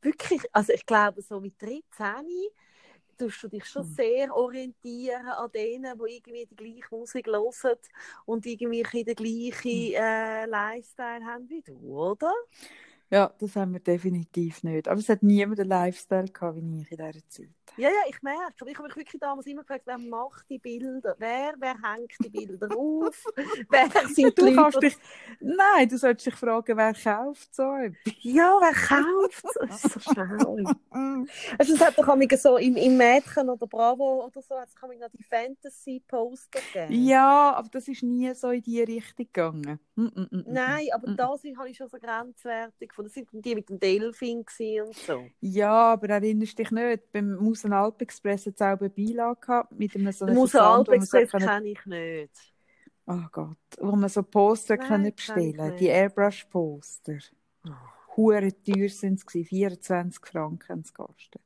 wirklich, 0.01 0.41
also 0.54 0.74
ich 0.74 0.86
glaube 0.86 1.22
so 1.22 1.39
mit 1.39 1.62
13 1.62 2.26
tust 3.18 3.43
du 3.43 3.47
dich 3.49 3.66
schon 3.66 3.84
Hm. 3.84 3.86
sehr 3.86 4.36
orientieren 4.36 5.28
an 5.28 5.51
denen, 5.51 5.97
die 5.99 6.16
irgendwie 6.18 6.45
die 6.47 6.56
gleiche 6.56 6.95
Musik 6.95 7.28
hören 7.28 7.78
und 8.26 8.45
irgendwie 8.45 8.84
den 9.06 9.16
gleichen 9.16 9.93
äh, 9.93 10.45
Lifestyle 10.45 11.26
haben 11.26 11.49
wie 11.49 11.62
du, 11.62 11.76
oder? 11.78 12.34
Ja, 13.10 13.32
das 13.39 13.56
haben 13.56 13.74
wir 13.74 13.80
definitiv 13.80 14.64
nicht. 14.64 14.88
Aber 14.88 14.99
es 14.99 15.10
hat 15.10 15.24
niemand 15.24 15.60
einen 15.60 15.70
Lifestyle 15.70 16.26
gehabt, 16.30 16.58
wie 16.58 16.82
ich 16.82 16.91
in 16.91 16.97
dieser 16.97 17.30
Zeit. 17.30 17.49
Ja, 17.78 17.89
ja, 17.89 17.95
ich 18.10 18.22
merke. 18.22 18.54
Aber 18.62 18.70
ich 18.70 18.78
habe 18.78 18.88
mich 18.88 18.95
wirklich 18.97 19.20
damals 19.20 19.45
immer 19.47 19.62
gefragt, 19.62 19.84
wer 19.86 19.97
macht 19.97 20.49
die 20.49 20.60
Bilder? 20.60 21.16
Wer, 21.20 21.54
wer 21.60 21.76
hängt 21.82 22.12
die 22.24 22.30
Bilder 22.30 22.70
auf? 22.76 23.24
wer 23.70 23.89
sind 24.08 24.38
Du 24.38 24.47
Leute? 24.49 24.80
dich... 24.80 24.97
Nein, 25.39 25.89
du 25.89 25.97
solltest 25.97 26.28
dich 26.28 26.36
fragen, 26.36 26.78
wer 26.78 26.93
kauft 26.93 27.54
so 27.54 27.64
etwas? 27.76 28.14
Ja, 28.22 28.58
wer 28.60 28.74
kauft 28.74 29.43
es? 29.45 29.54
Das 29.68 29.86
ist 29.86 29.93
so 29.93 29.99
schnell. 29.99 30.64
Also, 31.58 31.74
es 31.74 31.82
hat 31.82 31.97
doch 31.97 32.38
so 32.38 32.58
im, 32.58 32.76
im 32.76 32.97
Mädchen 32.97 33.49
oder 33.49 33.68
Bravo 33.68 34.26
oder 34.26 34.41
so, 34.41 34.56
hat 34.60 34.70
es 34.70 34.76
noch 34.82 35.10
die 35.18 35.24
Fantasy-Poster 35.24 36.60
gegeben. 36.62 37.06
Ja, 37.06 37.54
aber 37.54 37.70
das 37.70 37.88
ist 37.88 38.04
nie 38.04 38.34
so 38.34 38.49
in 38.49 38.62
die 38.62 38.82
Richtung 38.82 39.26
gegangen. 39.26 39.80
Mm, 39.95 40.04
mm, 40.04 40.28
mm, 40.32 40.38
mm. 40.38 40.43
Nein, 40.47 40.88
aber 40.93 41.10
Mm. 41.12 41.18
da 41.18 41.28
habe 41.30 41.70
ich 41.70 41.78
schon 41.78 41.89
so 41.89 41.97
grenzwertig 41.97 42.93
gefunden. 42.94 43.08
Das 43.08 43.14
sind 43.16 43.46
die 43.46 43.56
mit 43.56 43.70
dem 43.70 43.80
Delfin 43.80 44.39
und 44.86 44.96
so. 44.96 45.26
Ja, 45.41 45.94
aber 45.94 46.10
erinnerst 46.10 46.58
dich 46.58 46.72
nicht, 46.72 47.12
beim 47.12 47.36
Musenalp-Express 47.36 48.48
hat 48.48 48.56
es 48.56 48.62
auch 48.62 48.80
eine 48.80 48.89
Beilage 48.89 49.39
gehabt 49.41 49.72
mit 49.72 49.96
einem 49.96 50.12
so 50.12 50.26
einem 50.26 50.36
man 50.36 50.48
so 50.48 50.94
Express 50.94 51.32
können- 51.32 51.48
kenne 51.48 51.68
ich 51.70 51.86
nicht. 51.86 52.54
Oh 53.06 53.26
Gott, 53.32 53.58
wo 53.80 53.96
man 53.96 54.10
so 54.10 54.24
Poster 54.24 54.78
Nein, 54.78 54.88
können 54.88 55.16
bestellen. 55.16 55.76
Die 55.78 55.88
Airbrush-Poster. 55.88 57.18
Oh. 57.68 57.72
Hure 58.16 58.50
teuer 58.64 58.89
sind 58.89 59.20
es, 59.20 59.48
24 59.48 60.26
Franken 60.26 60.70
haben 60.70 60.84
sie 60.84 60.94
gekostet. 60.94 61.41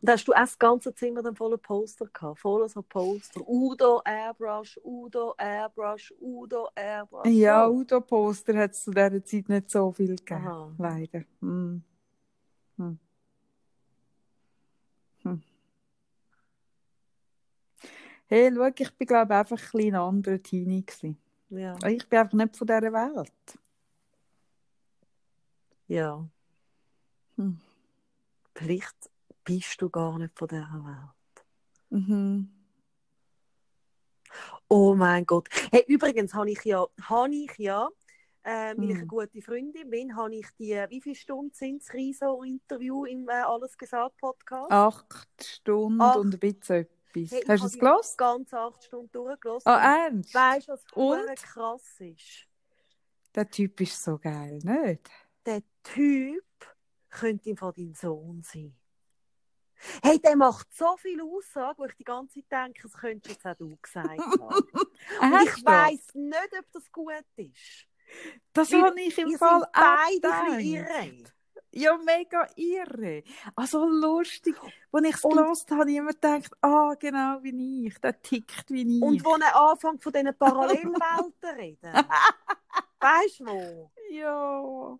Und 0.00 0.10
hast 0.10 0.26
du 0.26 0.32
auch 0.32 0.36
das 0.40 0.58
ganze 0.58 0.94
Zimmer 0.94 1.22
dann 1.22 1.36
voller 1.36 1.58
Poster 1.58 2.06
gehabt? 2.06 2.40
Voller 2.40 2.68
so 2.68 2.82
Poster. 2.82 3.40
Udo 3.48 4.00
Airbrush, 4.04 4.78
Udo 4.84 5.34
Airbrush, 5.38 6.12
Udo 6.20 6.68
Airbrush. 6.74 7.26
Ja, 7.26 7.66
So. 7.66 7.72
Udo-Poster 7.74 8.56
hat 8.58 8.72
es 8.72 8.84
zu 8.84 8.90
dieser 8.90 9.24
Zeit 9.24 9.48
nicht 9.48 9.70
so 9.70 9.92
viel 9.92 10.16
gegeben. 10.16 10.46
Aha. 10.46 10.72
Leider. 10.78 11.24
Hm. 11.40 11.82
Hm. 12.76 12.98
Hm. 15.22 15.42
Hey, 18.26 18.52
schau, 18.54 18.66
ich 18.76 18.96
bin 18.96 19.06
glaube 19.06 19.34
einfach 19.34 19.56
ein 19.56 19.70
bisschen 19.72 19.94
ein 19.94 20.00
anderer 20.00 20.42
Teenie 20.42 20.84
gewesen. 20.84 21.18
Ja. 21.50 21.76
Ich 21.86 22.06
bin 22.08 22.18
einfach 22.18 22.34
nicht 22.34 22.56
von 22.56 22.66
dieser 22.66 22.92
Welt. 22.92 23.32
ja. 25.88 26.28
Hm. 27.36 27.60
Vielleicht 28.54 29.10
bist 29.48 29.80
du 29.80 29.88
gar 29.88 30.18
nicht 30.18 30.36
von 30.38 30.46
dieser 30.46 30.84
Welt. 30.84 31.46
Mhm. 31.88 32.50
Oh 34.68 34.94
mein 34.94 35.24
Gott. 35.24 35.48
Hey, 35.70 35.84
übrigens 35.88 36.34
habe 36.34 36.50
ich 36.50 36.62
ja, 36.64 36.86
habe 37.00 37.34
ich 37.34 37.56
ja 37.56 37.88
äh, 38.42 38.74
weil 38.76 38.84
ich 38.90 38.96
eine 38.96 39.00
Hm. 39.00 39.08
gute 39.08 39.40
Freundin 39.42 39.90
bin, 39.90 40.14
habe 40.16 40.34
ich 40.36 40.46
die, 40.58 40.74
wie 40.88 41.00
viele 41.00 41.14
Stunden 41.14 41.54
sind 41.54 41.82
es, 41.82 41.92
Riso-Interview 41.92 43.04
im 43.06 43.28
äh, 43.28 43.32
Alles 43.32 43.76
gesagt 43.76 44.16
Podcast? 44.18 44.70
Acht 44.70 45.28
Stunden 45.42 46.00
Acht. 46.00 46.16
und 46.18 46.34
ein 46.34 46.38
bisschen 46.38 46.76
etwas. 46.76 47.30
Hey, 47.30 47.42
Hast 47.48 47.62
du 47.62 47.66
es 47.66 47.78
gelost? 47.78 48.18
Ganz 48.18 48.52
acht 48.54 48.84
Stunden 48.84 49.10
durchgelassen. 49.12 49.68
Ah, 49.68 50.04
ernst? 50.04 50.34
Weißt 50.34 50.68
du, 50.68 50.72
was 50.72 50.84
Und? 50.92 51.36
krass 51.36 52.00
ist? 52.00 52.46
Der 53.34 53.48
Typ 53.50 53.80
ist 53.80 54.02
so 54.02 54.18
geil, 54.18 54.58
nicht? 54.62 55.10
Der 55.46 55.62
Typ 55.82 56.44
könnte 57.10 57.50
im 57.50 57.56
Fall 57.56 57.72
dein 57.76 57.94
Sohn 57.94 58.42
sein. 58.42 58.74
Hey, 60.02 60.18
der 60.20 60.36
macht 60.36 60.72
so 60.74 60.96
viele 60.96 61.22
Aussagen, 61.24 61.78
wo 61.78 61.84
ich 61.86 61.94
die 61.96 62.04
ganze 62.04 62.34
Zeit 62.40 62.66
denke, 62.66 62.82
das 62.82 62.92
könntest 62.92 63.34
jetzt 63.36 63.46
auch 63.46 63.56
du 63.56 63.76
gesagt 63.80 64.18
haben. 64.18 64.38
Und 65.20 65.42
ich 65.42 65.50
das? 65.50 65.64
weiss 65.64 66.14
nicht, 66.14 66.52
ob 66.58 66.72
das 66.72 66.90
gut 66.92 67.12
ist. 67.36 67.86
Das 68.52 68.72
Weil 68.72 68.82
habe 68.82 69.00
ich 69.00 69.18
im 69.18 69.36
Fall 69.38 69.64
auch 69.72 70.58
irre. 70.58 71.24
Ja, 71.70 71.98
mega 71.98 72.48
irre. 72.56 73.22
Also 73.54 73.86
lustig. 73.86 74.56
Als 74.90 75.06
ich 75.06 75.14
es 75.14 75.22
gelesen 75.22 75.66
habe, 75.70 75.80
habe 75.80 75.90
ich 75.90 75.96
immer 75.98 76.12
gedacht, 76.12 76.50
ah, 76.62 76.94
genau 76.98 77.38
wie 77.42 77.86
ich. 77.86 77.98
Der 78.00 78.20
tickt 78.20 78.70
wie 78.70 78.96
ich. 78.96 79.02
Und 79.02 79.24
wo 79.24 79.36
er 79.36 79.54
anfängt 79.54 80.02
von 80.02 80.12
diesen 80.12 80.34
Parallelwelten 80.34 81.50
reden. 81.56 81.92
weißt 83.00 83.40
du 83.40 83.46
wo? 83.46 83.90
ja. 84.10 84.98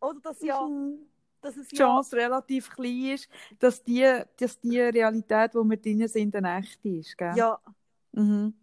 Oder 0.00 0.20
dass 0.22 0.40
ja, 0.40 0.62
Mhm. 0.62 1.06
Dass 1.40 1.56
es 1.56 1.68
Die 1.68 1.76
ja 1.76 1.86
Chance 1.86 2.16
relativ 2.16 2.70
klein 2.70 3.14
ist, 3.14 3.28
dass 3.58 3.82
die, 3.82 4.04
dass 4.36 4.58
die 4.60 4.80
Realität, 4.80 5.54
wo 5.54 5.64
wir 5.64 5.76
drin 5.76 6.06
sind, 6.08 6.34
eine 6.36 6.58
echte 6.58 6.88
ist. 6.88 7.16
Gell? 7.16 7.36
Ja, 7.36 7.58
Mhm. 8.12 8.54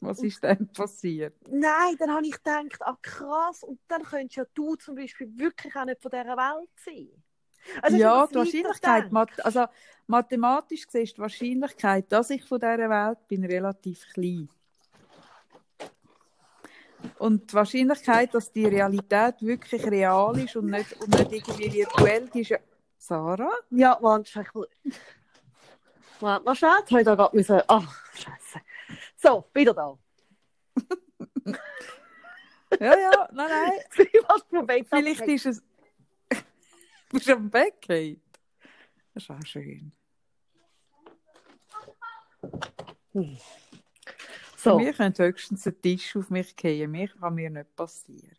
Was 0.00 0.18
Und- 0.20 0.26
ist 0.26 0.42
denn 0.44 0.68
passiert? 0.72 1.34
nein, 1.48 1.96
dann 1.98 2.10
habe 2.12 2.24
ich 2.26 2.32
gedacht, 2.36 2.80
ah 2.82 2.96
krass, 3.02 3.64
und 3.64 3.80
dann 3.88 4.02
könntest 4.02 4.36
ja 4.36 4.44
du 4.54 4.76
zum 4.76 4.94
Beispiel 4.94 5.28
wirklich 5.36 5.74
auch 5.74 5.84
nicht 5.84 6.00
von 6.02 6.10
dieser 6.10 6.36
Welt 6.36 6.68
sein. 6.84 7.08
Also, 7.82 7.96
ja, 7.96 8.26
die 8.28 8.34
Wahrscheinlichkeit, 8.36 9.10
mat 9.12 9.44
also 9.44 9.66
mathematisch 10.06 10.86
gesehen 10.86 11.02
ist 11.02 11.16
die 11.16 11.20
Wahrscheinlichkeit, 11.20 12.10
dass 12.12 12.30
ich 12.30 12.44
von 12.44 12.60
dieser 12.60 12.88
Welt 12.88 13.26
bin, 13.26 13.44
relativ 13.44 14.06
klein. 14.12 14.48
Und 17.18 17.50
die 17.50 17.54
Wahrscheinlichkeit, 17.54 18.34
dass 18.34 18.52
die 18.52 18.66
Realität 18.66 19.36
wirklich 19.40 19.84
real 19.84 20.38
ist 20.38 20.56
und 20.56 20.66
nicht, 20.66 20.92
und 21.00 21.08
nicht 21.08 21.48
irgendwie 21.48 21.72
virtuell, 21.72 22.28
ist 22.34 22.50
ja... 22.50 22.58
Sarah? 22.98 23.52
Ja, 23.70 23.98
warte, 24.00 24.40
ich 24.40 24.54
will... 24.54 24.68
Warte 26.20 26.44
mal 26.44 26.54
jetzt 26.80 26.90
habe 26.90 27.00
ich 27.00 27.04
da 27.04 27.14
gerade 27.14 27.36
müssen... 27.36 27.62
Ach, 27.68 28.04
scheiße. 28.14 28.60
So, 29.16 29.44
wieder 29.54 29.74
da. 29.74 29.98
Ja, 32.80 32.98
ja, 32.98 33.28
nein, 33.32 33.48
nein. 33.48 33.72
Was 34.28 34.66
Bett 34.66 34.86
Vielleicht 34.88 35.20
ist 35.22 35.46
es... 35.46 35.62
Bist 37.10 37.28
du 37.28 37.32
am 37.32 37.50
Bett? 37.50 37.74
Das 37.88 39.22
ist 39.22 39.30
auch 39.30 39.44
schön. 39.44 39.92
So, 44.58 44.78
Mir 44.78 44.92
könnte 44.92 45.24
höchstens 45.24 45.66
ein 45.66 45.80
Tisch 45.80 46.16
auf 46.16 46.30
mich 46.30 46.54
fallen. 46.60 46.90
Mir 46.90 47.08
kann 47.08 47.34
mir 47.34 47.50
nicht 47.50 47.74
passieren. 47.76 48.36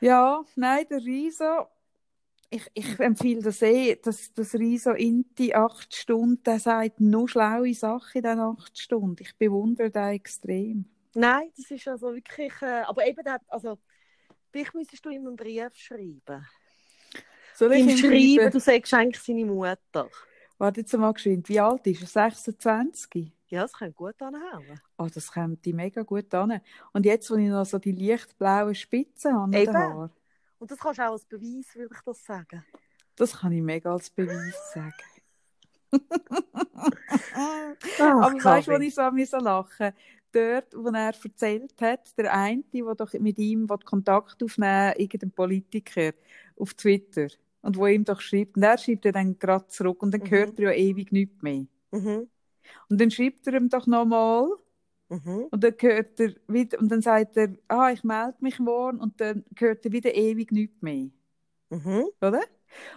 Ja, 0.00 0.44
nein, 0.56 0.86
der 0.90 0.98
Riso, 1.04 1.66
ich, 2.50 2.66
ich 2.74 3.00
empfehle 3.00 3.42
das 3.42 3.62
eh, 3.62 3.96
dass 3.96 4.32
das 4.34 4.54
Riso 4.54 4.92
Inti 4.92 5.54
acht 5.54 5.94
Stunden, 5.94 6.42
der 6.44 6.60
sagt 6.60 7.00
nur 7.00 7.28
schlaue 7.28 7.74
Sachen 7.74 8.18
in 8.18 8.22
diesen 8.24 8.40
acht 8.40 8.78
Stunden. 8.78 9.22
Ich 9.22 9.36
bewundere 9.36 9.90
den 9.90 10.08
extrem. 10.10 10.84
Nein, 11.14 11.50
das 11.56 11.70
ist 11.70 11.88
also 11.88 12.12
wirklich, 12.14 12.52
äh, 12.62 12.82
aber 12.82 13.06
eben, 13.06 13.24
der, 13.24 13.40
also, 13.48 13.78
vielleicht 14.52 14.74
müsstest 14.74 15.04
du 15.04 15.10
ihm 15.10 15.26
einen 15.26 15.36
Brief 15.36 15.74
schreiben. 15.74 16.46
Soll 17.54 17.74
Ihm 17.74 17.88
ihm 17.88 17.96
schreiben, 17.96 18.50
du 18.50 18.60
sagst 18.60 18.92
eigentlich 18.94 19.22
seine 19.22 19.46
Mutter. 19.46 20.10
Warte 20.58 20.80
jetzt 20.80 20.92
mal 20.96 21.12
geschwind, 21.12 21.48
wie 21.48 21.60
alt 21.60 21.86
ist 21.86 22.02
er? 22.02 22.06
26? 22.30 23.32
Ja, 23.48 23.62
das 23.62 23.72
könnte 23.72 23.94
gut 23.94 24.20
anhauen. 24.20 24.80
Oh, 24.98 25.06
das 25.12 25.32
kommt 25.32 25.64
die 25.64 25.72
mega 25.72 26.02
gut 26.02 26.34
an. 26.34 26.60
Und 26.92 27.06
jetzt, 27.06 27.30
wo 27.30 27.36
ich 27.36 27.48
noch 27.48 27.64
so 27.64 27.78
die 27.78 27.92
lichtblauen 27.92 28.74
Spitzen 28.74 29.34
habe 29.34 29.44
an 29.44 29.52
Eben. 29.52 29.76
Haaren, 29.76 30.10
Und 30.58 30.70
das 30.70 30.78
kannst 30.78 30.98
du 30.98 31.02
auch 31.06 31.12
als 31.12 31.24
Beweis, 31.24 31.74
würde 31.74 31.94
ich 31.94 32.00
das 32.02 32.24
sagen. 32.24 32.64
das 33.14 33.38
kann 33.38 33.52
ich 33.52 33.62
mega 33.62 33.92
als 33.92 34.10
Beweis 34.10 34.72
sagen. 34.72 34.92
Ach, 37.32 37.76
Aber 37.98 38.44
weißt 38.44 38.68
du, 38.68 38.72
wo 38.72 38.76
ich 38.78 38.94
so 38.94 39.10
müssen 39.10 39.40
lachen 39.40 39.92
Dort, 40.32 40.74
wo 40.74 40.88
er 40.88 41.14
erzählt 41.14 41.80
hat, 41.80 42.18
der 42.18 42.34
eine, 42.34 42.62
der 42.72 42.94
doch 42.94 43.12
mit 43.14 43.38
ihm 43.38 43.70
will 43.70 43.78
Kontakt 43.78 44.42
aufnehmen 44.42 44.92
irgendein 44.98 45.30
Politiker 45.30 46.12
auf 46.58 46.74
Twitter, 46.74 47.28
und 47.62 47.76
wo 47.76 47.86
ihm 47.86 48.04
doch 48.04 48.20
schreibt, 48.20 48.56
und 48.56 48.62
er 48.62 48.76
schreibt 48.76 49.06
er 49.06 49.12
dann 49.12 49.38
gerade 49.38 49.66
zurück, 49.68 50.02
und 50.02 50.10
dann 50.12 50.20
Mhm. 50.22 50.30
hört 50.30 50.58
er 50.58 50.72
ja 50.72 50.78
ewig 50.78 51.10
nichts 51.12 51.40
mehr. 51.42 51.66
Mhm. 51.92 52.28
Und 52.90 53.00
dann 53.00 53.10
schreibt 53.10 53.46
er 53.46 53.54
ihm 53.54 53.68
doch 53.68 53.86
nochmal, 53.86 54.48
Mhm. 55.10 55.50
und 55.50 55.64
dann 55.64 55.74
hört 55.80 56.20
er 56.20 56.34
wieder, 56.48 56.78
und 56.78 56.90
dann 56.90 57.02
sagt 57.02 57.36
er, 57.36 57.54
ah, 57.68 57.90
ich 57.92 58.04
melde 58.04 58.36
mich 58.40 58.58
morgen, 58.58 58.98
und 59.00 59.20
dann 59.20 59.44
hört 59.58 59.84
er 59.86 59.92
wieder 59.92 60.14
ewig 60.14 60.52
nichts 60.52 60.82
mehr. 60.82 61.08
Mhm. 61.70 62.06
oder? 62.20 62.40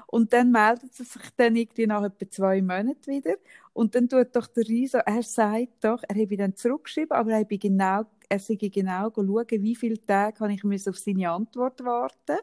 Und 0.07 0.33
dann 0.33 0.51
meldet 0.51 0.93
sie 0.93 1.03
sich 1.05 1.21
dann 1.37 1.55
irgendwie 1.55 1.87
nach 1.87 2.03
etwa 2.03 2.29
zwei 2.29 2.61
Monaten 2.61 3.07
wieder. 3.11 3.35
Und 3.73 3.95
dann 3.95 4.09
tut 4.09 4.35
doch 4.35 4.47
der 4.47 4.67
Riso, 4.67 4.99
er 4.99 5.23
sagt 5.23 5.83
doch, 5.83 6.03
er 6.07 6.15
habe 6.21 6.37
dann 6.37 6.55
zurückgeschrieben, 6.55 7.11
aber 7.17 7.31
er 7.31 7.39
habe 7.41 7.57
genau, 7.57 8.03
er 8.29 8.39
sei 8.39 8.55
genau 8.55 9.11
schauen, 9.13 9.47
wie 9.51 9.75
viele 9.75 10.01
Tage 10.01 10.39
habe 10.41 10.53
ich 10.53 10.89
auf 10.89 10.97
seine 10.97 11.31
Antwort 11.31 11.83
warten. 11.83 12.37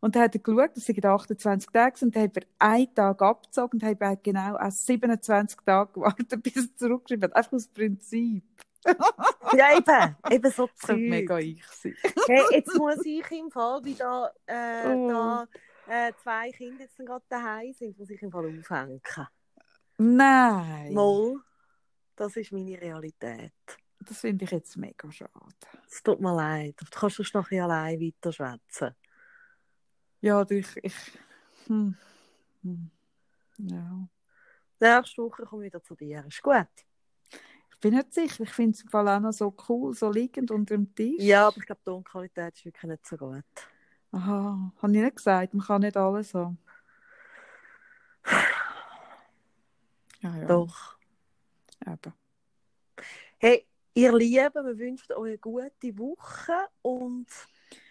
Und 0.00 0.14
dann 0.14 0.22
hat 0.24 0.34
er 0.34 0.40
geschaut, 0.40 0.76
das 0.76 0.84
sind 0.84 1.04
28 1.04 1.70
Tage, 1.70 2.04
und 2.04 2.14
dann 2.14 2.22
hat 2.24 2.36
er 2.36 2.42
einen 2.58 2.94
Tag 2.94 3.22
abgezogen 3.22 3.80
und 3.80 4.00
hat 4.00 4.24
genau 4.24 4.56
auch 4.56 4.70
27 4.70 5.58
Tage 5.64 5.92
gewartet, 5.92 6.42
bis 6.42 6.56
er 6.56 6.76
zurückgeschrieben 6.76 7.30
hat. 7.30 7.36
Einfach 7.36 7.52
aus 7.52 7.68
Prinzip. 7.68 8.44
Ja, 9.56 9.76
eben. 9.76 10.16
Eben 10.30 10.52
so 10.52 10.66
Das 10.66 10.78
könnte 10.86 11.08
mega 11.08 11.38
ich 11.38 11.64
sein. 11.66 11.94
Hey, 12.26 12.42
jetzt 12.52 12.76
muss 12.76 13.04
ich 13.04 13.30
im 13.32 13.50
Fall, 13.50 13.82
wie 13.82 13.94
da, 13.94 14.30
äh, 14.46 14.94
Oh. 14.94 15.08
da 15.08 15.48
äh, 15.88 16.12
zwei 16.22 16.50
Kinder 16.52 16.84
jetzt 16.84 16.98
gerade 16.98 17.24
daheim 17.28 17.72
sind, 17.72 17.98
muss 17.98 18.10
ich 18.10 18.20
im 18.22 18.30
Fall 18.30 18.46
aufhängen. 18.46 19.00
Nein. 19.96 20.92
Mal, 20.92 21.36
das 22.14 22.36
ist 22.36 22.52
meine 22.52 22.80
Realität. 22.80 23.52
Das 24.00 24.20
finde 24.20 24.44
ich 24.44 24.50
jetzt 24.50 24.76
mega 24.76 25.10
schade. 25.10 25.32
Es 25.90 26.02
tut 26.02 26.20
mir 26.20 26.34
leid. 26.34 26.76
Du 26.78 26.84
kannst 26.90 27.16
sonst 27.16 27.34
ein 27.34 27.42
bisschen 27.42 27.62
allein 27.62 28.00
weiter 28.00 28.32
schwätzen. 28.32 28.94
Ja, 30.20 30.44
ich. 30.50 30.76
ich 30.82 30.94
hm. 31.66 31.96
Hm. 32.62 32.90
Ja. 33.58 34.08
Nächste 34.80 35.22
Woche 35.22 35.44
komme 35.44 35.64
ich 35.64 35.72
wieder 35.72 35.82
zu 35.82 35.94
dir. 35.94 36.24
Ist 36.26 36.42
gut? 36.42 36.66
Ich 37.70 37.80
bin 37.80 37.94
nicht 37.94 38.12
sicher. 38.12 38.42
Ich 38.42 38.50
finde 38.50 38.76
es 38.76 38.82
im 38.82 38.88
Fall 38.88 39.08
auch 39.08 39.20
noch 39.20 39.32
so 39.32 39.54
cool, 39.68 39.94
so 39.94 40.10
liegend 40.10 40.50
unter 40.50 40.76
dem 40.76 40.94
Tisch. 40.94 41.22
Ja, 41.22 41.48
aber 41.48 41.58
ich 41.58 41.66
glaube, 41.66 41.80
die 41.80 41.90
Tonqualität 41.90 42.54
ist 42.54 42.64
wirklich 42.64 42.90
nicht 42.90 43.06
so 43.06 43.16
gut. 43.16 43.44
Aha, 44.10 44.72
habe 44.82 44.92
ich 44.92 45.02
nicht 45.02 45.16
gesagt. 45.16 45.54
Man 45.54 45.66
kann 45.66 45.82
nicht 45.82 45.96
alles 45.96 46.34
haben. 46.34 46.58
Ja, 50.20 50.36
ja. 50.36 50.46
Doch. 50.46 50.98
Eben. 51.86 52.12
Hey, 53.38 53.66
ihr 53.94 54.12
Lieben, 54.16 54.66
wir 54.66 54.78
wünschen 54.78 55.12
euch 55.12 55.28
eine 55.28 55.38
gute 55.38 55.98
Woche 55.98 56.52
und 56.82 57.28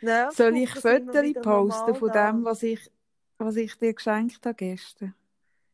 nächste 0.01 0.43
Soll 0.43 0.57
ich 0.57 0.69
Fotos 0.71 1.33
posten 1.41 1.95
von 1.95 2.11
da. 2.11 2.31
dem, 2.31 2.45
was 2.45 2.63
ich, 2.63 2.91
was 3.37 3.55
ich 3.55 3.75
dir 3.75 3.93
geschenkt 3.93 4.45
habe 4.45 4.55
gestern? 4.55 5.13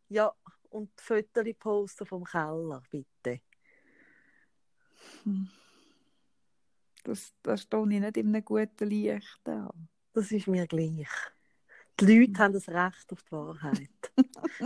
Ja, 0.09 0.33
und 0.69 0.89
Fotos 0.99 1.45
posten 1.59 2.05
vom 2.05 2.23
Keller, 2.23 2.81
bitte. 2.89 3.41
Das, 7.03 7.33
das 7.43 7.61
stehe 7.63 7.83
ich 7.83 7.99
nicht 7.99 8.17
in 8.17 8.27
einem 8.27 8.45
guten 8.45 8.87
Licht 8.89 9.47
an. 9.47 9.89
Das 10.13 10.31
ist 10.31 10.47
mir 10.47 10.67
gleich. 10.67 11.09
Die 11.99 12.05
Leute 12.05 12.39
haben 12.39 12.53
das 12.53 12.67
Recht 12.69 13.11
auf 13.11 13.21
die 13.23 13.31
Wahrheit. 13.31 13.89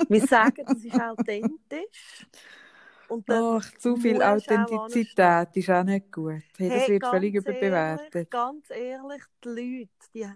Wir 0.07 0.27
sagen, 0.27 0.63
das 0.65 0.83
ist 0.83 0.93
authentisch. 1.01 2.27
Und 3.09 3.29
dann 3.29 3.59
Ach, 3.59 3.71
zu 3.77 3.95
viel 3.97 4.21
Authentizität 4.21 5.55
ist 5.55 5.69
auch 5.69 5.83
nicht 5.83 6.11
gut. 6.11 6.43
Hey, 6.57 6.69
das 6.69 6.83
Hey, 6.83 6.89
wird 6.89 7.05
völlig 7.05 7.33
Ehrlich, 7.33 7.41
überbewertet. 7.43 8.29
ganz 8.29 8.69
ehrlich, 8.69 9.23
die 9.43 9.49
Leute, 9.49 9.89
die... 10.13 10.27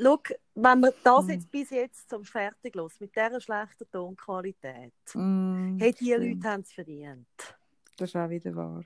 Schau, 0.00 0.20
wenn 0.54 0.80
man 0.80 0.92
das 1.02 1.26
Hm. 1.26 1.28
jetzt 1.28 1.50
bis 1.50 1.70
jetzt 1.70 2.08
zum 2.10 2.24
fertig 2.24 2.74
los 2.74 2.98
mit 3.00 3.14
dieser 3.14 3.40
schlechten 3.40 3.90
Tonqualität, 3.90 4.92
Mm, 5.14 5.78
hey, 5.78 5.92
die 5.92 6.12
stimmt. 6.12 6.44
Leute 6.44 6.48
haben 6.48 6.60
es 6.62 6.72
verdient. 6.72 7.26
Das 7.96 8.10
ist 8.10 8.16
auch 8.16 8.28
wieder 8.30 8.54
wahr. 8.56 8.84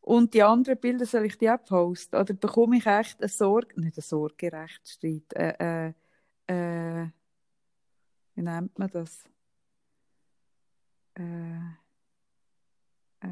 Und 0.00 0.34
die 0.34 0.42
anderen 0.42 0.78
Bilder 0.78 1.04
soll 1.06 1.26
ich 1.26 1.36
die 1.38 1.50
auch 1.50 1.62
posten? 1.64 2.16
Oder 2.16 2.34
bekomme 2.34 2.76
ich 2.78 2.86
echt 2.86 3.20
eine 3.20 3.28
Sorge, 3.28 3.80
nicht 3.80 3.96
eine 3.96 4.02
Sorgerechtsstreit, 4.02 5.32
äh, 5.34 5.88
äh, 5.88 5.92
äh, 6.46 7.08
wie 8.34 8.42
nennt 8.42 8.78
man 8.78 8.90
das? 8.90 9.24
Äh, 11.18 11.56
äh, 13.20 13.28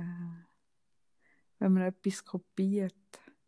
wenn 1.58 1.72
man 1.72 1.82
etwas 1.84 2.24
kopiert 2.24 2.94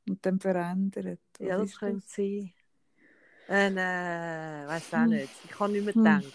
und 0.09 0.25
dann 0.25 0.39
verändert. 0.41 1.21
Ja, 1.41 1.59
das 1.59 1.79
könnte 1.79 2.07
sein. 2.07 2.53
Ein, 3.49 3.77
äh, 3.77 4.67
weiß 4.67 4.93
auch 4.95 5.05
Hm. 5.05 5.09
nicht. 5.11 5.31
Ich 5.45 5.51
kann 5.51 5.73
nicht 5.73 5.85
mehr 5.85 5.95
Hm. 5.95 6.05
denken. 6.05 6.33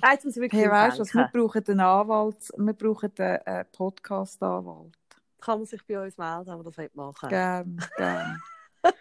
Nein, 0.00 0.12
jetzt 0.12 0.24
muss 0.24 0.36
ich 0.36 0.42
wirklich 0.42 0.60
Hey, 0.62 0.70
weißt 0.70 0.98
du, 0.98 1.02
was, 1.02 1.14
wir 1.14 1.24
denken. 1.24 1.38
brauchen 1.40 1.64
einen 1.68 1.80
Anwalt, 1.80 2.52
wir 2.56 2.72
brauchen 2.72 3.12
einen 3.18 3.40
äh, 3.44 3.64
Podcast-Anwalt. 3.66 4.96
Kann 5.40 5.58
man 5.58 5.66
sich 5.66 5.84
bei 5.86 6.02
uns 6.02 6.16
melden, 6.16 6.46
wenn 6.46 6.54
man 6.56 6.64
das 6.64 6.78
heute 6.78 6.96
machen 6.96 7.28
Gern, 7.28 7.76
gern. 7.96 8.42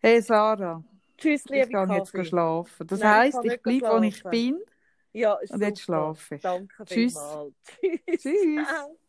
Hey 0.00 0.22
Sarah, 0.22 0.82
Tschüss, 1.18 1.44
ich 1.44 1.50
liebe 1.50 1.68
gehe 1.68 1.80
jetzt 1.96 2.08
Kaffee. 2.08 2.24
schlafen. 2.24 2.86
Das 2.86 3.00
Nein, 3.00 3.10
ich 3.18 3.22
heisst, 3.26 3.32
kann 3.32 3.44
ich 3.44 3.50
nicht 3.50 3.62
bleibe, 3.62 3.88
wo 3.90 4.02
ich 4.02 4.24
bin 4.30 4.58
Ja, 5.18 5.38
und 5.50 5.60
jetzt 5.60 5.80
schlafe 5.80 6.36
ich. 6.36 6.42
Danke 6.42 6.84
Tschüss. 6.84 7.18
Tschüss. 8.20 8.68